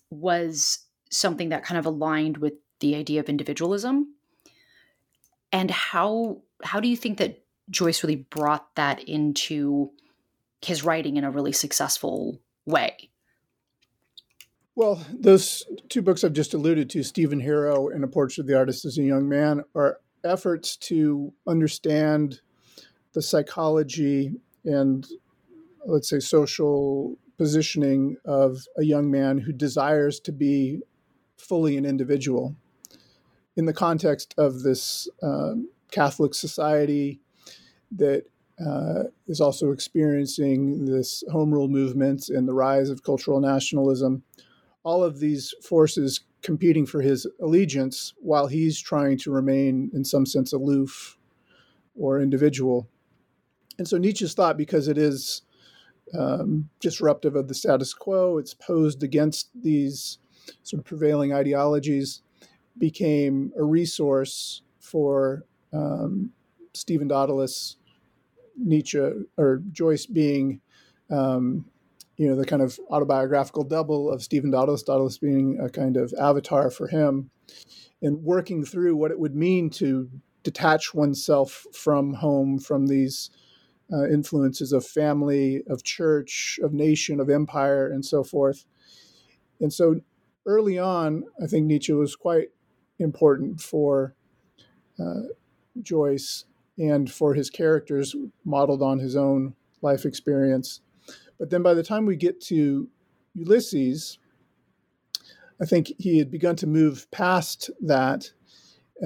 was 0.10 0.80
something 1.10 1.49
that 1.49 1.64
kind 1.64 1.80
of 1.80 1.86
aligned 1.86 2.38
with 2.38 2.53
the 2.80 2.95
idea 2.95 3.20
of 3.20 3.30
individualism. 3.30 4.14
And 5.51 5.72
how 5.72 6.41
how 6.64 6.80
do 6.80 6.88
you 6.88 6.97
think 6.97 7.18
that 7.20 7.43
Joyce 7.70 8.03
really 8.03 8.15
brought 8.15 8.76
that 8.76 9.03
into 9.03 9.91
his 10.61 10.84
writing 10.84 11.18
in 11.18 11.24
a 11.24 11.32
really 11.32 11.51
successful 11.51 12.39
way. 12.65 13.09
Well, 14.76 15.03
those 15.11 15.65
two 15.89 16.01
books 16.01 16.24
I've 16.24 16.34
just 16.34 16.53
alluded 16.53 16.89
to, 16.91 17.03
Stephen 17.03 17.39
Hero 17.39 17.89
and 17.89 18.03
A 18.03 18.07
Portrait 18.07 18.43
of 18.43 18.47
the 18.47 18.57
Artist 18.57 18.86
as 18.86 18.97
a 18.97 19.03
Young 19.03 19.28
Man, 19.28 19.63
are 19.74 19.99
efforts 20.24 20.78
to 20.78 21.34
understand 21.47 22.41
the 23.13 23.22
psychology 23.22 24.34
and, 24.65 25.07
let's 25.86 26.09
say, 26.09 26.20
social 26.20 27.18
positioning 27.38 28.18
of 28.26 28.68
a 28.78 28.84
young 28.84 29.09
man 29.09 29.39
who 29.39 29.51
desires 29.51 30.20
to 30.20 30.32
be 30.32 30.82
fully 31.38 31.78
an 31.78 31.86
individual. 31.86 32.55
In 33.55 33.65
the 33.65 33.74
context 33.74 34.36
of 34.38 34.61
this 34.61 35.07
um, 35.24 35.70
Catholic 35.91 36.36
society 36.36 37.20
that 37.92 38.26
uh, 38.66 39.04
is 39.28 39.40
also 39.40 39.72
experiencing 39.72 40.86
this 40.86 41.24
home 41.32 41.54
rule 41.54 41.68
movement 41.68 42.30
and 42.30 42.48
the 42.48 42.54
rise 42.54 42.90
of 42.90 43.04
cultural 43.04 43.40
nationalism. 43.40 44.24
All 44.84 45.04
of 45.04 45.20
these 45.20 45.54
forces 45.62 46.22
competing 46.42 46.86
for 46.86 47.02
his 47.02 47.28
allegiance 47.42 48.14
while 48.18 48.48
he's 48.48 48.80
trying 48.80 49.18
to 49.20 49.32
remain, 49.32 49.92
in 49.94 50.04
some 50.04 50.26
sense, 50.26 50.54
aloof 50.54 51.18
or 51.96 52.22
individual. 52.22 52.88
And 53.78 53.88
so 53.88 53.98
Nietzsche's 53.98 54.34
thought, 54.34 54.58
because 54.58 54.88
it 54.88 54.98
is 54.98 55.42
um, 56.18 56.70
disruptive 56.80 57.36
of 57.36 57.48
the 57.48 57.54
status 57.54 57.94
quo, 57.94 58.38
it's 58.38 58.54
posed 58.54 59.04
against 59.04 59.50
these 59.54 60.20
sort 60.64 60.80
of 60.80 60.86
prevailing 60.86 61.34
ideologies, 61.34 62.22
became 62.78 63.52
a 63.58 63.64
resource 63.64 64.62
for 64.80 65.44
um, 65.74 66.32
Stephen 66.78 67.08
Dedalus 67.08 67.76
Nietzsche 68.58 69.00
or 69.38 69.62
Joyce 69.72 70.06
being, 70.06 70.62
um, 71.10 71.66
you 72.18 72.28
know, 72.28 72.36
the 72.36 72.46
kind 72.46 72.62
of 72.62 72.80
autobiographical 72.90 73.64
double 73.64 74.12
of 74.12 74.24
Stephen 74.24 74.52
Dedalus, 74.52 74.84
Dedalus 74.84 75.20
being 75.20 75.60
a 75.60 75.70
kind 75.70 75.98
of 75.98 76.14
avatar 76.20 76.72
for 76.72 76.88
him, 76.88 77.30
and 78.02 78.24
working 78.24 78.66
through 78.66 78.96
what 78.96 79.12
it 79.12 79.20
would 79.20 79.36
mean 79.36 79.70
to 79.72 80.10
detach 80.44 80.94
oneself 80.94 81.66
from 81.74 82.14
home, 82.14 82.58
from 82.60 82.88
these 82.88 83.30
uh, 83.92 84.08
influences 84.08 84.74
of 84.74 84.86
family, 84.86 85.64
of 85.70 85.84
church, 85.84 86.60
of 86.64 86.74
nation, 86.74 87.20
of 87.20 87.30
empire, 87.30 87.88
and 87.88 88.06
so 88.06 88.24
forth. 88.24 88.66
And 89.60 89.72
so 89.72 90.02
early 90.46 90.78
on, 90.78 91.24
I 91.42 91.48
think 91.48 91.66
Nietzsche 91.66 91.94
was 91.94 92.16
quite 92.16 92.50
important 93.00 93.62
for 93.62 94.16
uh, 95.00 95.28
Joyce 95.82 96.46
and 96.78 97.12
for 97.12 97.34
his 97.34 97.50
characters 97.50 98.16
modeled 98.46 98.82
on 98.82 99.00
his 99.00 99.16
own 99.16 99.56
life 99.82 100.06
experience. 100.06 100.82
But 101.40 101.50
then 101.50 101.62
by 101.62 101.74
the 101.74 101.84
time 101.84 102.06
we 102.06 102.16
get 102.16 102.42
to 102.42 102.90
Ulysses, 103.34 104.20
I 105.62 105.66
think 105.66 105.92
he 105.98 106.18
had 106.18 106.32
begun 106.32 106.56
to 106.58 106.68
move 106.68 107.10
past 107.12 107.70
that 107.82 108.32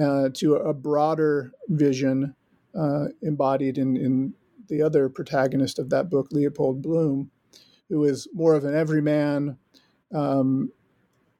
uh, 0.00 0.30
to 0.34 0.56
a 0.56 0.74
broader 0.74 1.52
vision 1.68 2.34
uh, 2.74 3.06
embodied 3.22 3.78
in, 3.78 3.96
in 3.96 4.34
the 4.68 4.82
other 4.82 5.08
protagonist 5.08 5.78
of 5.78 5.90
that 5.90 6.08
book, 6.08 6.28
Leopold 6.30 6.82
Bloom, 6.82 7.30
who 7.88 8.04
is 8.04 8.28
more 8.32 8.54
of 8.54 8.64
an 8.64 8.74
everyman. 8.74 9.58
Um, 10.14 10.72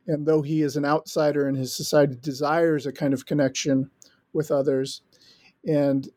and 0.07 0.27
though 0.27 0.43
he 0.43 0.63
is 0.63 0.77
an 0.77 0.85
outsider 0.85 1.47
and 1.47 1.57
his 1.57 1.75
society 1.75 2.17
desires 2.21 2.87
a 2.87 2.93
kind 2.93 3.15
of 3.15 3.25
connection 3.25 3.91
with 4.33 4.51
others 4.51 5.03
and 5.65 6.09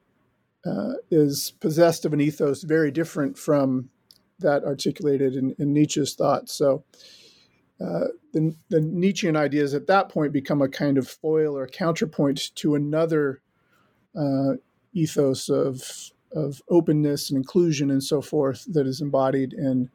uh, 0.65 0.93
is 1.11 1.53
possessed 1.59 2.05
of 2.05 2.13
an 2.13 2.21
ethos 2.21 2.63
very 2.63 2.91
different 2.91 3.37
from 3.37 3.89
that 4.39 4.63
articulated 4.63 5.35
in, 5.35 5.55
in 5.59 5.73
Nietzsche's 5.73 6.15
thought. 6.15 6.49
So 6.49 6.83
uh, 7.79 8.07
the, 8.33 8.55
the 8.69 8.81
Nietzschean 8.81 9.35
ideas 9.35 9.73
at 9.73 9.87
that 9.87 10.09
point 10.09 10.33
become 10.33 10.61
a 10.61 10.69
kind 10.69 10.97
of 10.97 11.07
foil 11.07 11.57
or 11.57 11.67
counterpoint 11.67 12.55
to 12.55 12.75
another 12.75 13.41
uh, 14.17 14.53
ethos 14.93 15.49
of, 15.49 16.11
of 16.33 16.61
openness 16.69 17.29
and 17.29 17.37
inclusion 17.37 17.91
and 17.91 18.03
so 18.03 18.21
forth 18.21 18.65
that 18.73 18.87
is 18.87 19.01
embodied 19.01 19.53
in, 19.53 19.89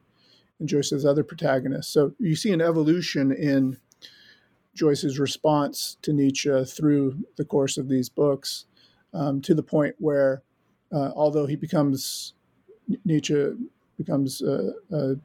in 0.59 0.67
Joyce's 0.67 1.05
other 1.05 1.23
protagonists. 1.23 1.91
So 1.91 2.13
you 2.19 2.35
see 2.35 2.51
an 2.51 2.61
evolution 2.61 3.31
in 3.31 3.77
Joyce's 4.73 5.19
response 5.19 5.97
to 6.03 6.13
Nietzsche 6.13 6.63
through 6.65 7.25
the 7.35 7.45
course 7.45 7.77
of 7.77 7.89
these 7.89 8.09
books 8.09 8.65
um, 9.13 9.41
to 9.41 9.53
the 9.53 9.63
point 9.63 9.95
where, 9.97 10.43
uh, 10.91 11.11
although 11.15 11.45
he 11.45 11.55
becomes 11.55 12.33
Nietzsche 13.05 13.53
becomes 13.97 14.41
a, 14.41 14.73
a, 14.91 15.15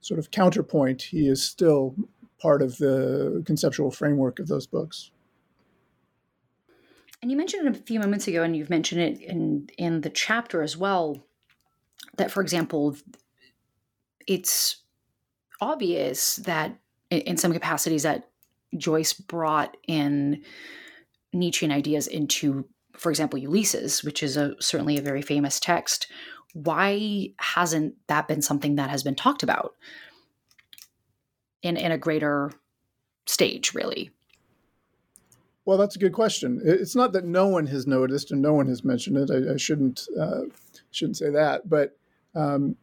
sort 0.00 0.18
of 0.18 0.30
counterpoint, 0.30 1.02
he 1.02 1.28
is 1.28 1.42
still 1.42 1.94
part 2.40 2.62
of 2.62 2.78
the 2.78 3.42
conceptual 3.44 3.90
framework 3.90 4.38
of 4.38 4.48
those 4.48 4.66
books. 4.66 5.10
And 7.20 7.30
you 7.30 7.36
mentioned 7.36 7.66
it 7.68 7.78
a 7.78 7.82
few 7.82 8.00
moments 8.00 8.26
ago, 8.26 8.42
and 8.42 8.56
you've 8.56 8.70
mentioned 8.70 9.02
it 9.02 9.20
in 9.20 9.68
in 9.76 10.00
the 10.00 10.10
chapter 10.10 10.62
as 10.62 10.76
well. 10.76 11.22
That, 12.16 12.30
for 12.30 12.40
example, 12.40 12.96
it's 14.26 14.76
obvious 15.60 16.36
that 16.36 16.78
in 17.10 17.36
some 17.36 17.52
capacities 17.52 18.04
that 18.04 18.30
Joyce 18.76 19.12
brought 19.12 19.76
in 19.86 20.42
Nietzschean 21.32 21.72
ideas 21.72 22.06
into, 22.06 22.66
for 23.00 23.10
example, 23.10 23.38
Ulysses, 23.38 24.04
which 24.04 24.22
is 24.22 24.36
a 24.36 24.54
certainly 24.60 24.98
a 24.98 25.02
very 25.02 25.22
famous 25.22 25.58
text. 25.58 26.06
Why 26.52 27.30
hasn't 27.38 27.94
that 28.08 28.28
been 28.28 28.42
something 28.42 28.76
that 28.76 28.90
has 28.90 29.02
been 29.02 29.14
talked 29.14 29.42
about 29.42 29.74
in 31.62 31.78
in 31.78 31.92
a 31.92 31.98
greater 31.98 32.52
stage, 33.26 33.72
really? 33.74 34.10
Well, 35.64 35.78
that's 35.78 35.96
a 35.96 36.00
good 36.00 36.12
question. 36.12 36.60
It's 36.62 36.94
not 36.94 37.12
that 37.12 37.24
no 37.24 37.46
one 37.46 37.66
has 37.68 37.86
noticed 37.86 38.32
and 38.32 38.42
no 38.42 38.52
one 38.52 38.66
has 38.66 38.84
mentioned 38.84 39.16
it. 39.16 39.30
I, 39.30 39.54
I 39.54 39.56
shouldn't 39.56 40.06
uh, 40.18 40.42
shouldn't 40.90 41.16
say 41.16 41.30
that, 41.30 41.70
but 41.70 41.96
um, 42.34 42.76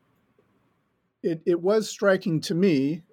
it 1.21 1.41
it 1.45 1.61
was 1.61 1.87
striking 1.87 2.41
to 2.41 2.55
me 2.55 3.03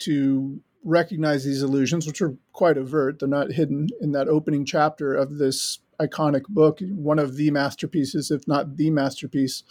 to 0.00 0.60
recognize 0.82 1.44
these 1.44 1.62
illusions, 1.62 2.08
which 2.08 2.20
are 2.20 2.36
quite 2.52 2.76
overt. 2.76 3.20
They're 3.20 3.28
not 3.28 3.52
hidden 3.52 3.88
in 4.00 4.10
that 4.12 4.26
opening 4.26 4.64
chapter 4.64 5.14
of 5.14 5.38
this 5.38 5.78
iconic 6.00 6.44
book, 6.48 6.80
one 6.80 7.18
of 7.18 7.36
the 7.36 7.50
masterpieces, 7.50 8.30
if 8.30 8.46
not 8.46 8.76
the 8.76 8.90
masterpiece, 8.90 9.62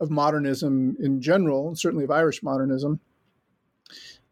of 0.00 0.10
modernism 0.10 0.96
in 1.00 1.20
general, 1.20 1.68
and 1.68 1.78
certainly 1.78 2.04
of 2.04 2.10
Irish 2.10 2.42
modernism. 2.42 3.00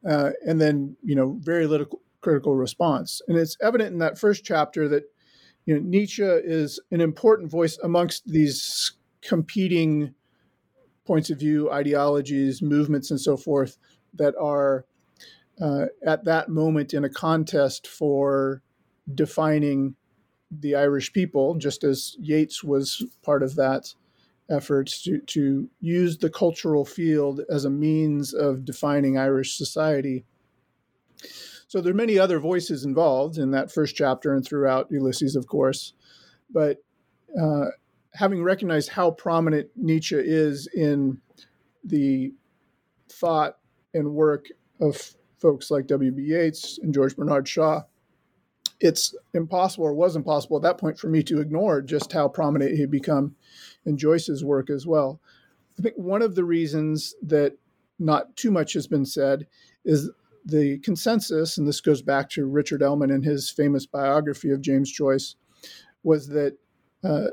Uh, 0.07 0.31
and 0.47 0.61
then, 0.61 0.97
you 1.03 1.15
know, 1.15 1.39
very 1.41 1.67
little 1.67 2.01
critical 2.21 2.57
response. 2.57 3.23
And 3.29 3.39
it's 3.39 3.57
evident 3.63 3.93
in 3.93 3.99
that 4.01 4.19
first 4.19 4.45
chapter 4.45 4.89
that, 4.89 5.05
you 5.67 5.75
know, 5.75 5.81
Nietzsche 5.81 6.25
is 6.25 6.81
an 6.91 7.01
important 7.01 7.51
voice 7.51 7.79
amongst 7.79 8.27
these 8.27 8.93
competing 9.23 10.15
points 11.07 11.31
of 11.31 11.39
view, 11.39 11.71
ideologies, 11.71 12.63
movements, 12.63 13.11
and 13.11 13.21
so 13.21 13.37
forth 13.37 13.77
that 14.15 14.35
are 14.41 14.87
uh, 15.61 15.87
at 16.05 16.25
that 16.25 16.49
moment 16.49 16.95
in 16.95 17.05
a 17.05 17.11
contest 17.11 17.87
for 17.87 18.63
defining 19.15 19.95
the 20.51 20.75
Irish 20.75 21.13
people, 21.13 21.55
just 21.55 21.85
as 21.85 22.17
Yeats 22.19 22.65
was 22.65 23.05
part 23.23 23.43
of 23.43 23.55
that 23.57 23.95
effort 24.51 24.89
to, 25.05 25.21
to 25.21 25.69
use 25.81 26.19
the 26.19 26.31
cultural 26.31 26.85
field 26.85 27.41
as 27.49 27.65
a 27.65 27.71
means 27.71 28.35
of 28.35 28.65
defining 28.65 29.17
Irish 29.17 29.57
society. 29.57 30.25
So 31.69 31.81
there 31.81 31.93
are 31.93 31.97
many 31.97 32.19
other 32.19 32.41
voices 32.41 32.85
involved 32.85 33.39
in 33.39 33.53
that 33.53 33.71
first 33.71 33.95
chapter 33.95 34.35
and 34.35 34.45
throughout 34.45 34.91
Ulysses, 34.91 35.37
of 35.37 35.47
course. 35.47 35.93
But 36.53 36.79
uh, 37.41 37.67
having 38.13 38.43
recognized 38.43 38.89
how 38.89 39.13
prominent 39.13 39.69
Nietzsche 39.77 40.17
is 40.19 40.67
in 40.75 41.21
the 41.85 42.33
thought 43.09 43.59
and 43.95 44.13
work 44.13 44.47
of 44.81 45.15
folks 45.39 45.71
like 45.71 45.87
W.B. 45.87 46.23
Yeats 46.23 46.79
and 46.83 46.93
George 46.93 47.17
Bernard 47.17 47.47
Shaw, 47.47 47.83
it's 48.81 49.15
impossible 49.35 49.85
or 49.85 49.95
was 49.95 50.17
impossible 50.17 50.57
at 50.57 50.63
that 50.63 50.79
point 50.79 50.99
for 50.99 51.09
me 51.09 51.23
to 51.25 51.41
ignore 51.41 51.83
just 51.83 52.13
how 52.13 52.29
prominent 52.29 52.73
he 52.73 52.81
had 52.81 52.91
become 52.91 53.37
in 53.85 53.97
Joyce's 53.97 54.43
work 54.43 54.71
as 54.71 54.87
well. 54.87 55.21
I 55.79 55.83
think 55.83 55.97
one 55.97 56.23
of 56.23 56.35
the 56.35 56.45
reasons 56.45 57.15
that 57.23 57.57
not 57.99 58.37
too 58.37 58.51
much 58.51 58.73
has 58.73 58.87
been 58.87 59.05
said 59.05 59.47
is 59.85 60.11
the 60.45 60.79
consensus, 60.79 61.59
and 61.59 61.69
this 61.69 61.81
goes 61.83 62.01
back 62.01 62.31
to 62.31 62.47
Richard 62.47 62.81
Ellmann 62.81 63.13
and 63.13 63.25
his 63.25 63.51
famous 63.51 63.85
biography 63.85 64.51
of 64.51 64.63
James 64.63 64.91
Joyce, 64.91 65.37
was 66.03 66.29
that 66.29 66.57
uh, 67.05 67.29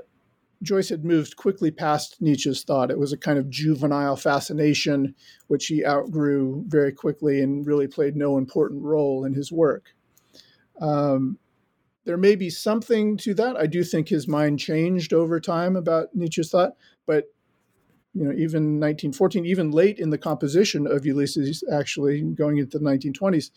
Joyce 0.61 0.89
had 0.89 1.05
moved 1.05 1.37
quickly 1.37 1.71
past 1.71 2.21
Nietzsche's 2.21 2.63
thought. 2.63 2.91
It 2.91 2.99
was 2.99 3.13
a 3.13 3.17
kind 3.17 3.39
of 3.39 3.49
juvenile 3.49 4.17
fascination, 4.17 5.15
which 5.47 5.67
he 5.67 5.85
outgrew 5.85 6.65
very 6.67 6.91
quickly 6.91 7.41
and 7.41 7.65
really 7.65 7.87
played 7.87 8.15
no 8.15 8.37
important 8.37 8.83
role 8.83 9.23
in 9.23 9.33
his 9.33 9.51
work. 9.51 9.93
Um, 10.79 11.37
there 12.05 12.17
may 12.17 12.35
be 12.35 12.49
something 12.49 13.17
to 13.17 13.33
that. 13.33 13.57
I 13.57 13.67
do 13.67 13.83
think 13.83 14.07
his 14.07 14.27
mind 14.27 14.59
changed 14.59 15.13
over 15.13 15.39
time 15.39 15.75
about 15.75 16.15
Nietzsche's 16.15 16.49
thought, 16.49 16.73
but 17.05 17.25
you 18.13 18.23
know, 18.23 18.31
even 18.31 18.79
1914, 18.79 19.45
even 19.45 19.71
late 19.71 19.99
in 19.99 20.09
the 20.09 20.17
composition 20.17 20.87
of 20.87 21.05
Ulysses, 21.05 21.63
actually 21.71 22.21
going 22.21 22.57
into 22.57 22.79
the 22.79 22.85
1920s, 22.85 23.51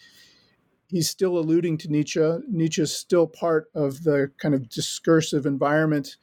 he's 0.89 1.09
still 1.09 1.39
alluding 1.39 1.79
to 1.79 1.89
Nietzsche. 1.89 2.39
Nietzsche 2.49 2.83
is 2.83 2.95
still 2.95 3.27
part 3.27 3.71
of 3.75 4.03
the 4.03 4.31
kind 4.39 4.55
of 4.55 4.69
discursive 4.69 5.47
environment 5.47 6.17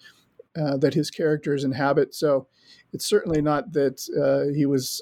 uh, 0.56 0.78
that 0.78 0.93
his 0.93 1.10
characters 1.10 1.64
inhabit. 1.64 2.14
So 2.14 2.48
it's 2.93 3.06
certainly 3.06 3.41
not 3.41 3.72
that 3.74 4.02
uh, 4.22 4.54
he 4.54 4.66
was 4.66 5.02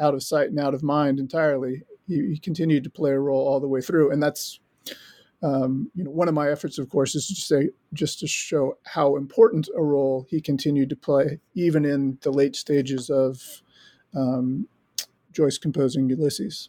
out 0.00 0.14
of 0.14 0.22
sight 0.22 0.48
and 0.48 0.58
out 0.58 0.74
of 0.74 0.82
mind 0.82 1.20
entirely. 1.20 1.82
He, 2.08 2.30
he, 2.32 2.38
continued 2.38 2.84
to 2.84 2.90
play 2.90 3.12
a 3.12 3.18
role 3.18 3.46
all 3.46 3.60
the 3.60 3.68
way 3.68 3.80
through, 3.80 4.10
and 4.10 4.22
that's 4.22 4.58
um, 5.42 5.90
you 5.94 6.04
know 6.04 6.10
one 6.10 6.28
of 6.28 6.34
my 6.34 6.50
efforts, 6.50 6.78
of 6.78 6.88
course, 6.88 7.14
is 7.14 7.26
to 7.28 7.34
say 7.34 7.70
just 7.92 8.20
to 8.20 8.26
show 8.26 8.78
how 8.84 9.16
important 9.16 9.68
a 9.76 9.82
role 9.82 10.26
he 10.28 10.40
continued 10.40 10.88
to 10.90 10.96
play, 10.96 11.40
even 11.54 11.84
in 11.84 12.18
the 12.22 12.30
late 12.30 12.56
stages 12.56 13.10
of 13.10 13.40
um, 14.14 14.68
Joyce 15.32 15.58
composing 15.58 16.08
Ulysses. 16.08 16.68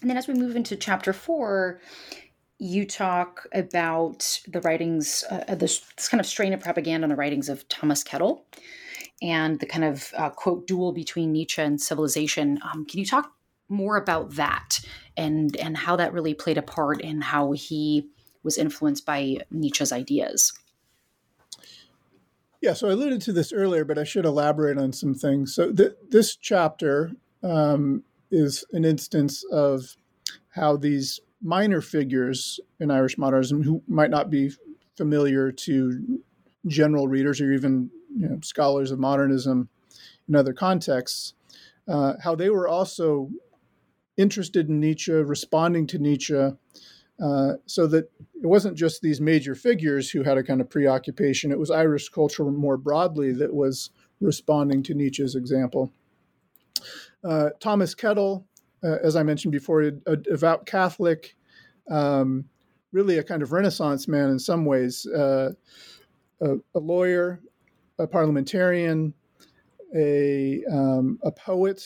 And 0.00 0.08
then 0.08 0.16
as 0.16 0.26
we 0.26 0.34
move 0.34 0.56
into 0.56 0.76
chapter 0.76 1.12
four, 1.12 1.80
you 2.58 2.86
talk 2.86 3.46
about 3.52 4.40
the 4.48 4.60
writings, 4.62 5.24
uh, 5.30 5.54
this, 5.54 5.80
this, 5.96 6.08
kind 6.08 6.20
of 6.20 6.26
strain 6.26 6.52
of 6.52 6.60
propaganda 6.60 7.04
in 7.04 7.10
the 7.10 7.16
writings 7.16 7.48
of 7.48 7.68
Thomas 7.68 8.02
Kettle 8.02 8.44
and 9.22 9.60
the 9.60 9.66
kind 9.66 9.84
of 9.84 10.12
uh, 10.16 10.30
quote 10.30 10.66
duel 10.66 10.92
between 10.92 11.32
Nietzsche 11.32 11.60
and 11.60 11.80
civilization. 11.80 12.58
Um, 12.62 12.86
can 12.86 12.98
you 12.98 13.06
talk 13.06 13.32
more 13.68 13.96
about 13.96 14.34
that 14.34 14.80
and 15.20 15.54
and 15.56 15.76
how 15.76 15.96
that 15.96 16.12
really 16.12 16.34
played 16.34 16.58
a 16.58 16.62
part 16.62 17.00
in 17.00 17.20
how 17.20 17.52
he 17.52 18.08
was 18.42 18.56
influenced 18.56 19.04
by 19.04 19.36
Nietzsche's 19.50 19.92
ideas? 19.92 20.52
Yeah, 22.62 22.72
so 22.72 22.88
I 22.88 22.92
alluded 22.92 23.20
to 23.22 23.32
this 23.32 23.52
earlier, 23.52 23.84
but 23.84 23.98
I 23.98 24.04
should 24.04 24.24
elaborate 24.24 24.78
on 24.78 24.92
some 24.92 25.14
things. 25.14 25.54
So 25.54 25.72
th- 25.72 25.92
this 26.08 26.36
chapter 26.36 27.12
um, 27.42 28.02
is 28.30 28.64
an 28.72 28.84
instance 28.84 29.44
of 29.50 29.96
how 30.50 30.76
these 30.76 31.20
minor 31.42 31.80
figures 31.80 32.60
in 32.78 32.90
Irish 32.90 33.16
modernism 33.16 33.62
who 33.62 33.82
might 33.88 34.10
not 34.10 34.30
be 34.30 34.50
familiar 34.96 35.52
to 35.52 36.20
general 36.66 37.08
readers 37.08 37.40
or 37.40 37.52
even 37.52 37.90
you 38.14 38.28
know, 38.28 38.38
scholars 38.42 38.90
of 38.90 38.98
modernism 38.98 39.68
in 40.28 40.36
other 40.36 40.52
contexts, 40.52 41.34
uh, 41.88 42.14
how 42.22 42.34
they 42.34 42.50
were 42.50 42.68
also 42.68 43.30
interested 44.16 44.68
in 44.68 44.80
Nietzsche, 44.80 45.12
responding 45.12 45.86
to 45.88 45.98
Nietzsche, 45.98 46.34
uh, 46.34 47.52
so 47.66 47.86
that 47.86 48.10
it 48.42 48.46
wasn't 48.46 48.76
just 48.76 49.02
these 49.02 49.20
major 49.20 49.54
figures 49.54 50.10
who 50.10 50.22
had 50.22 50.38
a 50.38 50.42
kind 50.42 50.60
of 50.60 50.70
preoccupation, 50.70 51.52
it 51.52 51.58
was 51.58 51.70
Irish 51.70 52.08
culture 52.08 52.44
more 52.44 52.76
broadly 52.76 53.32
that 53.32 53.52
was 53.52 53.90
responding 54.20 54.82
to 54.84 54.94
Nietzsche's 54.94 55.34
example. 55.34 55.92
Uh, 57.22 57.50
Thomas 57.60 57.94
Kettle 57.94 58.46
uh, 58.82 58.96
as 59.02 59.16
I 59.16 59.22
mentioned 59.22 59.52
before, 59.52 59.82
a, 60.06 60.16
devout 60.16 60.66
Catholic, 60.66 61.36
um, 61.90 62.44
really 62.92 63.18
a 63.18 63.22
kind 63.22 63.42
of 63.42 63.52
Renaissance 63.52 64.08
man 64.08 64.30
in 64.30 64.38
some 64.38 64.64
ways, 64.64 65.06
uh, 65.06 65.52
a, 66.40 66.54
a, 66.74 66.78
lawyer, 66.78 67.40
a 67.98 68.06
parliamentarian, 68.06 69.12
a, 69.94 70.62
um, 70.70 71.18
a 71.22 71.30
poet, 71.30 71.84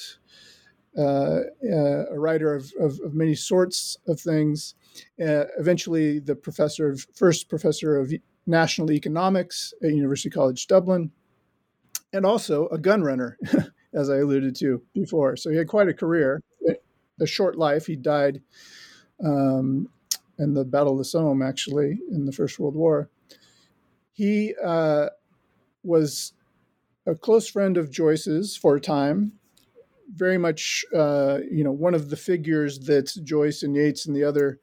uh, 0.97 1.41
uh, 1.73 2.07
a 2.11 2.19
writer 2.19 2.55
of, 2.55 2.73
of, 2.79 3.01
of, 3.01 3.15
many 3.15 3.35
sorts 3.35 3.99
of 4.07 4.21
things. 4.21 4.75
Uh, 5.21 5.45
eventually, 5.59 6.21
the 6.21 6.37
professor 6.37 6.89
of 6.89 7.05
first 7.15 7.49
professor 7.49 7.97
of 7.97 8.13
national 8.47 8.93
economics 8.93 9.75
at 9.83 9.91
University 9.91 10.31
College 10.31 10.67
Dublin, 10.69 11.11
and 12.13 12.25
also 12.25 12.69
a 12.69 12.79
gun 12.79 13.03
runner, 13.03 13.37
as 13.93 14.09
I 14.09 14.19
alluded 14.19 14.55
to 14.57 14.83
before. 14.95 15.37
So 15.37 15.51
he 15.51 15.57
had 15.57 15.67
quite 15.67 15.89
a 15.89 15.95
career, 15.95 16.41
a 17.21 17.27
short 17.27 17.57
life. 17.57 17.87
He 17.87 17.97
died 17.97 18.41
um, 19.25 19.89
in 20.39 20.55
the 20.55 20.65
Battle 20.65 20.93
of 20.93 20.99
the 20.99 21.05
Somme, 21.05 21.43
actually, 21.43 21.99
in 22.11 22.25
the 22.25 22.33
First 22.33 22.59
World 22.59 22.77
War. 22.77 23.09
He 24.13 24.55
uh, 24.65 25.09
was 25.83 26.35
a 27.07 27.15
close 27.15 27.49
friend 27.49 27.77
of 27.77 27.91
Joyce's 27.91 28.57
for 28.57 28.77
a 28.77 28.81
time, 28.81 29.33
very 30.13 30.39
much, 30.39 30.85
uh, 30.95 31.39
you 31.51 31.65
know, 31.65 31.73
one 31.73 31.95
of 31.95 32.11
the 32.11 32.17
figures 32.17 32.79
that 32.81 33.13
Joyce 33.23 33.63
and 33.63 33.75
Yeats 33.75 34.07
and 34.07 34.15
the 34.15 34.25
other 34.25 34.59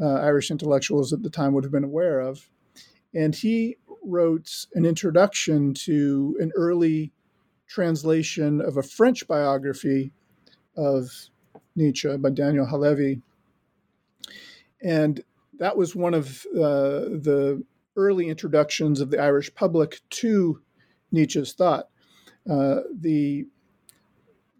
uh, 0.00 0.14
Irish 0.14 0.50
intellectuals 0.50 1.12
at 1.12 1.22
the 1.22 1.30
time 1.30 1.52
would 1.52 1.64
have 1.64 1.72
been 1.72 1.84
aware 1.84 2.20
of. 2.20 2.48
And 3.14 3.34
he 3.34 3.76
wrote 4.04 4.66
an 4.74 4.84
introduction 4.84 5.74
to 5.74 6.36
an 6.40 6.50
early 6.56 7.12
translation 7.66 8.60
of 8.60 8.76
a 8.76 8.82
French 8.82 9.26
biography 9.26 10.12
of 10.76 11.10
Nietzsche 11.76 12.16
by 12.16 12.30
Daniel 12.30 12.66
Halévy. 12.66 13.22
And 14.82 15.22
that 15.58 15.76
was 15.76 15.94
one 15.94 16.14
of 16.14 16.44
uh, 16.54 17.08
the 17.22 17.64
early 17.96 18.28
introductions 18.28 19.00
of 19.00 19.10
the 19.10 19.20
Irish 19.20 19.54
public 19.54 20.00
to 20.10 20.60
Nietzsche's 21.12 21.52
thought. 21.52 21.88
Uh, 22.50 22.80
the 22.92 23.46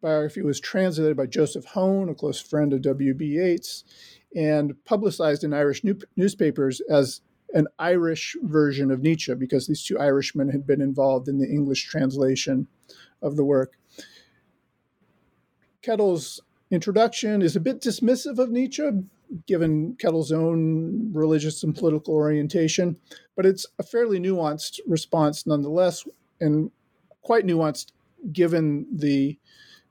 biography 0.02 0.42
was 0.42 0.60
translated 0.60 1.16
by 1.16 1.26
Joseph 1.26 1.64
Hone, 1.64 2.10
a 2.10 2.14
close 2.14 2.40
friend 2.40 2.72
of 2.72 2.82
W.B. 2.82 3.24
Yeats, 3.24 3.84
and 4.34 4.74
publicized 4.84 5.44
in 5.44 5.54
Irish 5.54 5.84
new- 5.84 5.98
newspapers 6.16 6.82
as 6.90 7.22
an 7.54 7.68
Irish 7.78 8.36
version 8.42 8.90
of 8.90 9.00
Nietzsche 9.00 9.34
because 9.34 9.66
these 9.66 9.84
two 9.84 9.98
Irishmen 9.98 10.50
had 10.50 10.66
been 10.66 10.80
involved 10.80 11.28
in 11.28 11.38
the 11.38 11.48
English 11.48 11.84
translation 11.88 12.66
of 13.22 13.36
the 13.36 13.44
work. 13.44 13.74
Kettle's 15.82 16.40
introduction 16.70 17.42
is 17.42 17.56
a 17.56 17.60
bit 17.60 17.80
dismissive 17.80 18.38
of 18.38 18.50
Nietzsche, 18.50 18.88
given 19.46 19.96
Kettle's 19.96 20.32
own 20.32 21.12
religious 21.12 21.62
and 21.62 21.74
political 21.74 22.14
orientation, 22.14 22.96
but 23.36 23.46
it's 23.46 23.66
a 23.78 23.82
fairly 23.82 24.18
nuanced 24.18 24.80
response 24.86 25.46
nonetheless, 25.46 26.04
and 26.40 26.70
quite 27.22 27.46
nuanced 27.46 27.92
given 28.32 28.86
the 28.92 29.38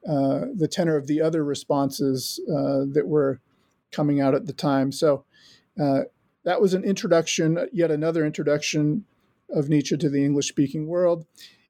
uh, 0.08 0.46
the 0.56 0.68
tenor 0.68 0.96
of 0.96 1.08
the 1.08 1.22
other 1.22 1.44
responses 1.44 2.40
uh, 2.50 2.86
that 2.92 3.08
were 3.08 3.40
coming 3.92 4.22
out 4.22 4.34
at 4.34 4.48
the 4.48 4.54
time. 4.54 4.92
So 4.92 5.26
uh, 5.80 6.02
that 6.44 6.62
was 6.62 6.74
an 6.74 6.84
introduction, 6.84 7.68
yet 7.72 7.92
another 7.92 8.26
introduction 8.26 9.06
of 9.50 9.70
Nietzsche 9.70 9.98
to 9.98 10.10
the 10.10 10.24
English 10.24 10.48
speaking 10.48 10.88
world. 10.88 11.26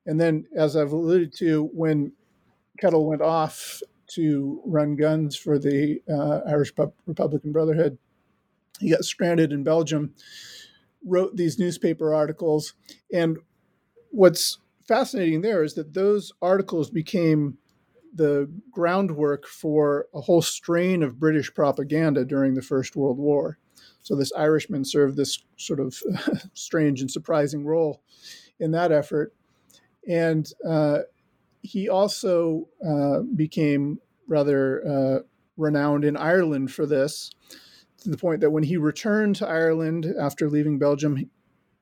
And 0.05 0.19
then, 0.19 0.45
as 0.55 0.75
I've 0.75 0.91
alluded 0.91 1.33
to, 1.37 1.69
when 1.73 2.13
Kettle 2.79 3.05
went 3.05 3.21
off 3.21 3.81
to 4.15 4.61
run 4.65 4.95
guns 4.95 5.35
for 5.35 5.59
the 5.59 6.01
uh, 6.09 6.49
Irish 6.49 6.73
Republican 7.05 7.51
Brotherhood, 7.51 7.97
he 8.79 8.89
got 8.89 9.05
stranded 9.05 9.51
in 9.51 9.63
Belgium, 9.63 10.13
wrote 11.05 11.35
these 11.35 11.59
newspaper 11.59 12.13
articles. 12.13 12.73
And 13.13 13.37
what's 14.09 14.57
fascinating 14.87 15.41
there 15.41 15.63
is 15.63 15.75
that 15.75 15.93
those 15.93 16.33
articles 16.41 16.89
became 16.89 17.57
the 18.13 18.51
groundwork 18.71 19.47
for 19.47 20.07
a 20.13 20.21
whole 20.21 20.41
strain 20.41 21.03
of 21.03 21.19
British 21.19 21.53
propaganda 21.53 22.25
during 22.25 22.53
the 22.53 22.61
First 22.61 22.95
World 22.95 23.17
War. 23.17 23.57
So 24.01 24.15
this 24.15 24.33
Irishman 24.33 24.83
served 24.83 25.15
this 25.15 25.43
sort 25.57 25.79
of 25.79 25.95
strange 26.53 27.01
and 27.01 27.09
surprising 27.09 27.65
role 27.65 28.01
in 28.59 28.71
that 28.71 28.91
effort. 28.91 29.33
And 30.07 30.51
uh, 30.67 30.99
he 31.61 31.89
also 31.89 32.67
uh, 32.85 33.19
became 33.35 33.99
rather 34.27 34.87
uh, 34.87 35.19
renowned 35.57 36.05
in 36.05 36.17
Ireland 36.17 36.71
for 36.71 36.85
this, 36.85 37.31
to 37.99 38.09
the 38.09 38.17
point 38.17 38.41
that 38.41 38.49
when 38.49 38.63
he 38.63 38.77
returned 38.77 39.35
to 39.37 39.47
Ireland 39.47 40.07
after 40.19 40.49
leaving 40.49 40.79
Belgium, 40.79 41.29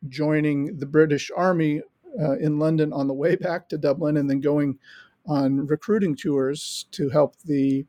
joining 0.08 0.78
the 0.78 0.86
British 0.86 1.32
Army 1.36 1.82
uh, 2.20 2.38
in 2.40 2.60
London 2.60 2.92
on 2.92 3.08
the 3.08 3.14
way 3.14 3.36
back 3.36 3.70
to 3.70 3.78
Dublin, 3.78 4.18
and 4.18 4.30
then 4.30 4.42
going 4.42 4.78
on 5.26 5.68
recruiting 5.68 6.16
tours 6.16 6.86
to 6.92 7.10
help 7.10 7.36
the 7.46 7.86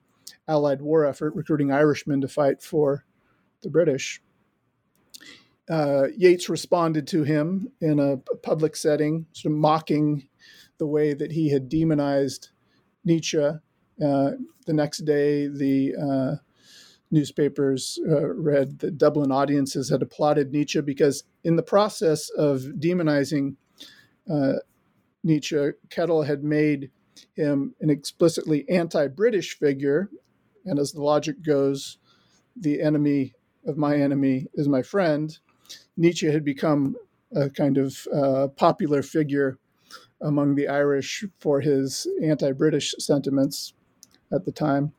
Allied 0.48 0.82
war 0.82 1.04
effort, 1.06 1.34
recruiting 1.34 1.72
Irishmen 1.72 2.20
to 2.20 2.28
fight 2.28 2.62
for 2.62 3.04
the 3.62 3.70
British. 3.70 4.20
Uh, 5.68 6.08
Yeats 6.16 6.48
responded 6.48 7.06
to 7.08 7.22
him 7.22 7.70
in 7.80 8.00
a 8.00 8.16
public 8.16 8.74
setting, 8.74 9.26
sort 9.32 9.52
of 9.52 9.58
mocking 9.58 10.28
the 10.78 10.86
way 10.86 11.14
that 11.14 11.30
he 11.30 11.50
had 11.50 11.68
demonized 11.68 12.50
Nietzsche. 13.04 13.38
Uh, 13.38 14.30
the 14.66 14.72
next 14.72 15.04
day, 15.04 15.46
the 15.46 15.94
uh, 15.94 16.36
newspapers 17.10 17.98
uh, 18.08 18.26
read 18.26 18.78
that 18.80 18.98
Dublin 18.98 19.30
audiences 19.30 19.88
had 19.90 20.02
applauded 20.02 20.50
Nietzsche 20.50 20.80
because, 20.80 21.24
in 21.44 21.56
the 21.56 21.62
process 21.62 22.30
of 22.30 22.62
demonizing 22.78 23.56
uh, 24.28 24.54
Nietzsche, 25.22 25.70
Kettle 25.90 26.22
had 26.22 26.42
made 26.42 26.90
him 27.34 27.74
an 27.80 27.90
explicitly 27.90 28.68
anti 28.68 29.06
British 29.08 29.58
figure. 29.58 30.10
And 30.64 30.78
as 30.78 30.92
the 30.92 31.02
logic 31.02 31.42
goes, 31.42 31.98
the 32.56 32.80
enemy 32.80 33.34
of 33.66 33.76
my 33.76 33.96
enemy 33.96 34.46
is 34.54 34.68
my 34.68 34.82
friend. 34.82 35.36
Nietzsche 35.96 36.30
had 36.30 36.44
become 36.44 36.96
a 37.34 37.48
kind 37.48 37.78
of 37.78 38.06
uh, 38.12 38.48
popular 38.48 39.02
figure 39.02 39.58
among 40.22 40.54
the 40.54 40.68
Irish 40.68 41.24
for 41.38 41.60
his 41.60 42.06
anti 42.22 42.52
British 42.52 42.94
sentiments 42.98 43.74
at 44.32 44.44
the 44.44 44.52
time. 44.52 44.92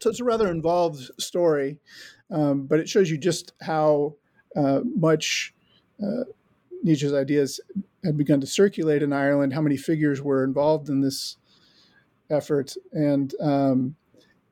So 0.00 0.10
it's 0.10 0.20
a 0.20 0.24
rather 0.24 0.50
involved 0.50 1.10
story, 1.18 1.78
um, 2.30 2.66
but 2.66 2.80
it 2.80 2.88
shows 2.88 3.10
you 3.10 3.16
just 3.16 3.52
how 3.62 4.16
uh, 4.54 4.80
much 4.84 5.54
uh, 6.02 6.24
Nietzsche's 6.82 7.14
ideas 7.14 7.60
had 8.06 8.16
begun 8.16 8.40
to 8.40 8.46
circulate 8.46 9.02
in 9.02 9.12
Ireland, 9.12 9.52
how 9.52 9.60
many 9.60 9.76
figures 9.76 10.22
were 10.22 10.44
involved 10.44 10.88
in 10.88 11.00
this 11.00 11.36
effort, 12.30 12.74
and 12.92 13.34
um, 13.40 13.96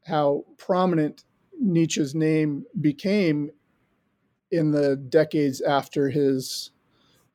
how 0.07 0.45
prominent 0.59 1.25
Nietzsche's 1.59 2.15
name 2.15 2.67
became 2.81 3.51
in 4.51 4.73
the 4.73 4.97
decades 4.97 5.61
after 5.61 6.11
his 6.11 6.71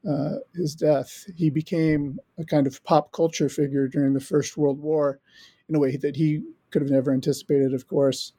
uh, 0.09 0.35
his 0.53 0.75
death. 0.75 1.25
He 1.35 1.49
became 1.49 2.19
a 2.37 2.45
kind 2.45 2.67
of 2.67 2.83
pop 2.83 3.11
culture 3.11 3.49
figure 3.49 3.87
during 3.87 4.13
the 4.13 4.19
First 4.21 4.55
World 4.55 4.79
War 4.79 5.19
in 5.67 5.75
a 5.75 5.79
way 5.79 5.97
that 5.97 6.15
he 6.15 6.41
could 6.71 6.81
have 6.81 6.91
never 6.91 7.11
anticipated, 7.11 7.73
of 7.73 7.87
course, 7.87 8.33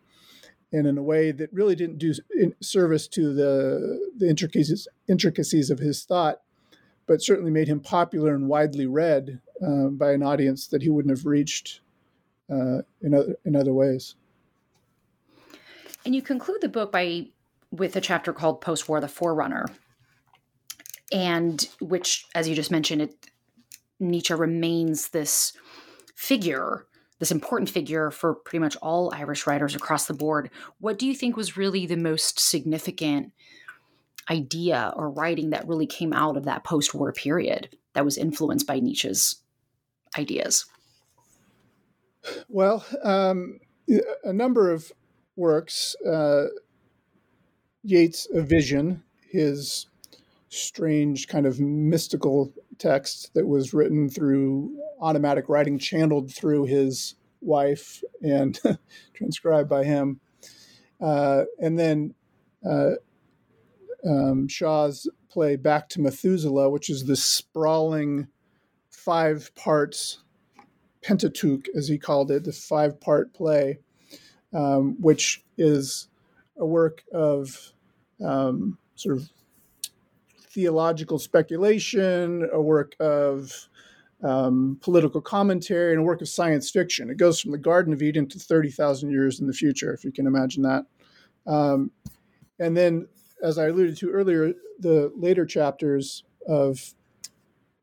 and 0.72 0.87
in 0.87 0.97
a 0.97 1.03
way 1.03 1.33
that 1.33 1.53
really 1.53 1.74
didn't 1.74 1.99
do 1.99 2.14
service 2.61 3.09
to 3.09 3.33
the 3.35 4.11
the 4.16 4.28
intricacies 4.28 4.87
intricacies 5.09 5.70
of 5.70 5.78
his 5.78 6.05
thought 6.05 6.41
but 7.11 7.21
certainly 7.21 7.51
made 7.51 7.67
him 7.67 7.81
popular 7.81 8.37
and 8.37 8.47
widely 8.47 8.87
read 8.87 9.41
uh, 9.67 9.89
by 9.89 10.13
an 10.13 10.23
audience 10.23 10.69
that 10.69 10.81
he 10.81 10.89
wouldn't 10.89 11.11
have 11.11 11.27
reached 11.27 11.81
uh, 12.49 12.83
in 13.03 13.13
other 13.13 13.35
in 13.45 13.57
other 13.57 13.73
ways. 13.73 14.15
And 16.05 16.15
you 16.15 16.23
conclude 16.23 16.61
the 16.61 16.69
book 16.69 16.93
by 16.93 17.27
with 17.73 17.97
a 17.97 18.01
chapter 18.01 18.33
called 18.33 18.61
"Post 18.61 18.89
War: 18.89 19.01
The 19.01 19.09
Forerunner," 19.09 19.67
and 21.11 21.69
which, 21.81 22.27
as 22.37 22.49
you 22.49 22.55
just 22.55 22.71
mentioned, 22.71 23.03
it 23.03 23.27
Nietzsche 23.99 24.33
remains 24.33 25.09
this 25.09 25.53
figure, 26.15 26.87
this 27.19 27.33
important 27.33 27.71
figure 27.71 28.13
for 28.13 28.37
pretty 28.37 28.61
much 28.61 28.77
all 28.77 29.13
Irish 29.13 29.49
writers 29.49 29.75
across 29.75 30.07
the 30.07 30.15
board. 30.15 30.49
What 30.79 30.97
do 30.97 31.09
you 31.09 31.17
think 31.17 31.37
was 31.37 31.57
really 31.57 31.87
the 31.87 31.97
most 31.97 32.39
significant 32.39 33.33
idea 34.29 34.93
or 34.97 35.11
writing 35.11 35.51
that 35.51 35.66
really 35.66 35.87
came 35.87 36.12
out 36.12 36.37
of 36.37 36.45
that 36.45 36.64
post 36.64 36.95
war 36.95 37.12
period 37.12 37.77
that 37.95 38.05
was 38.05 38.18
influenced 38.18 38.66
by 38.66 38.79
Nietzsche's 38.81 39.37
ideas? 40.18 40.66
Well, 42.49 42.85
um, 43.03 43.61
a 44.25 44.33
number 44.33 44.71
of 44.71 44.93
works. 45.37 45.97
Uh, 46.07 46.47
Yeats' 47.83 48.29
A 48.35 48.43
Vision, 48.43 49.03
his 49.31 49.87
strange 50.51 51.29
kind 51.29 51.47
of 51.47 51.61
mystical 51.61 52.53
text 52.79 53.33
that 53.35 53.47
was 53.47 53.73
written 53.73 54.09
through 54.09 54.77
automatic 55.01 55.49
writing, 55.49 55.79
channeled 55.79 56.33
through 56.33 56.64
his 56.64 57.14
wife 57.41 58.03
and 58.23 58.59
transcribed 59.14 59.68
by 59.68 59.85
him. 59.85 60.21
Uh, 61.01 61.45
and 61.59 61.79
then 61.79 62.14
uh, 62.68 62.91
um, 64.07 64.49
Shaw's 64.49 65.09
play 65.31 65.57
Back 65.57 65.89
to 65.91 66.01
Methuselah, 66.01 66.71
which 66.71 66.91
is 66.91 67.05
this 67.05 67.25
sprawling 67.25 68.29
five 68.91 69.55
parts 69.55 70.23
Pentateuch, 71.03 71.67
as 71.75 71.89
he 71.89 71.99
called 71.99 72.31
it, 72.31 72.45
the 72.45 72.53
five 72.53 73.01
part 73.01 73.33
play, 73.33 73.79
um, 74.53 74.97
which 75.01 75.43
is 75.57 76.09
a 76.59 76.67
work 76.67 77.03
of 77.13 77.73
um, 78.23 78.77
sort 78.97 79.17
of 79.17 79.31
theological 80.51 81.19
speculation, 81.19 82.49
a 82.53 82.61
work 82.61 82.95
of 83.01 83.69
um, 84.23 84.79
political 84.83 85.21
commentary, 85.21 85.93
and 85.93 86.01
a 86.01 86.05
work 86.05 86.21
of 86.21 86.29
science 86.29 86.71
fiction. 86.71 87.09
It 87.09 87.17
goes 87.17 87.41
from 87.41 87.53
the 87.53 87.59
Garden 87.59 87.93
of 87.93 88.03
Eden 88.03 88.29
to 88.29 88.39
30,000 88.39 89.11
years 89.11 89.41
in 89.41 89.47
the 89.47 89.53
future, 89.53 89.95
if 89.95 90.05
you 90.05 90.13
can 90.13 90.27
imagine 90.27 90.63
that. 90.65 90.85
Um, 91.47 91.91
and 92.59 92.77
then, 92.77 93.09
as 93.43 93.59
I 93.59 93.68
alluded 93.68 93.97
to 93.99 94.11
earlier, 94.11 94.53
the 94.78 95.12
later 95.16 95.45
chapters 95.45 96.24
of 96.47 96.95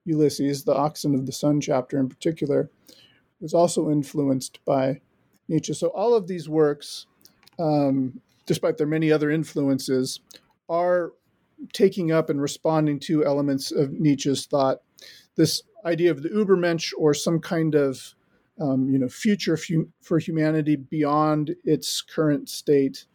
Ulysses, 0.06 0.64
the 0.64 0.76
Oxen 0.76 1.16
of 1.16 1.26
the 1.26 1.32
Sun 1.32 1.62
chapter 1.62 2.00
in 2.00 2.10
particular, 2.10 2.70
was 3.40 3.54
also 3.54 3.90
influenced 3.90 4.64
by 4.66 5.02
Nietzsche. 5.48 5.74
So 5.74 5.88
all 5.90 6.16
of 6.16 6.28
these 6.28 6.50
works, 6.50 7.08
um, 7.60 8.22
despite 8.46 8.78
their 8.78 8.88
many 8.88 9.12
other 9.12 9.30
influences, 9.30 10.20
are 10.70 11.14
taking 11.74 12.12
up 12.12 12.30
and 12.30 12.42
responding 12.42 13.00
to 13.00 13.26
elements 13.26 13.72
of 13.72 13.92
Nietzsche's 13.92 14.46
thought. 14.46 14.80
This 15.36 15.64
idea 15.86 16.12
of 16.12 16.24
the 16.24 16.30
Übermensch 16.30 16.92
or 16.98 17.14
some 17.14 17.40
kind 17.40 17.76
of 17.76 18.16
um, 18.60 18.90
you 18.90 18.98
know 18.98 19.08
future 19.08 19.58
for 20.02 20.20
humanity 20.20 20.76
beyond 20.76 21.56
its 21.64 22.02
current 22.02 22.50
state 22.50 23.06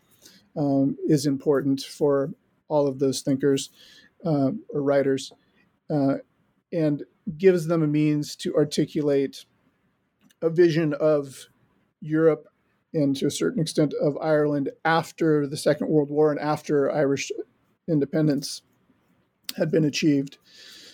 um, 0.56 0.96
is 1.08 1.26
important 1.26 1.80
for 1.82 2.30
all 2.68 2.86
of 2.86 2.98
those 2.98 3.22
thinkers 3.22 3.70
uh, 4.24 4.50
or 4.68 4.82
writers, 4.82 5.32
uh, 5.90 6.14
and 6.72 7.04
gives 7.38 7.66
them 7.66 7.82
a 7.82 7.86
means 7.86 8.34
to 8.36 8.54
articulate 8.54 9.44
a 10.40 10.50
vision 10.50 10.94
of 10.94 11.46
Europe 12.00 12.48
and 12.94 13.16
to 13.16 13.26
a 13.26 13.30
certain 13.30 13.62
extent 13.62 13.94
of 14.00 14.18
Ireland 14.20 14.70
after 14.84 15.46
the 15.46 15.56
Second 15.56 15.88
World 15.88 16.10
War 16.10 16.30
and 16.30 16.40
after 16.40 16.90
Irish 16.90 17.30
independence 17.88 18.62
had 19.56 19.70
been 19.70 19.84
achieved. 19.84 20.38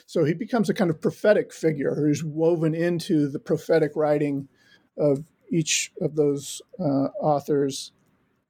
So 0.06 0.24
he 0.24 0.34
becomes 0.34 0.70
a 0.70 0.74
kind 0.74 0.90
of 0.90 1.00
prophetic 1.00 1.52
figure 1.52 1.94
who's 1.94 2.24
woven 2.24 2.74
into 2.74 3.28
the 3.28 3.38
prophetic 3.38 3.92
writing 3.94 4.48
of 4.96 5.24
each 5.50 5.92
of 6.00 6.16
those 6.16 6.62
uh, 6.80 7.08
authors 7.20 7.92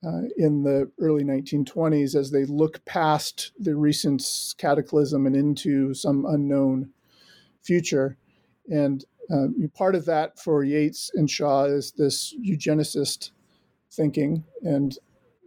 uh, 0.07 0.23
in 0.37 0.63
the 0.63 0.91
early 1.01 1.25
1920s 1.25 2.15
as 2.15 2.31
they 2.31 2.45
look 2.45 2.85
past 2.85 3.53
the 3.59 3.75
recent 3.75 4.23
cataclysm 4.57 5.27
and 5.27 5.35
into 5.35 5.93
some 5.93 6.25
unknown 6.27 6.91
future. 7.63 8.17
And 8.69 9.05
uh, 9.31 9.49
part 9.75 9.95
of 9.95 10.05
that 10.07 10.39
for 10.39 10.65
Yeats 10.65 11.11
and 11.15 11.29
Shaw 11.29 11.65
is 11.65 11.93
this 11.93 12.35
eugenicist 12.37 13.31
thinking, 13.91 14.45
and 14.63 14.97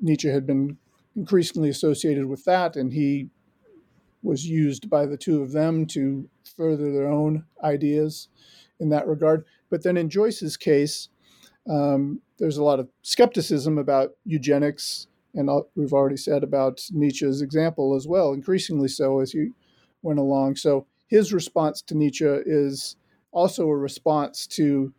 Nietzsche 0.01 0.29
had 0.29 0.45
been 0.45 0.77
increasingly 1.15 1.69
associated 1.69 2.25
with 2.25 2.43
that, 2.45 2.75
and 2.75 2.91
he 2.91 3.29
was 4.23 4.45
used 4.45 4.89
by 4.89 5.05
the 5.05 5.17
two 5.17 5.41
of 5.41 5.51
them 5.51 5.85
to 5.85 6.29
further 6.55 6.91
their 6.91 7.07
own 7.07 7.45
ideas 7.63 8.27
in 8.79 8.89
that 8.89 9.07
regard. 9.07 9.45
But 9.69 9.83
then 9.83 9.97
in 9.97 10.09
Joyce's 10.09 10.57
case, 10.57 11.09
um, 11.69 12.21
there's 12.41 12.57
a 12.57 12.63
lot 12.63 12.79
of 12.79 12.89
skepticism 13.03 13.77
about 13.77 14.09
eugenics, 14.25 15.05
and 15.35 15.47
we've 15.75 15.93
already 15.93 16.17
said 16.17 16.43
about 16.43 16.81
Nietzsche's 16.91 17.43
example 17.43 17.95
as 17.95 18.07
well, 18.07 18.33
increasingly 18.33 18.87
so 18.87 19.19
as 19.19 19.31
he 19.31 19.49
went 20.01 20.17
along. 20.17 20.55
So 20.55 20.87
his 21.05 21.31
response 21.31 21.83
to 21.83 21.95
Nietzsche 21.95 22.25
is 22.25 22.95
also 23.31 23.67
a 23.67 23.77
response 23.77 24.47
to 24.47 24.91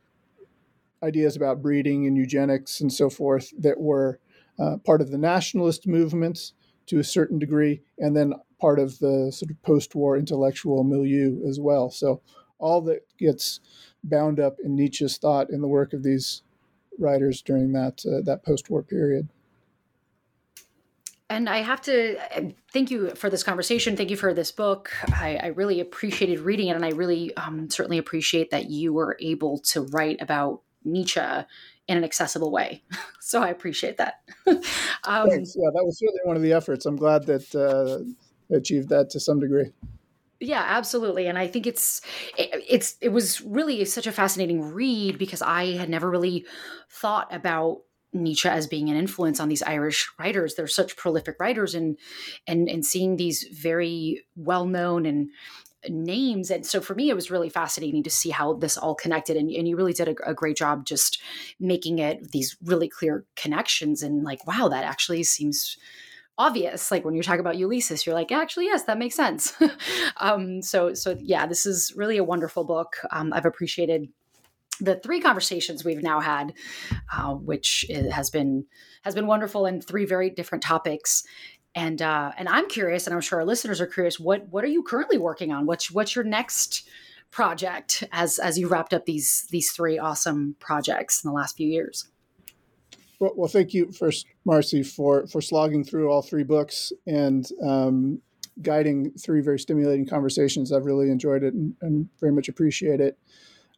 ideas 1.02 1.34
about 1.34 1.60
breeding 1.60 2.06
and 2.06 2.16
eugenics 2.16 2.80
and 2.80 2.92
so 2.92 3.10
forth 3.10 3.50
that 3.58 3.80
were 3.80 4.20
uh, 4.60 4.76
part 4.86 5.00
of 5.00 5.10
the 5.10 5.18
nationalist 5.18 5.88
movement 5.88 6.52
to 6.86 7.00
a 7.00 7.04
certain 7.04 7.40
degree, 7.40 7.82
and 7.98 8.16
then 8.16 8.34
part 8.60 8.78
of 8.78 9.00
the 9.00 9.32
sort 9.34 9.50
of 9.50 9.60
post-war 9.62 10.16
intellectual 10.16 10.84
milieu 10.84 11.44
as 11.48 11.58
well. 11.58 11.90
So 11.90 12.22
all 12.60 12.80
that 12.82 13.00
gets 13.18 13.58
bound 14.04 14.38
up 14.38 14.58
in 14.62 14.76
Nietzsche's 14.76 15.18
thought 15.18 15.50
in 15.50 15.60
the 15.60 15.66
work 15.66 15.92
of 15.92 16.04
these 16.04 16.42
writers 16.98 17.42
during 17.42 17.72
that 17.72 18.04
uh, 18.06 18.20
that 18.24 18.44
post-war 18.44 18.82
period. 18.82 19.28
And 21.32 21.48
I 21.48 21.58
have 21.58 21.80
to 21.82 22.18
thank 22.74 22.90
you 22.90 23.10
for 23.14 23.30
this 23.30 23.42
conversation. 23.42 23.96
Thank 23.96 24.10
you 24.10 24.18
for 24.18 24.34
this 24.34 24.52
book. 24.52 24.92
I, 25.14 25.40
I 25.42 25.46
really 25.46 25.80
appreciated 25.80 26.40
reading 26.40 26.68
it, 26.68 26.76
and 26.76 26.84
I 26.84 26.90
really 26.90 27.34
um, 27.36 27.70
certainly 27.70 27.96
appreciate 27.96 28.50
that 28.50 28.68
you 28.68 28.92
were 28.92 29.16
able 29.18 29.58
to 29.60 29.80
write 29.80 30.20
about 30.20 30.60
Nietzsche 30.84 31.20
in 31.88 31.96
an 31.96 32.04
accessible 32.04 32.50
way. 32.50 32.82
so 33.20 33.42
I 33.42 33.48
appreciate 33.48 33.96
that. 33.96 34.20
um, 34.46 35.30
Thanks. 35.30 35.56
Yeah, 35.56 35.70
that 35.72 35.82
was 35.84 35.98
certainly 35.98 36.20
one 36.24 36.36
of 36.36 36.42
the 36.42 36.52
efforts. 36.52 36.84
I'm 36.84 36.96
glad 36.96 37.24
that 37.24 37.54
uh, 37.54 38.54
achieved 38.54 38.90
that 38.90 39.08
to 39.10 39.20
some 39.20 39.40
degree. 39.40 39.72
Yeah, 40.42 40.64
absolutely. 40.66 41.28
And 41.28 41.38
I 41.38 41.46
think 41.46 41.68
it's 41.68 42.00
it, 42.36 42.64
it's 42.68 42.96
it 43.00 43.10
was 43.10 43.40
really 43.42 43.84
such 43.84 44.08
a 44.08 44.12
fascinating 44.12 44.60
read 44.60 45.16
because 45.16 45.40
I 45.40 45.76
had 45.76 45.88
never 45.88 46.10
really 46.10 46.44
thought 46.90 47.32
about 47.32 47.82
Nietzsche 48.12 48.48
as 48.48 48.66
being 48.66 48.90
an 48.90 48.96
influence 48.96 49.38
on 49.38 49.48
these 49.48 49.62
Irish 49.62 50.10
writers. 50.18 50.56
They're 50.56 50.66
such 50.66 50.96
prolific 50.96 51.36
writers 51.38 51.76
and 51.76 51.96
and 52.48 52.68
and 52.68 52.84
seeing 52.84 53.16
these 53.16 53.44
very 53.52 54.24
well-known 54.34 55.06
and 55.06 55.30
names. 55.88 56.50
And 56.50 56.66
so 56.66 56.80
for 56.80 56.96
me, 56.96 57.08
it 57.08 57.14
was 57.14 57.30
really 57.30 57.48
fascinating 57.48 58.02
to 58.02 58.10
see 58.10 58.30
how 58.30 58.54
this 58.54 58.76
all 58.76 58.96
connected. 58.96 59.36
And, 59.36 59.48
and 59.50 59.66
you 59.68 59.76
really 59.76 59.92
did 59.92 60.08
a, 60.08 60.30
a, 60.30 60.32
great 60.32 60.56
job 60.56 60.86
just 60.86 61.20
making 61.58 61.98
it 61.98 62.30
these 62.30 62.56
really 62.62 62.88
clear 62.88 63.24
connections 63.34 64.00
and 64.00 64.22
like, 64.22 64.46
wow, 64.46 64.68
that 64.68 64.84
actually 64.84 65.24
seems 65.24 65.76
obvious. 66.38 66.90
Like 66.90 67.04
when 67.04 67.14
you 67.14 67.22
talk 67.22 67.38
about 67.38 67.56
Ulysses, 67.56 68.06
you're 68.06 68.14
like, 68.14 68.32
actually, 68.32 68.66
yes, 68.66 68.84
that 68.84 68.98
makes 68.98 69.14
sense. 69.14 69.54
um, 70.18 70.62
so, 70.62 70.94
so 70.94 71.16
yeah, 71.20 71.46
this 71.46 71.66
is 71.66 71.92
really 71.96 72.16
a 72.16 72.24
wonderful 72.24 72.64
book. 72.64 72.96
Um, 73.10 73.32
I've 73.32 73.46
appreciated 73.46 74.08
the 74.80 74.96
three 74.96 75.20
conversations 75.20 75.84
we've 75.84 76.02
now 76.02 76.20
had, 76.20 76.54
uh, 77.12 77.34
which 77.34 77.86
has 78.10 78.30
been 78.30 78.66
has 79.02 79.14
been 79.14 79.26
wonderful 79.26 79.66
and 79.66 79.84
three 79.84 80.04
very 80.04 80.30
different 80.30 80.62
topics 80.62 81.24
and 81.74 82.02
uh, 82.02 82.32
and 82.36 82.48
I'm 82.48 82.68
curious, 82.68 83.06
and 83.06 83.14
I'm 83.14 83.20
sure 83.20 83.40
our 83.40 83.44
listeners 83.44 83.80
are 83.80 83.86
curious. 83.86 84.20
What 84.20 84.48
what 84.48 84.64
are 84.64 84.68
you 84.68 84.82
currently 84.82 85.18
working 85.18 85.52
on? 85.52 85.66
What's 85.66 85.90
what's 85.90 86.14
your 86.14 86.24
next 86.24 86.88
project 87.30 88.04
as 88.12 88.38
as 88.38 88.58
you 88.58 88.68
wrapped 88.68 88.92
up 88.92 89.06
these 89.06 89.46
these 89.50 89.72
three 89.72 89.98
awesome 89.98 90.56
projects 90.58 91.24
in 91.24 91.28
the 91.28 91.34
last 91.34 91.56
few 91.56 91.68
years? 91.68 92.08
Well, 93.22 93.32
well 93.36 93.48
thank 93.48 93.72
you 93.72 93.92
first, 93.92 94.26
Marci, 94.44 94.84
for 94.84 95.28
for 95.28 95.40
slogging 95.40 95.84
through 95.84 96.10
all 96.10 96.22
three 96.22 96.42
books 96.42 96.92
and 97.06 97.48
um, 97.64 98.20
guiding 98.60 99.12
three 99.12 99.40
very 99.40 99.60
stimulating 99.60 100.06
conversations. 100.06 100.72
I've 100.72 100.86
really 100.86 101.08
enjoyed 101.08 101.44
it 101.44 101.54
and, 101.54 101.76
and 101.82 102.08
very 102.18 102.32
much 102.32 102.48
appreciate 102.48 103.00
it. 103.00 103.16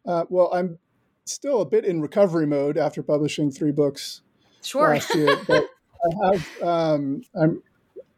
Uh, 0.07 0.25
well, 0.31 0.51
I'm 0.55 0.79
still 1.27 1.61
a 1.61 1.67
bit 1.67 1.85
in 1.85 2.01
recovery 2.01 2.47
mode 2.47 2.79
after 2.79 3.03
publishing 3.03 3.51
three 3.51 3.71
books 3.71 4.23
sure. 4.63 4.89
last 4.89 5.15
year, 5.15 5.37
but 5.47 5.69
I 6.03 6.27
have 6.33 6.63
um, 6.63 7.23
I'm 7.39 7.63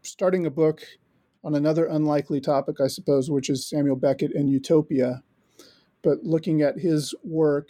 starting 0.03 0.45
a 0.45 0.49
book 0.49 0.81
on 1.43 1.55
another 1.55 1.87
unlikely 1.87 2.39
topic, 2.39 2.77
I 2.79 2.87
suppose, 2.87 3.29
which 3.29 3.49
is 3.49 3.67
Samuel 3.67 3.97
Beckett 3.97 4.33
and 4.33 4.49
utopia, 4.49 5.23
but 6.03 6.23
looking 6.23 6.61
at 6.61 6.79
his 6.79 7.13
work 7.25 7.67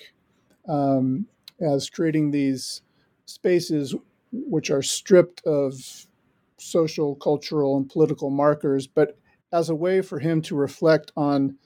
um, 0.69 1.25
as 1.59 1.89
creating 1.89 2.29
these 2.29 2.83
spaces 3.27 3.93
which 4.31 4.71
are 4.71 4.81
stripped 4.81 5.45
of 5.45 6.07
social, 6.57 7.15
cultural, 7.15 7.77
and 7.77 7.89
political 7.89 8.29
markers, 8.29 8.87
but 8.87 9.17
as 9.53 9.69
a 9.69 9.75
way 9.75 10.01
for 10.01 10.19
him 10.19 10.41
to 10.41 10.55
reflect 10.55 11.11
on 11.15 11.57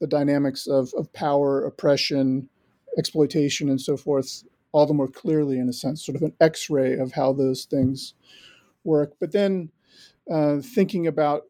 the 0.00 0.06
dynamics 0.06 0.66
of, 0.66 0.92
of 0.96 1.12
power, 1.12 1.62
oppression, 1.64 2.48
exploitation, 2.98 3.68
and 3.68 3.80
so 3.80 3.96
forth, 3.96 4.44
all 4.72 4.86
the 4.86 4.94
more 4.94 5.08
clearly, 5.08 5.58
in 5.58 5.68
a 5.68 5.72
sense, 5.72 6.04
sort 6.04 6.16
of 6.16 6.22
an 6.22 6.32
x 6.40 6.70
ray 6.70 6.96
of 6.96 7.12
how 7.12 7.32
those 7.32 7.64
things 7.64 8.14
work. 8.84 9.12
But 9.20 9.32
then 9.32 9.70
uh, 10.30 10.60
thinking 10.60 11.06
about 11.06 11.42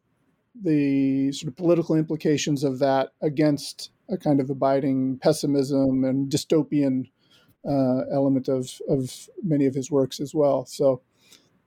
the 0.60 1.32
sort 1.32 1.48
of 1.48 1.56
political 1.56 1.94
implications 1.94 2.64
of 2.64 2.80
that 2.80 3.10
against 3.22 3.90
a 4.08 4.16
kind 4.16 4.40
of 4.40 4.50
abiding 4.50 5.18
pessimism 5.18 6.04
and 6.04 6.30
dystopian 6.30 7.08
uh, 7.68 8.02
element 8.12 8.48
of, 8.48 8.70
of 8.88 9.28
many 9.42 9.66
of 9.66 9.74
his 9.74 9.90
works 9.90 10.20
as 10.20 10.34
well. 10.34 10.64
So 10.64 11.02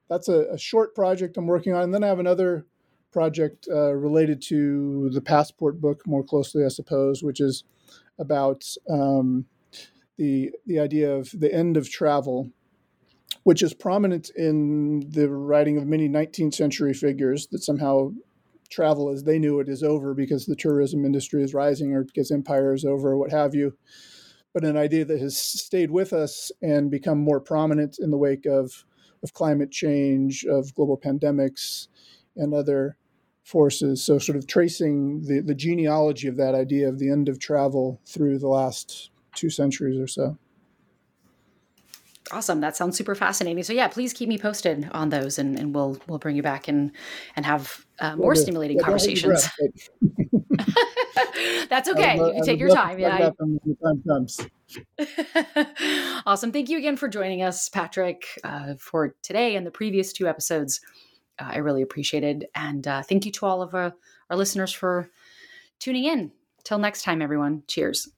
that's 0.09 0.27
a, 0.27 0.47
a, 0.51 0.57
short 0.57 0.95
project 0.95 1.37
I'm 1.37 1.47
working 1.47 1.73
on. 1.73 1.83
And 1.83 1.93
then 1.93 2.03
I 2.03 2.07
have 2.07 2.19
another 2.19 2.65
project 3.11 3.67
uh, 3.71 3.93
related 3.93 4.41
to 4.41 5.09
the 5.11 5.21
passport 5.21 5.79
book 5.79 6.05
more 6.07 6.23
closely, 6.23 6.65
I 6.65 6.69
suppose, 6.69 7.23
which 7.23 7.39
is 7.39 7.63
about 8.19 8.65
um, 8.89 9.45
the 10.17 10.51
the 10.65 10.79
idea 10.79 11.11
of 11.11 11.29
the 11.39 11.53
end 11.53 11.77
of 11.77 11.89
travel, 11.89 12.49
which 13.43 13.61
is 13.61 13.73
prominent 13.73 14.29
in 14.35 15.11
the 15.11 15.29
writing 15.29 15.77
of 15.77 15.87
many 15.87 16.09
19th 16.09 16.55
century 16.55 16.93
figures 16.93 17.47
that 17.47 17.63
somehow 17.63 18.11
travel 18.69 19.09
as 19.09 19.23
they 19.23 19.37
knew 19.37 19.59
it 19.59 19.69
is 19.69 19.83
over 19.83 20.13
because 20.13 20.45
the 20.45 20.55
tourism 20.55 21.05
industry 21.05 21.43
is 21.43 21.53
rising 21.53 21.93
or 21.93 22.03
because 22.03 22.31
empire 22.31 22.73
is 22.73 22.83
over 22.83 23.11
or 23.11 23.17
what 23.17 23.31
have 23.31 23.53
you. 23.53 23.77
But 24.53 24.63
an 24.63 24.77
idea 24.77 25.03
that 25.05 25.19
has 25.19 25.37
stayed 25.37 25.91
with 25.91 26.13
us 26.13 26.51
and 26.61 26.91
become 26.91 27.17
more 27.17 27.39
prominent 27.39 27.97
in 27.99 28.11
the 28.11 28.17
wake 28.17 28.45
of, 28.45 28.85
of 29.23 29.33
climate 29.33 29.71
change, 29.71 30.45
of 30.45 30.73
global 30.75 30.97
pandemics, 30.97 31.87
and 32.35 32.53
other 32.53 32.97
forces. 33.43 34.03
So, 34.03 34.19
sort 34.19 34.37
of 34.37 34.47
tracing 34.47 35.23
the, 35.23 35.41
the 35.41 35.55
genealogy 35.55 36.27
of 36.27 36.37
that 36.37 36.55
idea 36.55 36.87
of 36.87 36.99
the 36.99 37.09
end 37.09 37.29
of 37.29 37.39
travel 37.39 37.99
through 38.05 38.39
the 38.39 38.47
last 38.47 39.11
two 39.35 39.49
centuries 39.49 39.99
or 39.99 40.07
so. 40.07 40.37
Awesome. 42.33 42.61
That 42.61 42.75
sounds 42.75 42.97
super 42.97 43.13
fascinating. 43.13 43.61
So 43.61 43.73
yeah, 43.73 43.87
please 43.87 44.11
keep 44.11 44.27
me 44.27 44.39
posted 44.39 44.89
on 44.91 45.09
those, 45.09 45.37
and, 45.37 45.57
and 45.59 45.75
we'll 45.75 45.99
we'll 46.07 46.17
bring 46.17 46.35
you 46.35 46.41
back 46.41 46.67
and 46.67 46.91
and 47.35 47.45
have 47.45 47.85
uh, 47.99 48.15
more 48.15 48.33
stimulating 48.33 48.77
yeah, 48.79 48.83
conversations. 48.83 49.47
That's 51.69 51.87
okay. 51.89 52.15
you 52.15 52.33
can 52.33 52.43
take 52.43 52.59
your 52.59 52.69
time. 52.73 52.97
Yeah. 52.97 53.29
comes. 54.07 54.39
awesome. 56.25 56.51
Thank 56.51 56.69
you 56.69 56.79
again 56.79 56.97
for 56.97 57.07
joining 57.07 57.43
us, 57.43 57.69
Patrick, 57.69 58.25
uh, 58.43 58.73
for 58.79 59.15
today 59.21 59.55
and 59.55 59.63
the 59.65 59.71
previous 59.71 60.11
two 60.11 60.27
episodes. 60.27 60.81
Uh, 61.39 61.51
I 61.53 61.57
really 61.57 61.83
appreciate 61.83 62.23
it, 62.23 62.49
and 62.55 62.87
uh, 62.87 63.03
thank 63.03 63.27
you 63.27 63.31
to 63.33 63.45
all 63.45 63.61
of 63.61 63.75
our, 63.75 63.93
our 64.31 64.37
listeners 64.37 64.73
for 64.73 65.11
tuning 65.79 66.05
in. 66.05 66.31
Till 66.63 66.79
next 66.79 67.03
time, 67.03 67.21
everyone. 67.21 67.61
Cheers. 67.67 68.09